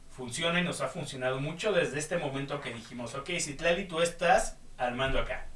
funciona 0.09 0.59
y 0.59 0.63
nos 0.63 0.81
ha 0.81 0.87
funcionado 0.89 1.39
mucho 1.39 1.71
desde 1.73 1.99
este 1.99 2.17
momento 2.17 2.59
que 2.61 2.73
dijimos, 2.73 3.15
ok, 3.15 3.29
si 3.39 3.55
Tlali 3.55 3.87
tú 3.87 4.01
estás 4.01 4.57
al 4.77 4.95
mando 4.95 5.19
acá. 5.19 5.47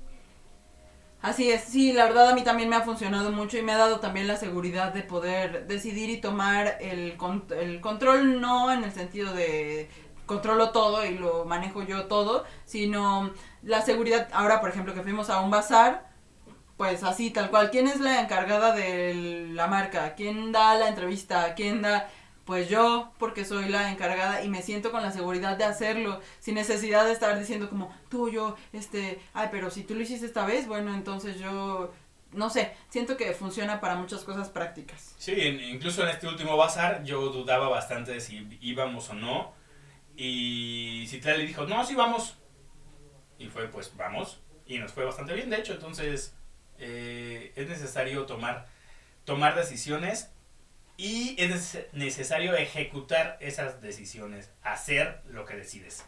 Así 1.22 1.50
es, 1.52 1.64
sí, 1.64 1.94
la 1.94 2.06
verdad 2.06 2.30
a 2.30 2.36
mí 2.36 2.44
también 2.44 2.70
me 2.70 2.76
ha 2.76 2.82
funcionado 2.82 3.32
mucho 3.32 3.58
y 3.58 3.64
me 3.64 3.72
ha 3.74 3.78
dado 3.78 4.00
también 4.00 4.28
la 4.28 4.38
seguridad 4.38 4.94
de 4.94 5.02
poder 5.02 5.66
decidir 5.68 6.10
y 6.12 6.22
tomar 6.22 6.78
el, 6.80 7.18
con- 7.18 7.48
el 7.60 7.82
control, 7.82 8.40
no 8.40 8.72
en 8.72 8.84
el 8.84 8.92
sentido 8.92 9.34
de 9.34 9.90
controlo 10.28 10.72
todo 10.72 11.06
y 11.06 11.18
lo 11.18 11.44
manejo 11.46 11.82
yo 11.84 12.06
todo, 12.06 12.46
sino 12.66 13.34
la 13.64 13.82
seguridad, 13.82 14.30
ahora 14.32 14.62
por 14.62 14.70
ejemplo 14.70 14.94
que 14.94 15.02
fuimos 15.02 15.30
a 15.32 15.42
un 15.42 15.50
bazar, 15.50 16.08
pues 16.78 17.04
así 17.04 17.32
tal 17.32 17.50
cual, 17.50 17.72
¿quién 17.72 17.88
es 17.88 18.00
la 18.00 18.22
encargada 18.22 18.74
de 18.74 19.48
la 19.52 19.68
marca? 19.68 20.14
¿Quién 20.16 20.52
da 20.52 20.76
la 20.76 20.88
entrevista? 20.88 21.56
¿Quién 21.56 21.82
da...? 21.82 22.10
Pues 22.46 22.70
yo, 22.70 23.12
porque 23.18 23.44
soy 23.44 23.68
la 23.68 23.92
encargada 23.92 24.42
y 24.42 24.48
me 24.48 24.62
siento 24.62 24.90
con 24.90 25.02
la 25.02 25.12
seguridad 25.12 25.58
de 25.58 25.66
hacerlo, 25.66 26.22
sin 26.40 26.56
necesidad 26.56 27.04
de 27.06 27.12
estar 27.12 27.38
diciendo 27.38 27.70
como, 27.70 27.94
tú, 28.08 28.30
yo, 28.30 28.56
este, 28.72 29.20
ay, 29.34 29.50
pero 29.52 29.70
si 29.70 29.84
tú 29.84 29.96
lo 29.96 30.02
hiciste 30.02 30.26
esta 30.26 30.46
vez, 30.46 30.66
bueno, 30.66 30.94
entonces 30.94 31.40
yo, 31.40 31.92
no 32.32 32.50
sé, 32.50 32.72
siento 32.88 33.18
que 33.18 33.34
funciona 33.34 33.82
para 33.82 33.96
muchas 33.96 34.24
cosas 34.24 34.48
prácticas. 34.48 35.14
Sí, 35.18 35.34
incluso 35.34 36.04
en 36.04 36.10
este 36.10 36.26
último 36.26 36.56
bazar 36.56 37.04
yo 37.04 37.32
dudaba 37.32 37.68
bastante 37.68 38.14
de 38.14 38.22
si 38.22 38.48
íbamos 38.62 39.10
o 39.10 39.14
no. 39.14 39.54
Y 40.16 41.06
Citlali 41.10 41.46
dijo, 41.46 41.66
no, 41.66 41.86
sí 41.86 41.96
vamos. 41.96 42.38
Y 43.38 43.48
fue, 43.48 43.68
pues 43.68 43.92
vamos. 43.98 44.40
Y 44.66 44.80
nos 44.80 44.94
fue 44.94 45.04
bastante 45.04 45.34
bien, 45.34 45.50
de 45.50 45.58
hecho. 45.58 45.74
Entonces 45.74 46.37
eh, 46.80 47.54
es 47.56 47.68
necesario 47.68 48.26
tomar, 48.26 48.68
tomar 49.26 49.56
decisiones 49.56 50.30
y 50.98 51.36
es 51.42 51.52
nece- 51.52 51.86
necesario 51.94 52.56
ejecutar 52.56 53.38
esas 53.40 53.82
decisiones, 53.82 54.50
hacer 54.64 55.22
lo 55.30 55.46
que 55.46 55.56
decides, 55.56 56.04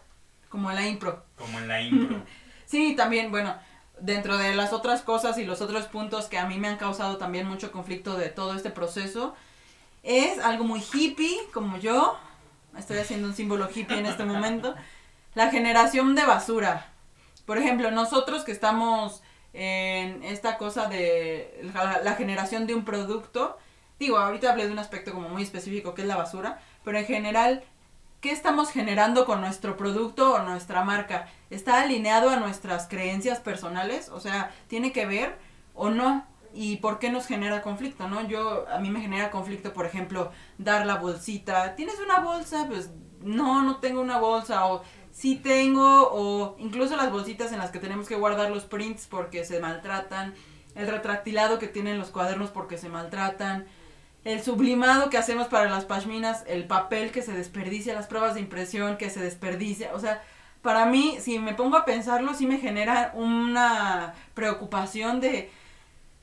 Como 0.50 0.70
en 0.72 0.76
la 0.78 0.88
impro. 0.88 1.26
como 1.36 1.60
en 1.60 1.68
la 1.68 1.82
impro. 1.82 2.24
Sí, 2.66 2.96
también, 2.96 3.32
bueno, 3.32 3.56
dentro 4.00 4.38
de 4.38 4.54
las 4.54 4.74
otras 4.74 5.02
cosas 5.02 5.40
y 5.40 5.44
los 5.44 5.60
otros 5.60 5.86
puntos 5.88 6.26
que 6.28 6.38
a 6.38 6.46
mí 6.46 6.60
me 6.60 6.68
han 6.68 6.78
causado 6.78 7.18
también 7.18 7.48
mucho 7.48 7.72
conflicto 7.72 8.16
de 8.16 8.30
todo 8.30 8.54
este 8.56 8.70
proceso, 8.70 9.36
es 10.04 10.38
algo 10.38 10.64
muy 10.66 10.80
hippie, 10.94 11.36
como 11.52 11.78
yo, 11.80 12.20
estoy 12.78 13.00
haciendo 13.00 13.28
un 13.28 13.34
símbolo 13.36 13.68
hippie 13.74 13.98
en 13.98 14.06
este 14.06 14.24
momento, 14.24 14.76
la 15.34 15.50
generación 15.50 16.14
de 16.14 16.26
basura. 16.26 16.92
Por 17.48 17.58
ejemplo, 17.58 17.90
nosotros 17.90 18.44
que 18.44 18.52
estamos 18.52 19.24
en 19.54 20.24
esta 20.24 20.58
cosa 20.58 20.88
de 20.88 21.72
la, 22.04 22.14
generación 22.16 22.68
de 22.68 22.76
un 22.76 22.86
producto, 22.86 23.58
digo, 24.00 24.18
ahorita 24.18 24.52
hablé 24.52 24.68
de 24.68 24.72
un 24.72 24.80
aspecto 24.80 25.12
como 25.12 25.30
muy 25.30 25.44
específico 25.44 25.94
que 25.94 26.04
es 26.04 26.08
la 26.08 26.18
basura, 26.18 26.60
pero 26.84 26.98
en 26.98 27.06
general, 27.06 27.64
¿qué 28.22 28.32
estamos 28.32 28.72
generando 28.72 29.26
con 29.26 29.42
nuestro 29.42 29.76
producto 29.76 30.34
o 30.34 30.40
nuestra 30.40 30.84
marca? 30.84 31.28
¿Está 31.50 31.82
alineado 31.82 32.30
a 32.30 32.38
nuestras 32.38 32.88
creencias 32.88 33.40
personales? 33.40 34.10
O 34.10 34.20
sea, 34.20 34.52
¿tiene 34.68 34.92
que 34.92 35.06
ver 35.06 35.38
o 35.74 35.90
no? 35.90 36.26
¿Y 36.54 36.78
por 36.78 37.00
qué 37.00 37.12
nos 37.12 37.28
genera 37.28 37.62
conflicto, 37.62 38.08
no? 38.08 38.28
Yo, 38.28 38.68
a 38.70 38.80
mí 38.80 38.90
me 38.90 39.02
genera 39.02 39.30
conflicto, 39.30 39.74
por 39.74 39.86
ejemplo, 39.86 40.32
dar 40.58 40.86
la 40.86 40.96
bolsita. 40.96 41.76
¿Tienes 41.76 42.00
una 42.00 42.20
bolsa? 42.20 42.66
Pues 42.68 42.90
no, 43.22 43.62
no 43.62 43.78
tengo 43.78 44.02
una 44.02 44.20
bolsa. 44.20 44.66
O 44.66 44.84
sí 45.20 45.36
tengo, 45.36 46.10
o 46.14 46.56
incluso 46.60 46.96
las 46.96 47.12
bolsitas 47.12 47.52
en 47.52 47.60
las 47.60 47.72
que 47.72 47.80
tenemos 47.80 48.08
que 48.08 48.16
guardar 48.16 48.50
los 48.52 48.64
prints 48.64 49.06
porque 49.06 49.44
se 49.44 49.60
maltratan. 49.60 50.34
El 50.76 50.88
retractilado 50.88 51.60
que 51.60 51.68
tienen 51.68 52.00
los 52.00 52.10
cuadernos 52.10 52.52
porque 52.52 52.78
se 52.78 52.88
maltratan. 52.88 53.68
el 54.24 54.42
sublimado 54.42 55.10
que 55.10 55.18
hacemos 55.18 55.48
para 55.48 55.70
las 55.70 55.86
pashminas, 55.86 56.44
el 56.48 56.68
papel 56.68 57.12
que 57.12 57.22
se 57.22 57.34
desperdicia, 57.34 57.94
las 57.94 58.08
pruebas 58.08 58.36
de 58.36 58.42
impresión 58.42 58.98
que 58.98 59.10
se 59.10 59.22
desperdicia, 59.22 59.92
o 59.94 60.00
sea, 60.00 60.22
para 60.62 60.86
mí, 60.86 61.18
si 61.20 61.40
me 61.40 61.54
pongo 61.54 61.78
a 61.78 61.86
pensarlo, 61.86 62.34
sí 62.34 62.46
me 62.46 62.58
genera 62.58 63.12
una 63.16 64.14
preocupación 64.34 65.22
de 65.22 65.50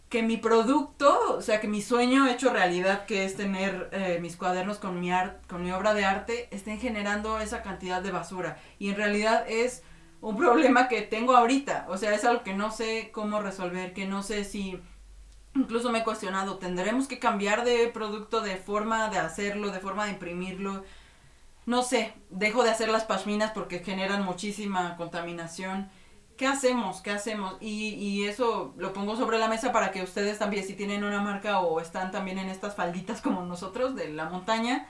que 0.09 0.22
mi 0.22 0.36
producto, 0.36 1.36
o 1.36 1.42
sea, 1.42 1.61
que 1.61 1.68
mi 1.68 1.82
sueño 1.82 2.28
hecho 2.28 2.52
realidad, 2.52 3.07
que 3.07 3.24
es 3.24 3.36
tener 3.36 3.88
eh, 3.92 4.18
mis 4.20 4.36
cuadernos 4.36 4.78
con 4.78 5.00
mi, 5.00 5.11
art, 5.11 5.44
con 5.48 5.64
mi 5.64 5.72
obra 5.72 5.94
de 5.94 6.04
arte, 6.04 6.48
estén 6.52 6.78
generando 6.78 7.40
esa 7.40 7.62
cantidad 7.62 8.02
de 8.02 8.12
basura. 8.12 8.59
Y 8.78 8.90
en 8.90 8.96
realidad 8.96 9.44
es 9.48 9.82
un 10.20 10.36
problema 10.38 10.88
que 10.88 11.02
tengo 11.02 11.36
ahorita, 11.36 11.86
o 11.88 11.98
sea, 11.98 12.14
es 12.14 12.24
algo 12.24 12.44
que 12.44 12.54
no 12.54 12.70
sé 12.70 13.11
cómo 13.12 13.40
resolver, 13.40 13.92
que 13.92 14.07
no 14.07 14.22
sé 14.22 14.44
si 14.44 14.80
Incluso 15.57 15.90
me 15.90 16.00
he 16.00 16.04
cuestionado, 16.04 16.59
¿tendremos 16.59 17.09
que 17.09 17.18
cambiar 17.18 17.64
de 17.64 17.88
producto, 17.88 18.42
de 18.42 18.57
forma 18.57 19.09
de 19.09 19.18
hacerlo, 19.18 19.70
de 19.70 19.80
forma 19.80 20.04
de 20.04 20.12
imprimirlo? 20.12 20.84
No 21.64 21.82
sé, 21.82 22.12
dejo 22.28 22.62
de 22.62 22.70
hacer 22.70 22.90
las 22.90 23.04
pashminas 23.04 23.52
porque 23.52 23.78
generan 23.78 24.22
muchísima 24.22 24.96
contaminación. 24.96 25.90
¿Qué 26.37 26.47
hacemos? 26.47 27.01
¿Qué 27.01 27.11
hacemos? 27.11 27.57
Y, 27.61 27.95
y 27.95 28.24
eso 28.24 28.74
lo 28.76 28.93
pongo 28.93 29.16
sobre 29.16 29.39
la 29.39 29.49
mesa 29.49 29.72
para 29.72 29.91
que 29.91 30.03
ustedes 30.03 30.39
también, 30.39 30.66
si 30.66 30.74
tienen 30.74 31.05
una 31.05 31.20
marca 31.20 31.61
o 31.61 31.80
están 31.80 32.11
también 32.11 32.39
en 32.39 32.49
estas 32.49 32.74
falditas 32.76 33.22
como 33.22 33.43
nosotros 33.43 33.95
de 33.95 34.11
la 34.11 34.26
montaña, 34.28 34.89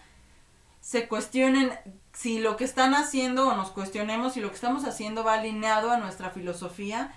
se 0.81 1.09
cuestionen 1.09 1.73
si 2.13 2.39
lo 2.39 2.57
que 2.57 2.65
están 2.65 2.95
haciendo 2.95 3.49
o 3.49 3.57
nos 3.57 3.71
cuestionemos 3.71 4.35
si 4.35 4.41
lo 4.41 4.49
que 4.49 4.55
estamos 4.55 4.85
haciendo 4.85 5.25
va 5.25 5.35
alineado 5.35 5.91
a 5.91 5.99
nuestra 5.99 6.31
filosofía 6.31 7.13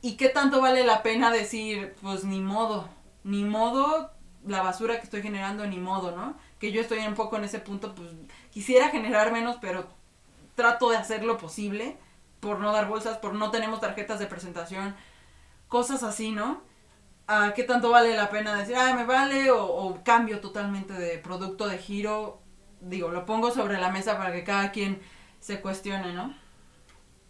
¿Y 0.00 0.16
qué 0.16 0.28
tanto 0.28 0.60
vale 0.60 0.84
la 0.84 1.02
pena 1.02 1.30
decir, 1.30 1.94
pues 2.02 2.24
ni 2.24 2.40
modo, 2.40 2.88
ni 3.24 3.44
modo 3.44 4.10
la 4.46 4.62
basura 4.62 4.98
que 4.98 5.04
estoy 5.04 5.22
generando, 5.22 5.66
ni 5.66 5.78
modo, 5.78 6.14
¿no? 6.14 6.36
Que 6.60 6.70
yo 6.70 6.80
estoy 6.80 7.00
un 7.00 7.14
poco 7.14 7.36
en 7.36 7.44
ese 7.44 7.58
punto, 7.58 7.94
pues 7.94 8.10
quisiera 8.52 8.90
generar 8.90 9.32
menos, 9.32 9.56
pero 9.60 9.88
trato 10.54 10.90
de 10.90 10.96
hacer 10.96 11.24
lo 11.24 11.36
posible 11.36 11.96
por 12.40 12.60
no 12.60 12.72
dar 12.72 12.88
bolsas, 12.88 13.18
por 13.18 13.34
no 13.34 13.50
tenemos 13.50 13.80
tarjetas 13.80 14.18
de 14.18 14.26
presentación, 14.26 14.94
cosas 15.68 16.02
así, 16.02 16.30
¿no? 16.30 16.62
¿A 17.26 17.52
qué 17.54 17.62
tanto 17.62 17.90
vale 17.90 18.16
la 18.16 18.30
pena 18.30 18.54
decir, 18.54 18.76
ah, 18.76 18.94
me 18.94 19.04
vale? 19.04 19.50
O, 19.50 20.00
cambio 20.02 20.40
totalmente 20.40 20.94
de 20.94 21.18
producto 21.18 21.68
de 21.68 21.78
giro. 21.78 22.40
Digo, 22.80 23.08
lo 23.10 23.26
pongo 23.26 23.50
sobre 23.50 23.78
la 23.78 23.90
mesa 23.90 24.16
para 24.16 24.32
que 24.32 24.44
cada 24.44 24.72
quien 24.72 25.02
se 25.40 25.60
cuestione, 25.60 26.12
¿no? 26.14 26.34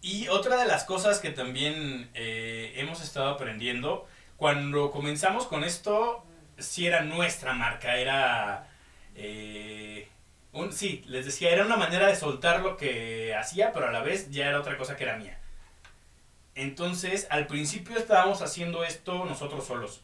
Y 0.01 0.29
otra 0.29 0.55
de 0.55 0.65
las 0.65 0.85
cosas 0.85 1.19
que 1.19 1.31
también 1.31 2.09
eh, 2.13 2.73
hemos 2.77 3.01
estado 3.01 3.29
aprendiendo, 3.29 4.07
cuando 4.37 4.89
comenzamos 4.91 5.47
con 5.47 5.65
esto, 5.65 6.23
sí 6.57 6.87
era 6.87 7.01
nuestra 7.03 7.53
marca, 7.53 7.97
era... 7.97 8.69
Eh, 9.15 10.07
un, 10.51 10.73
sí, 10.73 11.03
les 11.07 11.25
decía, 11.25 11.51
era 11.51 11.65
una 11.65 11.77
manera 11.77 12.07
de 12.07 12.15
soltar 12.15 12.61
lo 12.61 12.77
que 12.77 13.35
hacía, 13.35 13.71
pero 13.71 13.87
a 13.87 13.91
la 13.91 14.01
vez 14.01 14.29
ya 14.31 14.47
era 14.47 14.59
otra 14.59 14.77
cosa 14.77 14.95
que 14.95 15.03
era 15.03 15.17
mía. 15.17 15.39
Entonces, 16.55 17.27
al 17.29 17.47
principio 17.47 17.97
estábamos 17.97 18.41
haciendo 18.41 18.83
esto 18.83 19.25
nosotros 19.25 19.65
solos. 19.65 20.01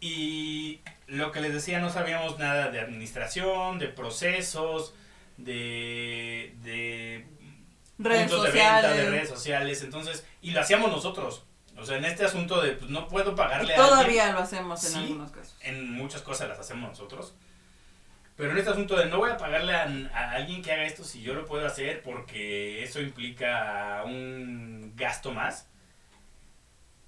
Y 0.00 0.80
lo 1.06 1.32
que 1.32 1.40
les 1.40 1.52
decía, 1.52 1.80
no 1.80 1.90
sabíamos 1.90 2.38
nada 2.38 2.70
de 2.70 2.80
administración, 2.80 3.78
de 3.78 3.88
procesos, 3.88 4.94
de, 5.36 6.54
de 6.62 7.26
redes 7.98 8.30
puntos 8.30 8.46
sociales. 8.46 8.82
de 8.82 8.88
venta, 8.88 9.04
de 9.04 9.10
redes 9.10 9.28
sociales, 9.28 9.82
entonces, 9.82 10.24
y 10.42 10.52
lo 10.52 10.60
hacíamos 10.60 10.90
nosotros. 10.90 11.42
O 11.76 11.84
sea, 11.84 11.96
en 11.96 12.04
este 12.04 12.24
asunto 12.24 12.60
de, 12.60 12.72
pues 12.72 12.90
no 12.90 13.08
puedo 13.08 13.34
pagarle 13.34 13.72
y 13.72 13.76
todavía 13.76 14.32
lo 14.32 14.40
hacemos 14.40 14.84
en 14.84 14.96
algunos 14.96 15.30
casos. 15.30 15.56
En 15.62 15.90
muchas 15.92 16.20
cosas 16.20 16.48
las 16.48 16.58
hacemos 16.58 16.90
nosotros. 16.90 17.34
Pero 18.40 18.52
en 18.52 18.58
este 18.58 18.70
asunto 18.70 18.96
de 18.96 19.04
no 19.04 19.18
voy 19.18 19.28
a 19.28 19.36
pagarle 19.36 19.74
a, 19.74 20.30
alguien 20.30 20.62
que 20.62 20.72
haga 20.72 20.84
esto 20.84 21.04
si 21.04 21.20
yo 21.20 21.34
lo 21.34 21.44
puedo 21.44 21.66
hacer 21.66 22.02
porque 22.02 22.82
eso 22.82 23.02
implica 23.02 24.02
un 24.06 24.94
gasto 24.96 25.30
más. 25.32 25.68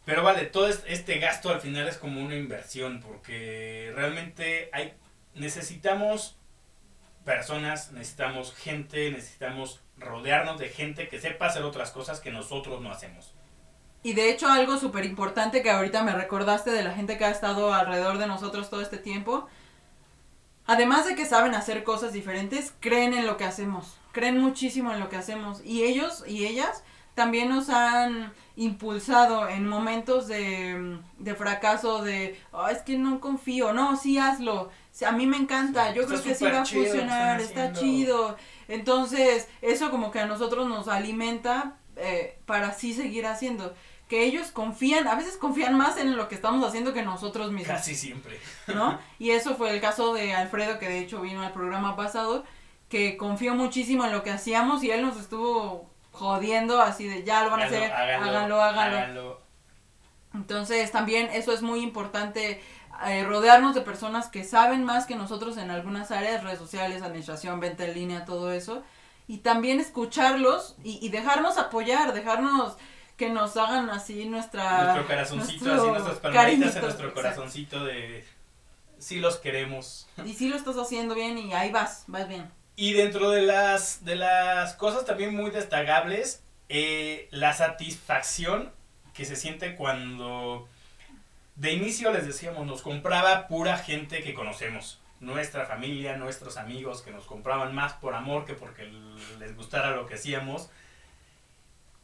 Pero 0.04 0.22
vale, 0.22 0.44
todo 0.44 0.68
este 0.68 1.18
gasto 1.20 1.48
al 1.48 1.62
final 1.62 1.88
es 1.88 1.96
como 1.96 2.20
una 2.20 2.36
inversión 2.36 3.00
porque 3.00 3.92
realmente 3.94 4.68
hay 4.74 4.92
necesitamos 5.34 6.36
personas, 7.24 7.92
necesitamos 7.92 8.54
gente, 8.54 9.10
necesitamos 9.10 9.80
rodearnos 9.96 10.58
de 10.58 10.68
gente 10.68 11.08
que 11.08 11.18
sepa 11.18 11.46
hacer 11.46 11.62
otras 11.62 11.92
cosas 11.92 12.20
que 12.20 12.30
nosotros 12.30 12.82
no 12.82 12.90
hacemos. 12.90 13.32
Y 14.02 14.12
de 14.12 14.28
hecho 14.28 14.48
algo 14.48 14.76
súper 14.76 15.06
importante 15.06 15.62
que 15.62 15.70
ahorita 15.70 16.02
me 16.02 16.12
recordaste 16.12 16.72
de 16.72 16.82
la 16.82 16.92
gente 16.92 17.16
que 17.16 17.24
ha 17.24 17.30
estado 17.30 17.72
alrededor 17.72 18.18
de 18.18 18.26
nosotros 18.26 18.68
todo 18.68 18.82
este 18.82 18.98
tiempo, 18.98 19.48
además 20.66 21.06
de 21.06 21.14
que 21.14 21.26
saben 21.26 21.54
hacer 21.54 21.84
cosas 21.84 22.12
diferentes, 22.12 22.72
creen 22.80 23.14
en 23.14 23.26
lo 23.26 23.36
que 23.36 23.44
hacemos, 23.44 23.96
creen 24.12 24.38
muchísimo 24.38 24.92
en 24.92 25.00
lo 25.00 25.08
que 25.08 25.16
hacemos 25.16 25.62
y 25.64 25.82
ellos 25.82 26.24
y 26.26 26.46
ellas 26.46 26.84
también 27.14 27.50
nos 27.50 27.68
han 27.68 28.32
impulsado 28.56 29.48
en 29.48 29.68
momentos 29.68 30.28
de, 30.28 30.98
de 31.18 31.34
fracaso, 31.34 32.02
de, 32.02 32.40
oh, 32.52 32.68
es 32.68 32.78
que 32.78 32.96
no 32.96 33.20
confío, 33.20 33.72
no, 33.72 33.96
sí 33.96 34.18
hazlo, 34.18 34.70
a 35.06 35.12
mí 35.12 35.26
me 35.26 35.36
encanta, 35.36 35.92
yo 35.94 36.06
creo 36.06 36.22
que 36.22 36.34
sí 36.34 36.44
va 36.44 36.62
a 36.62 36.66
funcionar, 36.66 37.40
está 37.40 37.72
chido. 37.72 38.36
Entonces, 38.68 39.48
eso 39.62 39.90
como 39.90 40.10
que 40.10 40.20
a 40.20 40.26
nosotros 40.26 40.68
nos 40.68 40.88
alimenta 40.88 41.76
eh, 41.96 42.38
para 42.46 42.68
así 42.68 42.92
seguir 42.92 43.26
haciendo. 43.26 43.74
Que 44.12 44.24
ellos 44.26 44.48
confían, 44.48 45.08
a 45.08 45.14
veces 45.14 45.38
confían 45.38 45.74
más 45.74 45.96
en 45.96 46.18
lo 46.18 46.28
que 46.28 46.34
estamos 46.34 46.62
haciendo 46.68 46.92
que 46.92 47.00
nosotros 47.00 47.50
mismos. 47.50 47.78
Casi 47.78 47.94
siempre. 47.94 48.38
¿No? 48.66 48.98
Y 49.18 49.30
eso 49.30 49.56
fue 49.56 49.70
el 49.70 49.80
caso 49.80 50.12
de 50.12 50.34
Alfredo, 50.34 50.78
que 50.78 50.86
de 50.86 50.98
hecho 50.98 51.22
vino 51.22 51.40
al 51.40 51.54
programa 51.54 51.96
pasado, 51.96 52.44
que 52.90 53.16
confió 53.16 53.54
muchísimo 53.54 54.04
en 54.04 54.12
lo 54.12 54.22
que 54.22 54.28
hacíamos 54.28 54.84
y 54.84 54.90
él 54.90 55.00
nos 55.00 55.18
estuvo 55.18 55.88
jodiendo 56.10 56.82
así 56.82 57.08
de 57.08 57.24
ya 57.24 57.42
lo 57.42 57.52
van 57.52 57.62
a 57.62 57.64
hacer, 57.64 57.90
háganlo, 57.90 58.60
háganlo. 58.60 59.40
Entonces 60.34 60.92
también 60.92 61.30
eso 61.32 61.54
es 61.54 61.62
muy 61.62 61.80
importante 61.80 62.60
eh, 63.06 63.24
rodearnos 63.24 63.74
de 63.74 63.80
personas 63.80 64.28
que 64.28 64.44
saben 64.44 64.84
más 64.84 65.06
que 65.06 65.16
nosotros 65.16 65.56
en 65.56 65.70
algunas 65.70 66.10
áreas, 66.10 66.44
redes 66.44 66.58
sociales, 66.58 67.00
administración, 67.00 67.60
venta 67.60 67.86
en 67.86 67.94
línea, 67.94 68.26
todo 68.26 68.52
eso. 68.52 68.82
Y 69.26 69.38
también 69.38 69.80
escucharlos 69.80 70.76
y, 70.84 71.08
dejarnos 71.08 71.56
apoyar, 71.56 72.12
dejarnos 72.12 72.76
que 73.22 73.30
nos 73.30 73.56
hagan 73.56 73.88
así 73.88 74.24
nuestra... 74.24 74.82
Nuestro 74.82 75.06
corazoncito, 75.06 75.72
así 75.72 75.86
nuestras 75.86 76.18
palmaditas 76.18 76.74
en 76.74 76.82
nuestro 76.82 77.14
corazoncito 77.14 77.84
de... 77.84 78.24
Sí 78.98 79.20
los 79.20 79.36
queremos. 79.36 80.08
Y 80.24 80.32
sí 80.32 80.48
lo 80.48 80.56
estás 80.56 80.76
haciendo 80.76 81.14
bien 81.14 81.38
y 81.38 81.52
ahí 81.52 81.70
vas, 81.70 82.02
vas 82.08 82.26
bien. 82.26 82.50
Y 82.74 82.94
dentro 82.94 83.30
de 83.30 83.42
las, 83.42 84.04
de 84.04 84.16
las 84.16 84.74
cosas 84.74 85.04
también 85.04 85.36
muy 85.36 85.52
destacables, 85.52 86.42
eh, 86.68 87.28
la 87.30 87.52
satisfacción 87.52 88.72
que 89.14 89.24
se 89.24 89.36
siente 89.36 89.76
cuando 89.76 90.66
de 91.54 91.72
inicio 91.74 92.12
les 92.12 92.26
decíamos, 92.26 92.66
nos 92.66 92.82
compraba 92.82 93.46
pura 93.46 93.78
gente 93.78 94.24
que 94.24 94.34
conocemos. 94.34 95.00
Nuestra 95.20 95.64
familia, 95.66 96.16
nuestros 96.16 96.56
amigos 96.56 97.02
que 97.02 97.12
nos 97.12 97.26
compraban 97.26 97.72
más 97.72 97.92
por 97.92 98.14
amor 98.14 98.46
que 98.46 98.54
porque 98.54 98.90
les 99.38 99.54
gustara 99.54 99.94
lo 99.94 100.08
que 100.08 100.14
hacíamos. 100.14 100.70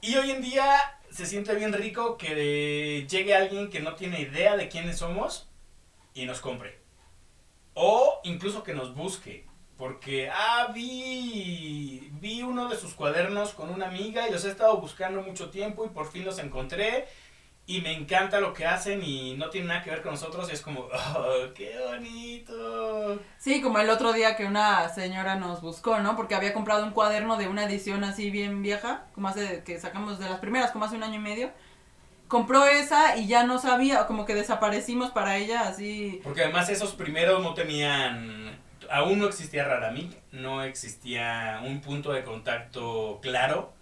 Y 0.01 0.15
hoy 0.15 0.31
en 0.31 0.43
día 0.43 0.79
se 1.11 1.27
siente 1.27 1.55
bien 1.57 1.73
rico 1.73 2.17
que 2.17 3.07
llegue 3.11 3.35
alguien 3.35 3.69
que 3.69 3.81
no 3.81 3.97
tiene 3.97 4.21
idea 4.21 4.57
de 4.57 4.69
quiénes 4.69 4.99
somos 4.99 5.49
y 6.15 6.25
nos 6.25 6.41
compre. 6.41 6.79
O 7.75 8.21
incluso 8.23 8.63
que 8.63 8.75
nos 8.75 8.95
busque. 8.95 9.47
Porque, 9.77 10.29
ah, 10.33 10.71
vi, 10.75 12.11
vi 12.21 12.43
uno 12.43 12.69
de 12.69 12.77
sus 12.77 12.95
cuadernos 12.95 13.55
con 13.55 13.71
una 13.71 13.87
amiga 13.87 14.29
y 14.29 14.33
los 14.33 14.45
he 14.45 14.51
estado 14.51 14.77
buscando 14.79 15.23
mucho 15.23 15.51
tiempo 15.51 15.85
y 15.85 15.89
por 15.89 16.11
fin 16.11 16.25
los 16.25 16.39
encontré 16.39 17.07
y 17.69 17.83
me 17.83 17.93
encanta 17.93 18.41
lo 18.41 18.55
que 18.55 18.65
hacen 18.65 19.03
y 19.05 19.35
no 19.35 19.51
tiene 19.51 19.67
nada 19.67 19.83
que 19.83 19.91
ver 19.91 20.01
con 20.01 20.13
nosotros 20.13 20.49
y 20.49 20.55
es 20.55 20.63
como, 20.63 20.89
oh, 21.17 21.53
qué 21.55 21.79
bonito. 21.87 23.21
Sí, 23.37 23.61
como 23.61 23.79
el 23.79 23.91
otro 23.91 24.15
día 24.15 24.37
que 24.37 24.47
una 24.47 24.89
señora 24.89 25.37
nos 25.37 25.61
buscó, 25.61 25.99
¿no? 25.99 26.17
Porque 26.17 26.35
había 26.35 26.55
comprado 26.55 26.83
un 26.83 26.93
cuaderno 26.93 27.37
de 27.37 27.47
una 27.47 27.65
edición 27.65 28.05
así 28.05 28.31
bien 28.31 28.63
vieja, 28.63 29.05
como 29.15 29.29
hace, 29.29 29.63
que 29.65 29.79
sacamos 29.79 30.19
de 30.19 30.31
las 30.31 30.41
primeras, 30.41 30.71
como 30.71 30.87
hace 30.87 30.97
un 30.97 31.03
año 31.03 31.17
y 31.17 31.23
medio. 31.23 31.51
Compró 32.27 32.65
esa 32.65 33.19
y 33.19 33.27
ya 33.27 33.45
no 33.45 33.59
sabía, 33.59 34.07
como 34.07 34.25
que 34.25 34.35
desaparecimos 34.35 35.11
para 35.11 35.37
ella, 35.37 35.69
así. 35.69 36.23
Porque 36.25 36.45
además 36.45 36.71
esos 36.71 36.93
primeros 36.93 37.43
no 37.43 37.53
tenían, 37.53 38.59
aún 38.91 39.19
no 39.19 39.27
existía 39.27 39.65
Raramik, 39.65 40.17
no 40.33 40.63
existía 40.63 41.61
un 41.63 41.83
punto 41.83 42.13
de 42.13 42.25
contacto 42.25 43.19
claro 43.21 43.78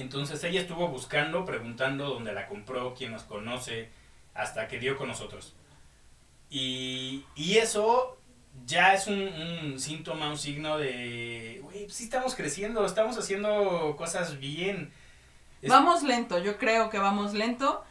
entonces 0.00 0.42
ella 0.44 0.60
estuvo 0.60 0.88
buscando, 0.88 1.44
preguntando 1.44 2.08
dónde 2.08 2.32
la 2.32 2.46
compró, 2.46 2.94
quién 2.94 3.12
nos 3.12 3.22
conoce, 3.24 3.90
hasta 4.34 4.68
que 4.68 4.78
dio 4.78 4.96
con 4.96 5.08
nosotros. 5.08 5.54
Y, 6.50 7.24
eso 7.36 8.16
ya 8.66 8.94
es 8.94 9.06
un, 9.06 9.78
síntoma, 9.78 10.30
un 10.30 10.38
signo 10.38 10.78
de, 10.78 11.60
güey, 11.62 11.88
sí 11.90 12.04
estamos 12.04 12.34
creciendo, 12.34 12.84
estamos 12.84 13.18
haciendo 13.18 13.94
cosas 13.96 14.38
bien. 14.38 14.92
Vamos 15.62 16.02
lento, 16.02 16.38
yo 16.38 16.56
creo 16.56 16.88
que 16.90 16.98
vamos 16.98 17.34
lento. 17.34 17.84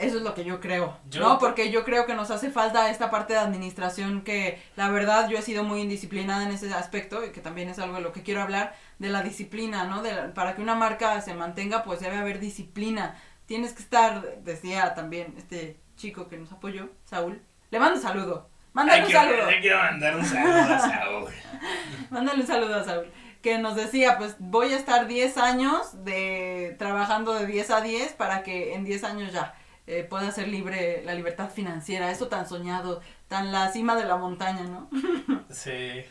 Eso 0.00 0.16
es 0.16 0.22
lo 0.22 0.34
que 0.34 0.44
yo 0.44 0.60
creo, 0.60 0.96
Yo- 1.10 1.20
¿no? 1.20 1.38
Porque 1.38 1.70
yo 1.70 1.84
creo 1.84 2.06
que 2.06 2.14
nos 2.14 2.30
hace 2.30 2.50
falta 2.50 2.88
esta 2.90 3.10
parte 3.10 3.34
de 3.34 3.38
administración 3.38 4.22
que 4.22 4.60
la 4.76 4.88
verdad 4.88 5.28
yo 5.28 5.36
he 5.38 5.42
sido 5.42 5.62
muy 5.62 5.80
indisciplinada 5.82 6.42
en 6.44 6.50
ese 6.52 6.72
aspecto 6.72 7.24
y 7.24 7.30
que 7.32 7.40
también 7.40 7.68
es 7.68 7.78
algo 7.78 7.96
de 7.96 8.00
lo 8.00 8.12
que 8.12 8.22
quiero 8.22 8.40
hablar, 8.42 8.74
de 8.98 9.10
la 9.10 9.22
disciplina, 9.22 9.84
¿no? 9.84 10.02
De 10.02 10.12
la- 10.12 10.32
para 10.34 10.54
que 10.54 10.62
una 10.62 10.74
marca 10.74 11.20
se 11.20 11.34
mantenga 11.34 11.82
pues 11.84 12.00
debe 12.00 12.16
haber 12.16 12.40
disciplina. 12.40 13.16
Tienes 13.46 13.72
que 13.74 13.82
estar, 13.82 14.38
decía 14.42 14.94
también 14.94 15.34
este 15.36 15.78
chico 15.96 16.28
que 16.28 16.38
nos 16.38 16.50
apoyó, 16.52 16.88
Saúl. 17.04 17.42
Le 17.70 17.78
mando 17.78 17.96
un 17.96 18.02
saludo. 18.02 18.48
Mándale 18.72 19.04
un 19.04 19.10
saludo. 19.12 19.48
que 19.60 19.74
mandar 19.74 20.16
un 20.16 20.24
saludo 20.24 20.74
a 20.74 20.78
Saúl. 20.78 21.30
Mándale 22.10 22.40
un 22.40 22.46
saludo 22.46 22.76
a 22.76 22.84
Saúl. 22.84 23.06
Que 23.42 23.58
nos 23.58 23.74
decía, 23.74 24.16
pues 24.18 24.36
voy 24.38 24.72
a 24.72 24.76
estar 24.76 25.06
10 25.06 25.36
años 25.38 26.04
de 26.04 26.76
trabajando 26.78 27.34
de 27.34 27.46
10 27.46 27.70
a 27.70 27.80
10 27.80 28.12
para 28.12 28.42
que 28.42 28.74
en 28.74 28.84
10 28.84 29.02
años 29.04 29.32
ya 29.32 29.54
eh, 29.98 30.04
pueda 30.04 30.30
ser 30.32 30.48
libre 30.48 31.02
la 31.04 31.14
libertad 31.14 31.50
financiera. 31.50 32.10
Eso 32.10 32.28
tan 32.28 32.48
soñado, 32.48 33.00
tan 33.28 33.52
la 33.52 33.70
cima 33.72 33.96
de 33.96 34.04
la 34.06 34.16
montaña, 34.16 34.64
¿no? 34.64 34.88
Sí. 35.50 36.04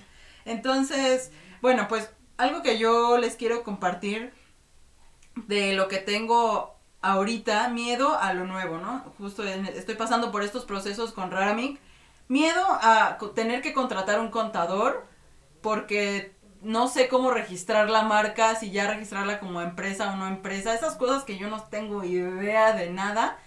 Entonces, 0.45 1.31
bueno, 1.61 1.87
pues 1.87 2.09
algo 2.37 2.61
que 2.61 2.77
yo 2.77 3.17
les 3.17 3.35
quiero 3.35 3.63
compartir 3.63 4.33
de 5.47 5.73
lo 5.73 5.87
que 5.87 5.97
tengo 5.97 6.75
ahorita, 7.01 7.69
miedo 7.69 8.17
a 8.19 8.33
lo 8.33 8.45
nuevo, 8.45 8.77
¿no? 8.77 9.13
Justo 9.17 9.45
en- 9.45 9.65
estoy 9.67 9.95
pasando 9.95 10.31
por 10.31 10.43
estos 10.43 10.65
procesos 10.65 11.13
con 11.13 11.31
Raramic. 11.31 11.79
Miedo 12.27 12.61
a 12.69 13.17
tener 13.35 13.61
que 13.61 13.73
contratar 13.73 14.19
un 14.19 14.29
contador 14.29 15.05
porque 15.61 16.35
no 16.61 16.87
sé 16.87 17.07
cómo 17.07 17.31
registrar 17.31 17.89
la 17.89 18.03
marca, 18.03 18.55
si 18.55 18.71
ya 18.71 18.87
registrarla 18.91 19.39
como 19.39 19.61
empresa 19.61 20.11
o 20.11 20.15
no 20.17 20.27
empresa, 20.27 20.73
esas 20.73 20.95
cosas 20.95 21.23
que 21.23 21.37
yo 21.37 21.49
no 21.49 21.63
tengo 21.63 22.03
idea 22.03 22.73
de 22.73 22.89
nada. 22.89 23.37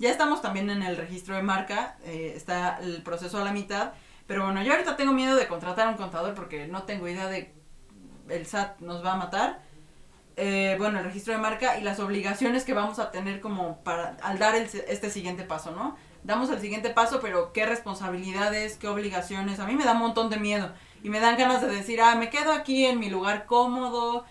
Ya 0.00 0.10
estamos 0.10 0.40
también 0.40 0.70
en 0.70 0.82
el 0.82 0.96
registro 0.96 1.36
de 1.36 1.42
marca, 1.42 1.96
eh, 2.04 2.32
está 2.34 2.78
el 2.80 3.02
proceso 3.02 3.36
a 3.38 3.44
la 3.44 3.52
mitad, 3.52 3.92
pero 4.26 4.46
bueno, 4.46 4.62
yo 4.62 4.72
ahorita 4.72 4.96
tengo 4.96 5.12
miedo 5.12 5.36
de 5.36 5.46
contratar 5.46 5.86
a 5.88 5.90
un 5.90 5.96
contador 5.98 6.34
porque 6.34 6.66
no 6.66 6.84
tengo 6.84 7.06
idea 7.06 7.26
de 7.28 7.52
el 8.30 8.46
SAT 8.46 8.80
nos 8.80 9.04
va 9.04 9.12
a 9.12 9.16
matar. 9.16 9.60
Eh, 10.36 10.76
bueno, 10.78 11.00
el 11.00 11.04
registro 11.04 11.34
de 11.34 11.38
marca 11.40 11.78
y 11.78 11.82
las 11.82 12.00
obligaciones 12.00 12.64
que 12.64 12.72
vamos 12.72 12.98
a 12.98 13.10
tener 13.10 13.42
como 13.42 13.82
para 13.84 14.16
al 14.22 14.38
dar 14.38 14.54
el- 14.54 14.70
este 14.88 15.10
siguiente 15.10 15.42
paso, 15.44 15.72
¿no? 15.72 15.98
Damos 16.24 16.48
el 16.48 16.60
siguiente 16.60 16.88
paso, 16.88 17.20
pero 17.20 17.52
qué 17.52 17.66
responsabilidades, 17.66 18.78
qué 18.78 18.88
obligaciones. 18.88 19.60
A 19.60 19.66
mí 19.66 19.74
me 19.74 19.84
da 19.84 19.92
un 19.92 19.98
montón 19.98 20.30
de 20.30 20.38
miedo 20.38 20.72
y 21.02 21.10
me 21.10 21.20
dan 21.20 21.36
ganas 21.36 21.60
de 21.60 21.68
decir, 21.68 22.00
ah, 22.00 22.14
me 22.14 22.30
quedo 22.30 22.52
aquí 22.52 22.86
en 22.86 22.98
mi 23.00 23.10
lugar 23.10 23.44
cómodo, 23.44 24.24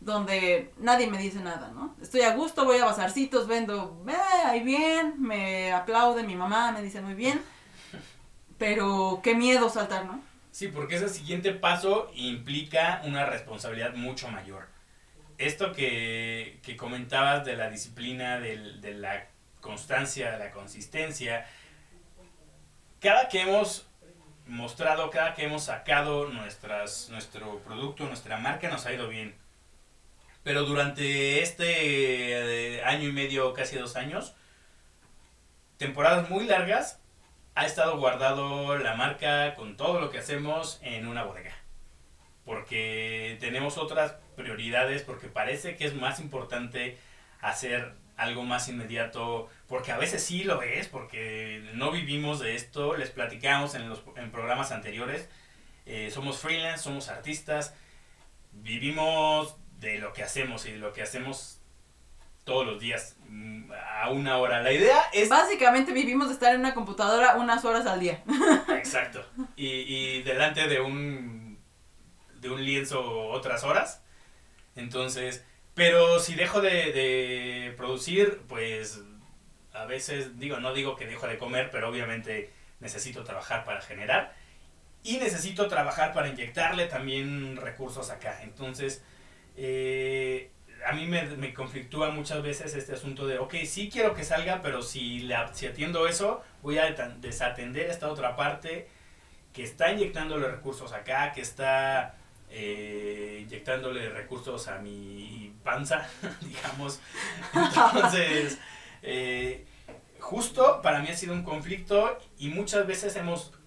donde 0.00 0.72
nadie 0.78 1.08
me 1.08 1.18
dice 1.18 1.40
nada, 1.40 1.70
¿no? 1.74 1.96
Estoy 2.00 2.20
a 2.22 2.34
gusto, 2.34 2.64
voy 2.64 2.78
a 2.78 2.84
bazarcitos, 2.84 3.46
vendo, 3.48 4.02
eh, 4.08 4.14
ahí 4.46 4.62
bien, 4.62 5.14
me 5.20 5.72
aplaude 5.72 6.22
mi 6.22 6.36
mamá, 6.36 6.70
me 6.72 6.82
dice 6.82 7.00
muy 7.00 7.14
bien, 7.14 7.40
pero 8.58 9.20
qué 9.22 9.34
miedo 9.34 9.68
saltar, 9.68 10.04
¿no? 10.06 10.20
Sí, 10.50 10.68
porque 10.68 10.96
ese 10.96 11.08
siguiente 11.08 11.52
paso 11.52 12.10
implica 12.14 13.02
una 13.04 13.26
responsabilidad 13.26 13.94
mucho 13.94 14.28
mayor. 14.28 14.66
Esto 15.36 15.72
que, 15.72 16.58
que 16.64 16.76
comentabas 16.76 17.44
de 17.44 17.56
la 17.56 17.70
disciplina, 17.70 18.40
del- 18.40 18.80
de 18.80 18.94
la 18.94 19.26
constancia, 19.60 20.32
de 20.32 20.38
la 20.38 20.50
consistencia, 20.50 21.46
cada 23.00 23.28
que 23.28 23.42
hemos 23.42 23.86
mostrado, 24.46 25.10
cada 25.10 25.34
que 25.34 25.44
hemos 25.44 25.64
sacado 25.64 26.28
nuestras, 26.28 27.08
nuestro 27.10 27.58
producto, 27.60 28.04
nuestra 28.06 28.38
marca, 28.38 28.68
nos 28.68 28.86
ha 28.86 28.92
ido 28.92 29.08
bien. 29.08 29.34
Pero 30.48 30.64
durante 30.64 31.42
este 31.42 32.78
eh, 32.78 32.82
año 32.82 33.06
y 33.06 33.12
medio, 33.12 33.52
casi 33.52 33.76
dos 33.76 33.96
años, 33.96 34.34
temporadas 35.76 36.30
muy 36.30 36.46
largas, 36.46 37.02
ha 37.54 37.66
estado 37.66 37.98
guardado 37.98 38.78
la 38.78 38.94
marca 38.94 39.54
con 39.56 39.76
todo 39.76 40.00
lo 40.00 40.08
que 40.08 40.16
hacemos 40.16 40.78
en 40.80 41.06
una 41.06 41.22
bodega. 41.22 41.54
Porque 42.46 43.36
tenemos 43.40 43.76
otras 43.76 44.14
prioridades, 44.36 45.02
porque 45.02 45.28
parece 45.28 45.76
que 45.76 45.84
es 45.84 45.94
más 45.94 46.18
importante 46.18 46.96
hacer 47.42 47.92
algo 48.16 48.42
más 48.42 48.70
inmediato, 48.70 49.50
porque 49.66 49.92
a 49.92 49.98
veces 49.98 50.24
sí 50.24 50.44
lo 50.44 50.62
es, 50.62 50.88
porque 50.88 51.62
no 51.74 51.90
vivimos 51.90 52.40
de 52.40 52.54
esto, 52.54 52.96
les 52.96 53.10
platicamos 53.10 53.74
en 53.74 53.90
los 53.90 54.02
en 54.16 54.30
programas 54.30 54.72
anteriores, 54.72 55.28
eh, 55.84 56.10
somos 56.10 56.38
freelance, 56.38 56.84
somos 56.84 57.10
artistas, 57.10 57.74
vivimos 58.52 59.58
de 59.78 59.98
lo 59.98 60.12
que 60.12 60.22
hacemos 60.22 60.66
y 60.66 60.72
de 60.72 60.78
lo 60.78 60.92
que 60.92 61.02
hacemos 61.02 61.60
todos 62.44 62.66
los 62.66 62.80
días 62.80 63.16
mm, 63.28 63.70
a 64.00 64.10
una 64.10 64.38
hora. 64.38 64.62
La 64.62 64.72
idea 64.72 65.02
es 65.12 65.28
Básicamente 65.28 65.92
vivimos 65.92 66.28
de 66.28 66.34
estar 66.34 66.54
en 66.54 66.60
una 66.60 66.74
computadora 66.74 67.36
unas 67.36 67.64
horas 67.64 67.86
al 67.86 68.00
día. 68.00 68.22
Exacto. 68.76 69.24
Y, 69.56 69.66
y 69.66 70.22
delante 70.22 70.66
de 70.66 70.80
un 70.80 71.58
de 72.40 72.50
un 72.50 72.64
lienzo 72.64 73.28
otras 73.28 73.64
horas. 73.64 74.02
Entonces, 74.76 75.44
pero 75.74 76.20
si 76.20 76.34
dejo 76.34 76.60
de, 76.60 76.92
de 76.92 77.74
producir, 77.76 78.42
pues 78.48 79.02
a 79.72 79.84
veces 79.84 80.38
digo, 80.38 80.58
no 80.60 80.72
digo 80.72 80.96
que 80.96 81.06
dejo 81.06 81.26
de 81.26 81.38
comer, 81.38 81.70
pero 81.70 81.88
obviamente 81.88 82.52
necesito 82.80 83.24
trabajar 83.24 83.64
para 83.64 83.80
generar 83.80 84.34
y 85.02 85.18
necesito 85.18 85.68
trabajar 85.68 86.12
para 86.12 86.28
inyectarle 86.28 86.86
también 86.86 87.56
recursos 87.56 88.10
acá. 88.10 88.40
Entonces, 88.42 89.02
eh, 89.60 90.52
a 90.86 90.92
mí 90.92 91.06
me, 91.06 91.22
me 91.36 91.52
conflictúa 91.52 92.10
muchas 92.10 92.42
veces 92.42 92.76
este 92.76 92.94
asunto 92.94 93.26
de, 93.26 93.38
ok, 93.38 93.56
sí 93.66 93.90
quiero 93.92 94.14
que 94.14 94.22
salga, 94.22 94.62
pero 94.62 94.82
si, 94.82 95.20
la, 95.20 95.52
si 95.52 95.66
atiendo 95.66 96.06
eso, 96.06 96.42
voy 96.62 96.78
a 96.78 96.92
desatender 97.20 97.90
esta 97.90 98.08
otra 98.08 98.36
parte 98.36 98.88
que 99.52 99.64
está 99.64 99.90
inyectándole 99.90 100.46
recursos 100.48 100.92
acá, 100.92 101.32
que 101.32 101.40
está 101.40 102.14
eh, 102.50 103.40
inyectándole 103.42 104.10
recursos 104.10 104.68
a 104.68 104.78
mi 104.78 105.52
panza, 105.64 106.08
digamos. 106.40 107.00
Entonces, 107.52 108.58
eh, 109.02 109.66
justo 110.20 110.80
para 110.82 111.00
mí 111.00 111.08
ha 111.08 111.16
sido 111.16 111.34
un 111.34 111.42
conflicto 111.42 112.16
y 112.38 112.48
muchas 112.48 112.86
veces 112.86 113.16
hemos 113.16 113.57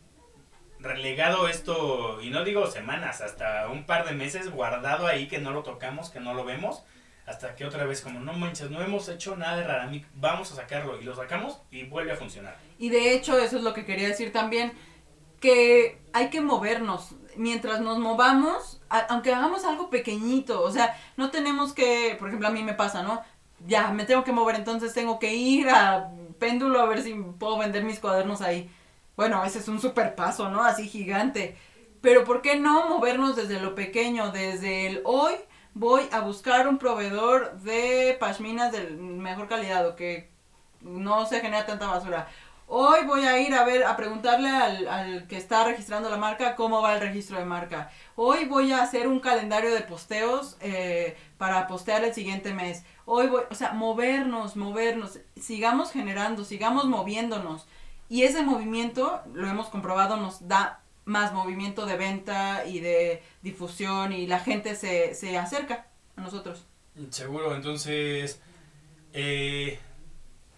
relegado 0.82 1.48
esto, 1.48 2.22
y 2.22 2.30
no 2.30 2.44
digo 2.44 2.68
semanas, 2.68 3.22
hasta 3.22 3.68
un 3.70 3.86
par 3.86 4.06
de 4.06 4.14
meses 4.14 4.52
guardado 4.52 5.08
ahí 5.08 5.28
que 5.28 5.40
no 5.40 5.52
lo 5.52 5.64
tocamos, 5.64 6.10
que 6.10 6.20
no 6.20 6.34
lo 6.34 6.44
vemos, 6.44 6.84
hasta 7.26 7.56
que 7.56 7.66
otra 7.66 7.86
vez 7.86 8.02
como 8.02 8.20
no 8.20 8.34
manches, 8.34 8.72
no 8.72 8.82
hemos 8.82 9.08
hecho 9.08 9.36
nada 9.36 9.58
de 9.58 9.64
Raramic, 9.64 10.08
vamos 10.16 10.52
a 10.52 10.56
sacarlo 10.56 11.00
y 11.00 11.04
lo 11.04 11.16
sacamos 11.16 11.62
y 11.72 11.84
vuelve 11.84 12.12
a 12.12 12.18
funcionar. 12.18 12.58
Y 12.78 12.90
de 12.90 13.14
hecho, 13.14 13.38
eso 13.38 13.58
es 13.58 13.64
lo 13.64 13.74
que 13.74 13.86
quería 13.86 14.08
decir 14.08 14.34
también, 14.34 14.74
que 15.40 16.02
hay 16.14 16.30
que 16.30 16.42
movernos. 16.42 17.16
Mientras 17.38 17.80
nos 17.80 17.98
movamos, 17.98 18.82
aunque 18.90 19.34
hagamos 19.34 19.64
algo 19.64 19.90
pequeñito, 19.90 20.62
o 20.62 20.72
sea, 20.72 20.98
no 21.16 21.32
tenemos 21.32 21.74
que, 21.74 22.16
por 22.20 22.28
ejemplo, 22.28 22.48
a 22.48 22.52
mí 22.52 22.64
me 22.64 22.74
pasa, 22.74 23.04
¿no? 23.04 23.22
Ya, 23.66 23.90
me 23.90 24.06
tengo 24.06 24.24
que 24.24 24.32
mover, 24.32 24.56
entonces 24.56 24.94
tengo 24.94 25.20
que 25.20 25.34
ir 25.34 25.70
a 25.70 26.10
péndulo 26.40 26.82
a 26.82 26.88
ver 26.88 27.02
si 27.02 27.14
puedo 27.14 27.58
vender 27.58 27.84
mis 27.84 28.00
cuadernos 28.00 28.42
ahí. 28.42 28.70
Bueno, 29.16 29.44
ese 29.44 29.60
es 29.60 29.68
un 29.68 29.80
super 29.80 30.16
paso, 30.16 30.50
¿no? 30.50 30.64
Así 30.64 30.88
gigante. 30.88 31.58
Pero 32.02 32.24
¿por 32.24 32.42
qué 32.42 32.58
no 32.60 32.90
movernos 32.90 33.36
desde 33.36 33.60
lo 33.60 33.76
pequeño? 33.76 34.32
Desde 34.32 34.88
el 34.88 35.02
hoy 35.06 35.34
voy 35.74 36.04
a 36.12 36.22
buscar 36.22 36.68
un 36.68 36.78
proveedor 36.78 37.60
de 37.62 38.18
pashminas 38.20 38.72
de 38.72 38.90
mejor 38.92 39.48
calidad 39.48 39.88
o 39.88 39.96
que 39.96 40.32
no 40.82 41.26
se 41.26 41.40
genera 41.42 41.66
tanta 41.66 41.88
basura. 41.88 42.28
Hoy 42.74 43.06
voy 43.06 43.26
a 43.26 43.38
ir 43.38 43.54
a 43.54 43.66
ver, 43.66 43.84
a 43.84 43.98
preguntarle 43.98 44.48
al, 44.50 44.88
al 44.88 45.28
que 45.28 45.36
está 45.36 45.66
registrando 45.66 46.10
la 46.10 46.16
marca 46.16 46.56
cómo 46.56 46.82
va 46.82 46.94
el 46.96 47.02
registro 47.02 47.38
de 47.38 47.44
marca. 47.44 47.92
Hoy 48.16 48.46
voy 48.46 48.72
a 48.72 48.82
hacer 48.82 49.08
un 49.10 49.20
calendario 49.20 49.74
de 49.74 49.82
posteos 49.82 50.56
eh, 50.62 51.18
para 51.38 51.68
postear 51.68 52.04
el 52.06 52.14
siguiente 52.14 52.54
mes. 52.54 52.86
Hoy 53.06 53.28
voy, 53.28 53.44
o 53.50 53.56
sea, 53.56 53.74
movernos, 53.74 54.56
movernos, 54.56 55.20
sigamos 55.36 55.92
generando, 55.92 56.46
sigamos 56.46 56.86
moviéndonos. 56.86 57.68
Y 58.12 58.24
ese 58.24 58.44
movimiento, 58.44 59.22
lo 59.34 59.48
hemos 59.48 59.70
comprobado, 59.70 60.18
nos 60.18 60.46
da 60.46 60.82
más 61.06 61.32
movimiento 61.32 61.86
de 61.86 61.96
venta 61.96 62.66
y 62.66 62.82
de 62.82 63.24
difusión 63.42 64.12
y 64.12 64.28
la 64.28 64.42
gente 64.42 64.76
se, 64.76 65.16
se 65.16 65.38
acerca 65.38 65.88
a 66.18 66.22
nosotros. 66.22 66.66
Seguro, 67.10 67.56
entonces, 67.56 68.42
eh, 69.14 69.80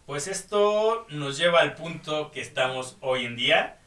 pues 0.08 0.28
esto 0.28 1.06
nos 1.10 1.38
lleva 1.38 1.62
al 1.62 1.76
punto 1.76 2.32
que 2.32 2.42
estamos 2.42 2.98
hoy 3.02 3.26
en 3.26 3.36
día. 3.36 3.78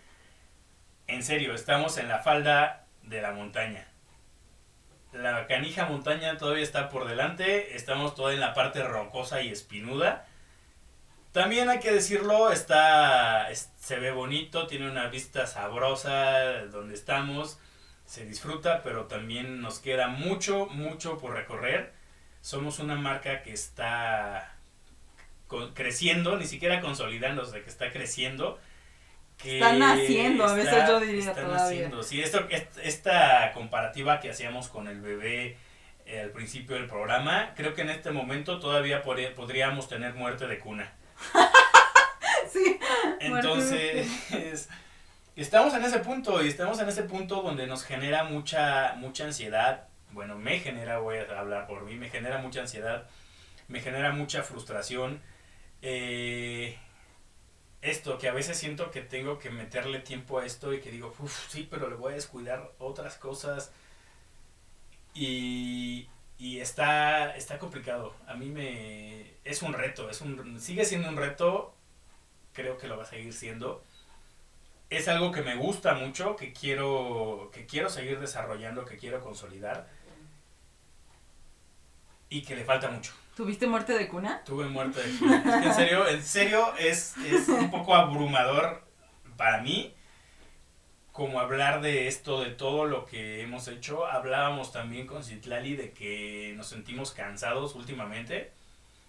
En 1.09 1.25
serio, 1.25 1.53
estamos 1.53 1.99
en 1.99 2.07
la 2.07 2.21
falda 2.21 2.87
de 3.03 3.21
la 3.21 3.33
montaña. 3.33 3.89
La 5.13 5.49
canija 5.49 5.87
montaña 5.87 6.39
todavía 6.39 6.63
está 6.63 6.89
por 6.89 7.09
delante, 7.09 7.75
estamos 7.75 8.15
todavía 8.15 8.37
en 8.37 8.43
la 8.43 8.55
parte 8.55 8.85
rocosa 8.85 9.43
y 9.43 9.49
espinuda. 9.49 10.25
También 11.33 11.69
hay 11.69 11.81
que 11.81 11.93
decirlo, 11.93 12.51
está, 12.51 13.51
es- 13.51 13.71
se 13.79 13.99
ve 13.99 14.11
bonito, 14.11 14.67
tiene 14.67 14.91
una 14.91 15.09
vista 15.09 15.47
sabrosa 15.47 16.65
donde 16.67 16.95
estamos, 16.95 17.59
se 18.07 18.25
disfruta, 18.25 18.83
pero 18.83 19.05
también 19.07 19.61
nos 19.61 19.79
queda 19.81 20.09
mucho, 20.09 20.67
mucho 20.67 21.19
por 21.19 21.33
recorrer 21.35 21.93
somos 22.41 22.79
una 22.79 22.95
marca 22.95 23.43
que 23.43 23.53
está 23.53 24.55
con- 25.49 25.75
creciendo, 25.75 26.37
ni 26.39 26.47
siquiera 26.47 26.81
consolidándose, 26.81 27.63
que 27.63 27.69
está 27.71 27.91
creciendo. 27.91 28.59
Que 29.37 29.59
Está 29.59 29.73
naciendo, 29.75 30.45
a 30.47 30.55
veces 30.55 30.73
yo 30.89 31.01
diría 31.01 31.21
está 31.31 31.43
todavía. 31.43 32.03
Sí, 32.05 32.23
esto, 32.23 32.47
est- 32.49 32.79
esta 32.83 33.53
comparativa 33.53 34.21
que 34.21 34.31
hacíamos 34.31 34.69
con 34.69 34.87
el 34.89 35.01
bebé 35.01 35.57
eh, 36.07 36.21
al 36.21 36.31
principio 36.31 36.77
del 36.77 36.87
programa, 36.87 37.53
creo 37.57 37.75
que 37.75 37.83
en 37.83 37.91
este 37.91 38.13
momento 38.13 38.61
todavía 38.61 39.03
podría- 39.03 39.35
podríamos 39.35 39.89
tener 39.89 40.15
muerte 40.15 40.47
de 40.47 40.59
cuna. 40.61 40.93
Sí. 42.53 42.79
Entonces, 43.21 44.69
estamos 45.35 45.75
en 45.75 45.85
ese 45.85 45.99
punto 45.99 46.43
y 46.43 46.49
estamos 46.49 46.79
en 46.81 46.89
ese 46.89 47.03
punto 47.03 47.43
donde 47.43 47.67
nos 47.67 47.85
genera 47.85 48.25
mucha, 48.25 48.95
mucha 48.97 49.25
ansiedad. 49.25 49.89
Bueno, 50.13 50.37
me 50.37 50.59
genera, 50.61 50.99
voy 50.99 51.19
a 51.19 51.39
hablar 51.39 51.67
por 51.67 51.85
mí, 51.85 51.97
me 51.97 52.09
genera 52.09 52.39
mucha 52.39 52.61
ansiedad, 52.61 53.07
me 53.69 53.81
genera 53.81 54.13
mucha 54.13 54.43
frustración. 54.43 55.21
Eh, 55.83 56.79
esto, 57.83 58.19
que 58.19 58.29
a 58.29 58.33
veces 58.33 58.57
siento 58.57 58.91
que 58.91 59.03
tengo 59.03 59.39
que 59.39 59.51
meterle 59.51 60.01
tiempo 60.01 60.39
a 60.39 60.47
esto 60.47 60.73
y 60.73 60.81
que 60.81 60.91
digo, 60.91 61.15
uff, 61.19 61.49
sí, 61.49 61.67
pero 61.71 61.89
le 61.89 61.97
voy 61.97 62.13
a 62.13 62.17
descuidar 62.17 62.73
otras 62.79 63.17
cosas. 63.17 63.73
Y, 65.15 66.09
y 66.39 66.61
está, 66.61 67.37
está 67.37 67.59
complicado. 67.59 68.15
A 68.27 68.35
mí 68.35 68.51
me... 68.51 69.35
Es 69.45 69.63
un 69.63 69.73
reto, 69.73 70.11
es 70.11 70.21
un, 70.21 70.61
sigue 70.61 70.85
siendo 70.85 71.09
un 71.09 71.17
reto 71.17 71.77
creo 72.57 72.79
que 72.79 72.89
lo 72.89 72.97
va 72.97 73.05
a 73.05 73.07
seguir 73.07 73.33
siendo. 73.33 73.85
Es 74.89 75.09
algo 75.09 75.31
que 75.31 75.43
me 75.43 75.57
gusta 75.57 75.95
mucho, 75.95 76.37
que 76.37 76.53
quiero, 76.53 77.51
que 77.53 77.67
quiero 77.67 77.91
seguir 77.91 78.19
desarrollando, 78.19 78.85
que 78.85 78.97
quiero 78.97 79.21
consolidar. 79.21 79.89
Y 82.29 82.43
que 82.43 82.57
le 82.57 82.65
falta 82.65 82.89
mucho. 82.89 83.13
¿Tuviste 83.37 83.67
muerte 83.67 83.93
de 83.93 84.09
cuna? 84.09 84.43
Tuve 84.45 84.67
muerte 84.67 85.03
de 85.03 85.19
cuna. 85.19 85.43
Es 85.45 85.63
que 85.63 85.69
en 85.69 85.75
serio, 85.75 86.09
en 86.09 86.23
serio 86.23 86.75
es, 86.79 87.17
es 87.19 87.49
un 87.49 87.71
poco 87.71 87.95
abrumador 87.95 88.83
para 89.37 89.61
mí 89.61 89.95
como 91.17 91.41
hablar 91.41 91.81
de 91.81 92.09
esto, 92.09 92.43
de 92.43 92.51
todo 92.51 92.85
lo 92.85 93.07
que 93.07 93.41
hemos 93.41 93.69
hecho. 93.69 94.07
Hablábamos 94.07 94.71
también 94.71 95.07
con 95.07 95.25
Citlali 95.25 95.75
de 95.75 95.93
que 95.93 96.53
nos 96.59 96.67
sentimos 96.67 97.13
cansados 97.13 97.75
últimamente. 97.75 98.53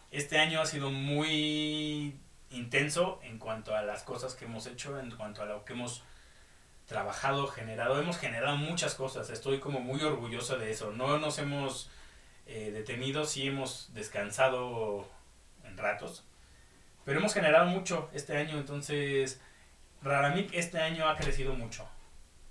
Este 0.09 0.39
año 0.39 0.61
ha 0.61 0.65
sido 0.65 0.89
muy 0.89 2.15
intenso 2.49 3.19
en 3.23 3.37
cuanto 3.37 3.75
a 3.75 3.81
las 3.81 4.03
cosas 4.03 4.35
que 4.35 4.45
hemos 4.45 4.67
hecho, 4.67 4.97
en 5.01 5.11
cuanto 5.11 5.41
a 5.41 5.47
lo 5.47 5.65
que 5.65 5.73
hemos 5.73 6.01
trabajado, 6.85 7.45
generado. 7.47 7.99
Hemos 7.99 8.17
generado 8.17 8.55
muchas 8.55 8.95
cosas. 8.95 9.29
Estoy 9.29 9.59
como 9.59 9.81
muy 9.81 10.01
orgulloso 10.01 10.57
de 10.57 10.71
eso. 10.71 10.93
No 10.93 11.19
nos 11.19 11.39
hemos 11.39 11.89
eh, 12.45 12.71
detenido, 12.71 13.25
sí 13.25 13.47
hemos 13.47 13.93
descansado 13.93 15.05
en 15.65 15.77
ratos. 15.77 16.23
Pero 17.03 17.19
hemos 17.19 17.33
generado 17.33 17.65
mucho 17.65 18.09
este 18.13 18.37
año, 18.37 18.57
entonces 18.57 19.41
Raramik 20.01 20.53
este 20.53 20.79
año 20.79 21.09
ha 21.09 21.17
crecido 21.17 21.53
mucho. 21.53 21.85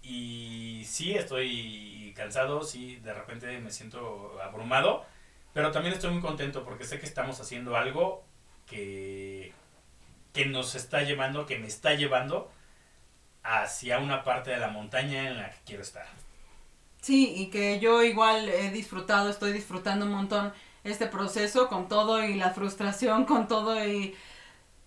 Y 0.09 0.85
sí 0.85 1.15
estoy 1.15 2.13
cansado, 2.17 2.63
sí 2.63 2.97
de 2.97 3.13
repente 3.13 3.59
me 3.59 3.73
siento 3.73 4.41
abrumado, 4.41 5.05
pero 5.53 5.73
también 5.73 5.95
estoy 5.95 6.13
muy 6.13 6.23
contento 6.23 6.65
porque 6.65 6.85
sé 6.85 7.01
que 7.01 7.07
estamos 7.07 7.41
haciendo 7.41 7.77
algo 7.77 8.23
que, 8.67 9.53
que 10.33 10.47
nos 10.47 10.77
está 10.77 11.03
llevando, 11.03 11.45
que 11.45 11.59
me 11.59 11.67
está 11.67 11.95
llevando 11.95 12.49
hacia 13.43 13.99
una 13.99 14.23
parte 14.23 14.51
de 14.51 14.59
la 14.59 14.69
montaña 14.69 15.29
en 15.29 15.39
la 15.39 15.51
que 15.51 15.59
quiero 15.67 15.83
estar. 15.83 16.07
Sí, 17.01 17.35
y 17.37 17.51
que 17.51 17.81
yo 17.81 18.03
igual 18.05 18.49
he 18.49 18.71
disfrutado, 18.71 19.29
estoy 19.29 19.53
disfrutando 19.53 20.07
un 20.07 20.13
montón 20.13 20.53
este 20.85 21.07
proceso 21.07 21.69
con 21.69 21.89
todo 21.89 22.23
y 22.25 22.35
la 22.35 22.51
frustración, 22.51 23.25
con 23.25 23.49
todo 23.49 23.85
y... 23.85 24.15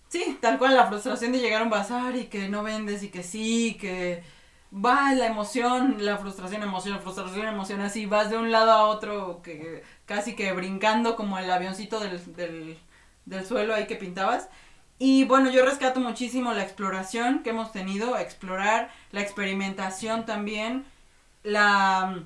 Sí, 0.08 0.38
tal 0.40 0.58
cual 0.58 0.76
la 0.76 0.86
frustración 0.86 1.32
de 1.32 1.38
llegar 1.38 1.60
a 1.60 1.64
un 1.64 1.70
bazar 1.70 2.16
y 2.16 2.26
que 2.26 2.48
no 2.48 2.62
vendes 2.62 3.02
y 3.02 3.10
que 3.10 3.22
sí, 3.22 3.76
que 3.80 4.24
va 4.72 5.14
la 5.14 5.26
emoción, 5.26 5.96
la 6.04 6.16
frustración, 6.18 6.62
emoción, 6.62 7.00
frustración, 7.00 7.46
emoción, 7.48 7.80
así 7.80 8.06
vas 8.06 8.30
de 8.30 8.36
un 8.38 8.50
lado 8.52 8.70
a 8.72 8.84
otro 8.84 9.42
que 9.42 9.82
casi 10.06 10.34
que 10.36 10.52
brincando 10.52 11.16
como 11.16 11.38
el 11.38 11.50
avioncito 11.50 12.00
del, 12.00 12.34
del, 12.36 12.78
del 13.26 13.46
suelo 13.46 13.74
ahí 13.74 13.86
que 13.86 13.96
pintabas. 13.96 14.48
Y 14.98 15.24
bueno, 15.24 15.50
yo 15.50 15.64
rescato 15.64 15.98
muchísimo 16.00 16.52
la 16.52 16.62
exploración 16.62 17.42
que 17.42 17.50
hemos 17.50 17.72
tenido, 17.72 18.18
explorar, 18.18 18.90
la 19.12 19.22
experimentación 19.22 20.26
también, 20.26 20.84
la, 21.42 22.24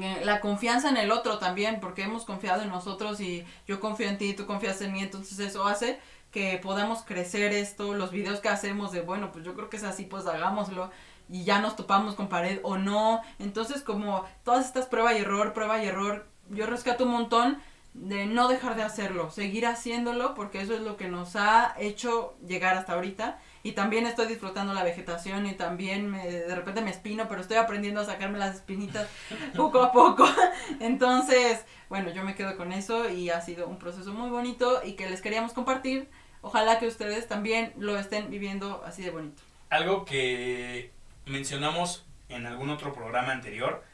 eh, 0.00 0.20
la 0.24 0.40
confianza 0.40 0.88
en 0.88 0.96
el 0.96 1.10
otro 1.12 1.38
también, 1.38 1.80
porque 1.80 2.02
hemos 2.02 2.24
confiado 2.24 2.62
en 2.62 2.70
nosotros 2.70 3.20
y 3.20 3.44
yo 3.66 3.78
confío 3.80 4.08
en 4.08 4.18
ti, 4.18 4.34
tú 4.34 4.46
confías 4.46 4.80
en 4.80 4.92
mí, 4.92 5.00
entonces 5.00 5.38
eso 5.38 5.66
hace 5.66 6.00
que 6.30 6.58
podamos 6.62 7.02
crecer 7.02 7.52
esto, 7.52 7.92
los 7.94 8.10
videos 8.10 8.40
que 8.40 8.48
hacemos 8.48 8.90
de, 8.92 9.02
bueno, 9.02 9.32
pues 9.32 9.44
yo 9.44 9.54
creo 9.54 9.68
que 9.68 9.76
es 9.76 9.84
así, 9.84 10.04
pues 10.04 10.26
hagámoslo 10.26 10.90
y 11.32 11.44
ya 11.44 11.60
nos 11.60 11.76
topamos 11.76 12.14
con 12.14 12.28
pared 12.28 12.60
o 12.62 12.76
no, 12.76 13.22
entonces 13.38 13.82
como 13.82 14.24
todas 14.44 14.66
estas 14.66 14.86
prueba 14.86 15.14
y 15.14 15.22
error, 15.22 15.54
prueba 15.54 15.82
y 15.82 15.86
error, 15.86 16.28
yo 16.50 16.66
rescato 16.66 17.04
un 17.04 17.12
montón 17.12 17.58
de 17.94 18.26
no 18.26 18.48
dejar 18.48 18.76
de 18.76 18.82
hacerlo, 18.82 19.30
seguir 19.30 19.66
haciéndolo 19.66 20.34
porque 20.34 20.60
eso 20.60 20.74
es 20.74 20.82
lo 20.82 20.98
que 20.98 21.08
nos 21.08 21.34
ha 21.36 21.74
hecho 21.78 22.36
llegar 22.46 22.76
hasta 22.76 22.92
ahorita 22.92 23.38
y 23.62 23.72
también 23.72 24.06
estoy 24.06 24.26
disfrutando 24.26 24.74
la 24.74 24.84
vegetación 24.84 25.46
y 25.46 25.54
también 25.54 26.12
de 26.12 26.54
repente 26.54 26.82
me 26.82 26.90
espino, 26.90 27.28
pero 27.28 27.40
estoy 27.40 27.56
aprendiendo 27.56 28.02
a 28.02 28.04
sacarme 28.04 28.38
las 28.38 28.56
espinitas 28.56 29.08
poco 29.56 29.80
a 29.82 29.92
poco. 29.92 30.28
Entonces, 30.80 31.64
bueno, 31.88 32.10
yo 32.10 32.24
me 32.24 32.34
quedo 32.34 32.56
con 32.58 32.72
eso 32.72 33.08
y 33.08 33.30
ha 33.30 33.40
sido 33.40 33.68
un 33.68 33.78
proceso 33.78 34.12
muy 34.12 34.30
bonito 34.30 34.82
y 34.84 34.94
que 34.94 35.08
les 35.08 35.22
queríamos 35.22 35.52
compartir. 35.52 36.10
Ojalá 36.40 36.78
que 36.78 36.88
ustedes 36.88 37.28
también 37.28 37.72
lo 37.78 37.96
estén 37.98 38.30
viviendo 38.30 38.82
así 38.84 39.02
de 39.02 39.10
bonito. 39.10 39.42
Algo 39.70 40.04
que 40.04 40.90
mencionamos 41.26 42.04
en 42.28 42.46
algún 42.46 42.70
otro 42.70 42.92
programa 42.92 43.32
anterior 43.32 43.84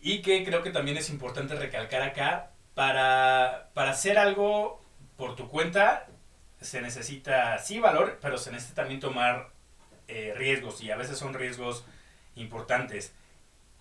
y 0.00 0.22
que 0.22 0.44
creo 0.44 0.62
que 0.62 0.70
también 0.70 0.96
es 0.96 1.10
importante 1.10 1.54
recalcar 1.54 2.02
acá, 2.02 2.50
para, 2.74 3.70
para 3.74 3.90
hacer 3.90 4.18
algo 4.18 4.80
por 5.16 5.34
tu 5.34 5.48
cuenta 5.48 6.06
se 6.60 6.80
necesita 6.80 7.58
sí 7.58 7.78
valor, 7.78 8.18
pero 8.20 8.38
se 8.38 8.50
necesita 8.50 8.82
también 8.82 9.00
tomar 9.00 9.50
eh, 10.08 10.34
riesgos 10.36 10.82
y 10.82 10.90
a 10.90 10.96
veces 10.96 11.18
son 11.18 11.34
riesgos 11.34 11.84
importantes. 12.34 13.12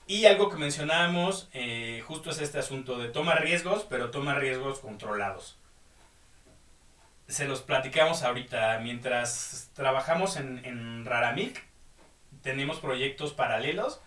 Y 0.05 0.26
algo 0.26 0.49
que 0.49 0.57
mencionábamos 0.57 1.49
eh, 1.53 2.03
justo 2.05 2.30
es 2.30 2.39
este 2.39 2.59
asunto 2.59 2.97
de 2.97 3.09
toma 3.09 3.36
riesgos, 3.36 3.86
pero 3.89 4.09
toma 4.09 4.36
riesgos 4.36 4.80
controlados. 4.80 5.57
Se 7.28 7.45
los 7.45 7.61
platicamos 7.61 8.24
ahorita. 8.24 8.80
Mientras 8.80 9.70
trabajamos 9.74 10.38
en, 10.38 10.63
en 10.63 11.03
Raramik, 11.03 11.61
tenemos 12.47 12.79
proyectos 12.79 13.33
paralelos 13.33 13.99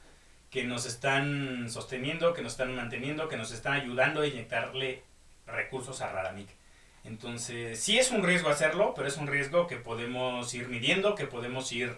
que 0.51 0.65
nos 0.65 0.87
están 0.87 1.69
sosteniendo, 1.69 2.33
que 2.33 2.41
nos 2.41 2.53
están 2.53 2.75
manteniendo, 2.75 3.29
que 3.29 3.37
nos 3.37 3.53
están 3.53 3.75
ayudando 3.75 4.23
a 4.23 4.27
inyectarle 4.27 5.03
recursos 5.47 6.01
a 6.01 6.11
Raramik. 6.11 6.49
Entonces, 7.05 7.79
sí 7.79 7.99
es 7.99 8.11
un 8.11 8.23
riesgo 8.23 8.49
hacerlo, 8.49 8.95
pero 8.97 9.09
es 9.09 9.19
un 9.19 9.27
riesgo 9.27 9.67
que 9.67 9.77
podemos 9.77 10.55
ir 10.55 10.69
midiendo, 10.69 11.15
que 11.15 11.27
podemos 11.27 11.71
ir... 11.71 11.95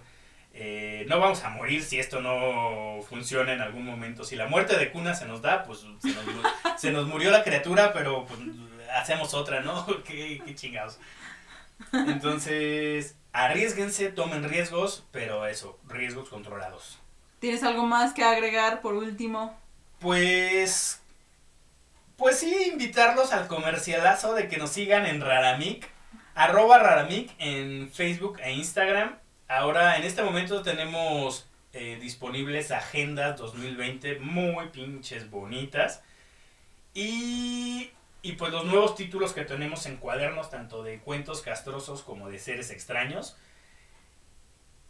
Eh, 0.53 1.07
no 1.09 1.21
vamos 1.21 1.45
a 1.45 1.51
morir 1.51 1.85
si 1.85 2.01
esto 2.01 2.21
no 2.21 3.01
funciona 3.09 3.53
en 3.53 3.61
algún 3.61 3.87
momento. 3.87 4.25
Si 4.25 4.35
la 4.35 4.49
muerte 4.49 4.77
de 4.77 4.91
cuna 4.91 5.15
se 5.15 5.27
nos 5.27 5.43
da, 5.43 5.63
pues 5.63 5.79
se 5.79 5.87
nos, 5.87 6.01
se 6.77 6.91
nos 6.91 7.07
murió 7.07 7.31
la 7.31 7.45
criatura, 7.45 7.93
pero 7.93 8.27
pues, 8.27 8.41
hacemos 8.97 9.33
otra, 9.33 9.61
¿no? 9.61 9.87
¿Qué, 10.05 10.43
qué 10.45 10.55
chingados. 10.57 10.99
Entonces, 11.93 13.17
arriesguense, 13.33 14.11
tomen 14.11 14.49
riesgos, 14.49 15.05
pero 15.11 15.47
eso, 15.47 15.79
riesgos 15.89 16.29
controlados. 16.29 16.99
¿Tienes 17.39 17.63
algo 17.63 17.87
más 17.87 18.13
que 18.13 18.23
agregar 18.23 18.81
por 18.81 18.95
último? 18.95 19.59
Pues. 19.99 21.01
Pues 22.17 22.39
sí, 22.39 22.55
invitarlos 22.71 23.33
al 23.33 23.49
comercialazo 23.49 24.35
de 24.35 24.49
que 24.49 24.59
nos 24.59 24.71
sigan 24.71 25.07
en 25.07 25.21
Raramik. 25.21 25.89
Arroba 26.35 26.79
Raramik 26.79 27.33
en 27.39 27.91
Facebook 27.91 28.39
e 28.41 28.53
Instagram. 28.53 29.19
Ahora, 29.49 29.97
en 29.97 30.05
este 30.05 30.23
momento 30.23 30.63
tenemos 30.63 31.47
eh, 31.73 31.99
disponibles 32.01 32.71
agendas 32.71 33.37
2020 33.39 34.21
muy 34.21 34.69
pinches 34.69 35.29
bonitas. 35.31 36.03
Y, 36.95 37.91
y 38.23 38.33
pues 38.33 38.53
los 38.53 38.65
nuevos 38.65 38.95
títulos 38.95 39.33
que 39.33 39.45
tenemos 39.45 39.85
en 39.87 39.97
cuadernos, 39.97 40.49
tanto 40.49 40.85
de 40.85 41.01
cuentos 41.01 41.43
castrosos 41.43 42.03
como 42.03 42.31
de 42.31 42.39
seres 42.39 42.71
extraños. 42.71 43.37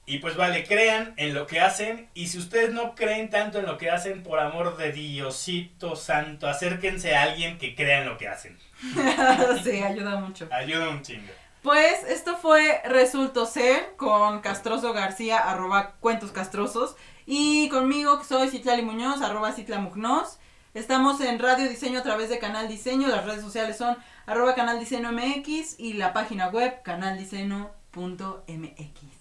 Y 0.05 0.19
pues 0.19 0.37
vale, 0.37 0.65
crean 0.65 1.15
en 1.17 1.33
lo 1.33 1.47
que 1.47 1.61
hacen. 1.61 2.11
Y 2.13 2.27
si 2.27 2.39
ustedes 2.39 2.73
no 2.73 2.95
creen 2.95 3.31
tanto 3.31 3.59
en 3.61 3.67
lo 3.67 3.79
que 3.79 3.91
hacen, 3.91 4.23
por 4.23 4.39
amor 4.41 4.77
de 4.77 4.93
Diosito 4.93 5.97
Santo, 5.97 6.49
acérquense 6.49 7.15
a 7.15 7.23
alguien 7.23 7.57
que 7.57 7.75
crea 7.75 8.03
en 8.03 8.09
lo 8.09 8.19
que 8.19 8.29
hacen. 8.29 8.59
sí, 9.65 9.83
ayuda 9.83 10.17
mucho. 10.17 10.49
Ayuda 10.51 10.91
un 10.91 11.03
chingo. 11.03 11.33
Pues 11.63 12.03
esto 12.09 12.37
fue 12.37 12.83
Resulto 12.85 13.47
Ser 13.47 13.95
con 13.97 14.41
Castroso 14.41 14.93
García, 14.93 15.39
arroba 15.39 15.95
cuentos 16.01 16.33
castrosos. 16.33 16.97
Y 17.25 17.69
conmigo 17.69 18.19
que 18.19 18.25
soy 18.25 18.49
Citlali 18.49 18.83
Muñoz, 18.83 19.23
arroba 19.23 19.53
Citla 19.53 19.79
Mugnos. 19.79 20.41
Estamos 20.75 21.21
en 21.21 21.39
Radio 21.39 21.69
Diseño 21.69 21.99
a 21.99 22.03
través 22.03 22.31
de 22.31 22.39
Canal 22.39 22.67
Diseño. 22.67 23.09
Las 23.09 23.27
redes 23.27 23.43
sociales 23.43 23.77
son 23.77 23.95
arroba 24.25 24.55
Canal 24.55 24.81
Diseño 24.81 25.13
MX 25.13 25.79
y 25.79 25.93
la 25.93 26.15
página 26.15 26.49
web 26.49 26.81
canaldiseño.mx. 26.83 27.67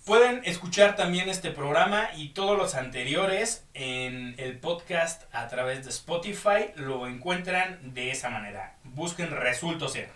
Pueden 0.06 0.46
escuchar 0.46 0.96
también 0.96 1.28
este 1.28 1.52
programa 1.52 2.08
y 2.16 2.30
todos 2.30 2.58
los 2.58 2.76
anteriores 2.76 3.66
en 3.74 4.34
el 4.38 4.60
podcast 4.60 5.24
a 5.36 5.50
través 5.50 5.84
de 5.84 5.90
Spotify. 5.90 6.72
Lo 6.76 7.06
encuentran 7.06 7.94
de 7.94 8.12
esa 8.12 8.30
manera. 8.30 8.78
Busquen 8.86 9.30
Resulto 9.30 9.90
Ser. 9.90 10.10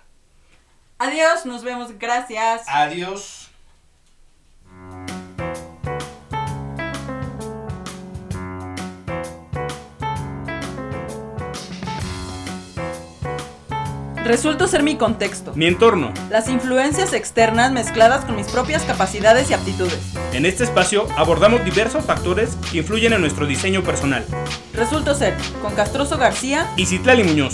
Adiós, 1.00 1.46
nos 1.46 1.66
vemos, 1.66 2.00
gracias. 2.00 2.64
Adiós. 2.68 3.50
Resulto 14.26 14.68
ser 14.68 14.82
mi 14.82 14.96
contexto. 14.96 15.52
Mi 15.54 15.68
entorno. 15.68 16.12
Las 16.32 16.50
influencias 16.50 17.14
externas 17.14 17.72
mezcladas 17.72 18.26
con 18.26 18.36
mis 18.36 18.48
propias 18.48 18.82
capacidades 18.82 19.52
y 19.52 19.54
aptitudes. 19.54 20.00
En 20.34 20.48
este 20.48 20.64
espacio 20.64 21.06
abordamos 21.16 21.64
diversos 21.64 22.04
factores 22.04 22.58
que 22.72 22.80
influyen 22.80 23.14
en 23.14 23.22
nuestro 23.22 23.46
diseño 23.46 23.84
personal. 23.84 24.26
Resulto 24.74 25.14
ser 25.14 25.36
con 25.62 25.76
Castroso 25.76 26.18
García 26.18 26.68
y 26.76 26.88
Citlali 26.88 27.24
Muñoz. 27.24 27.54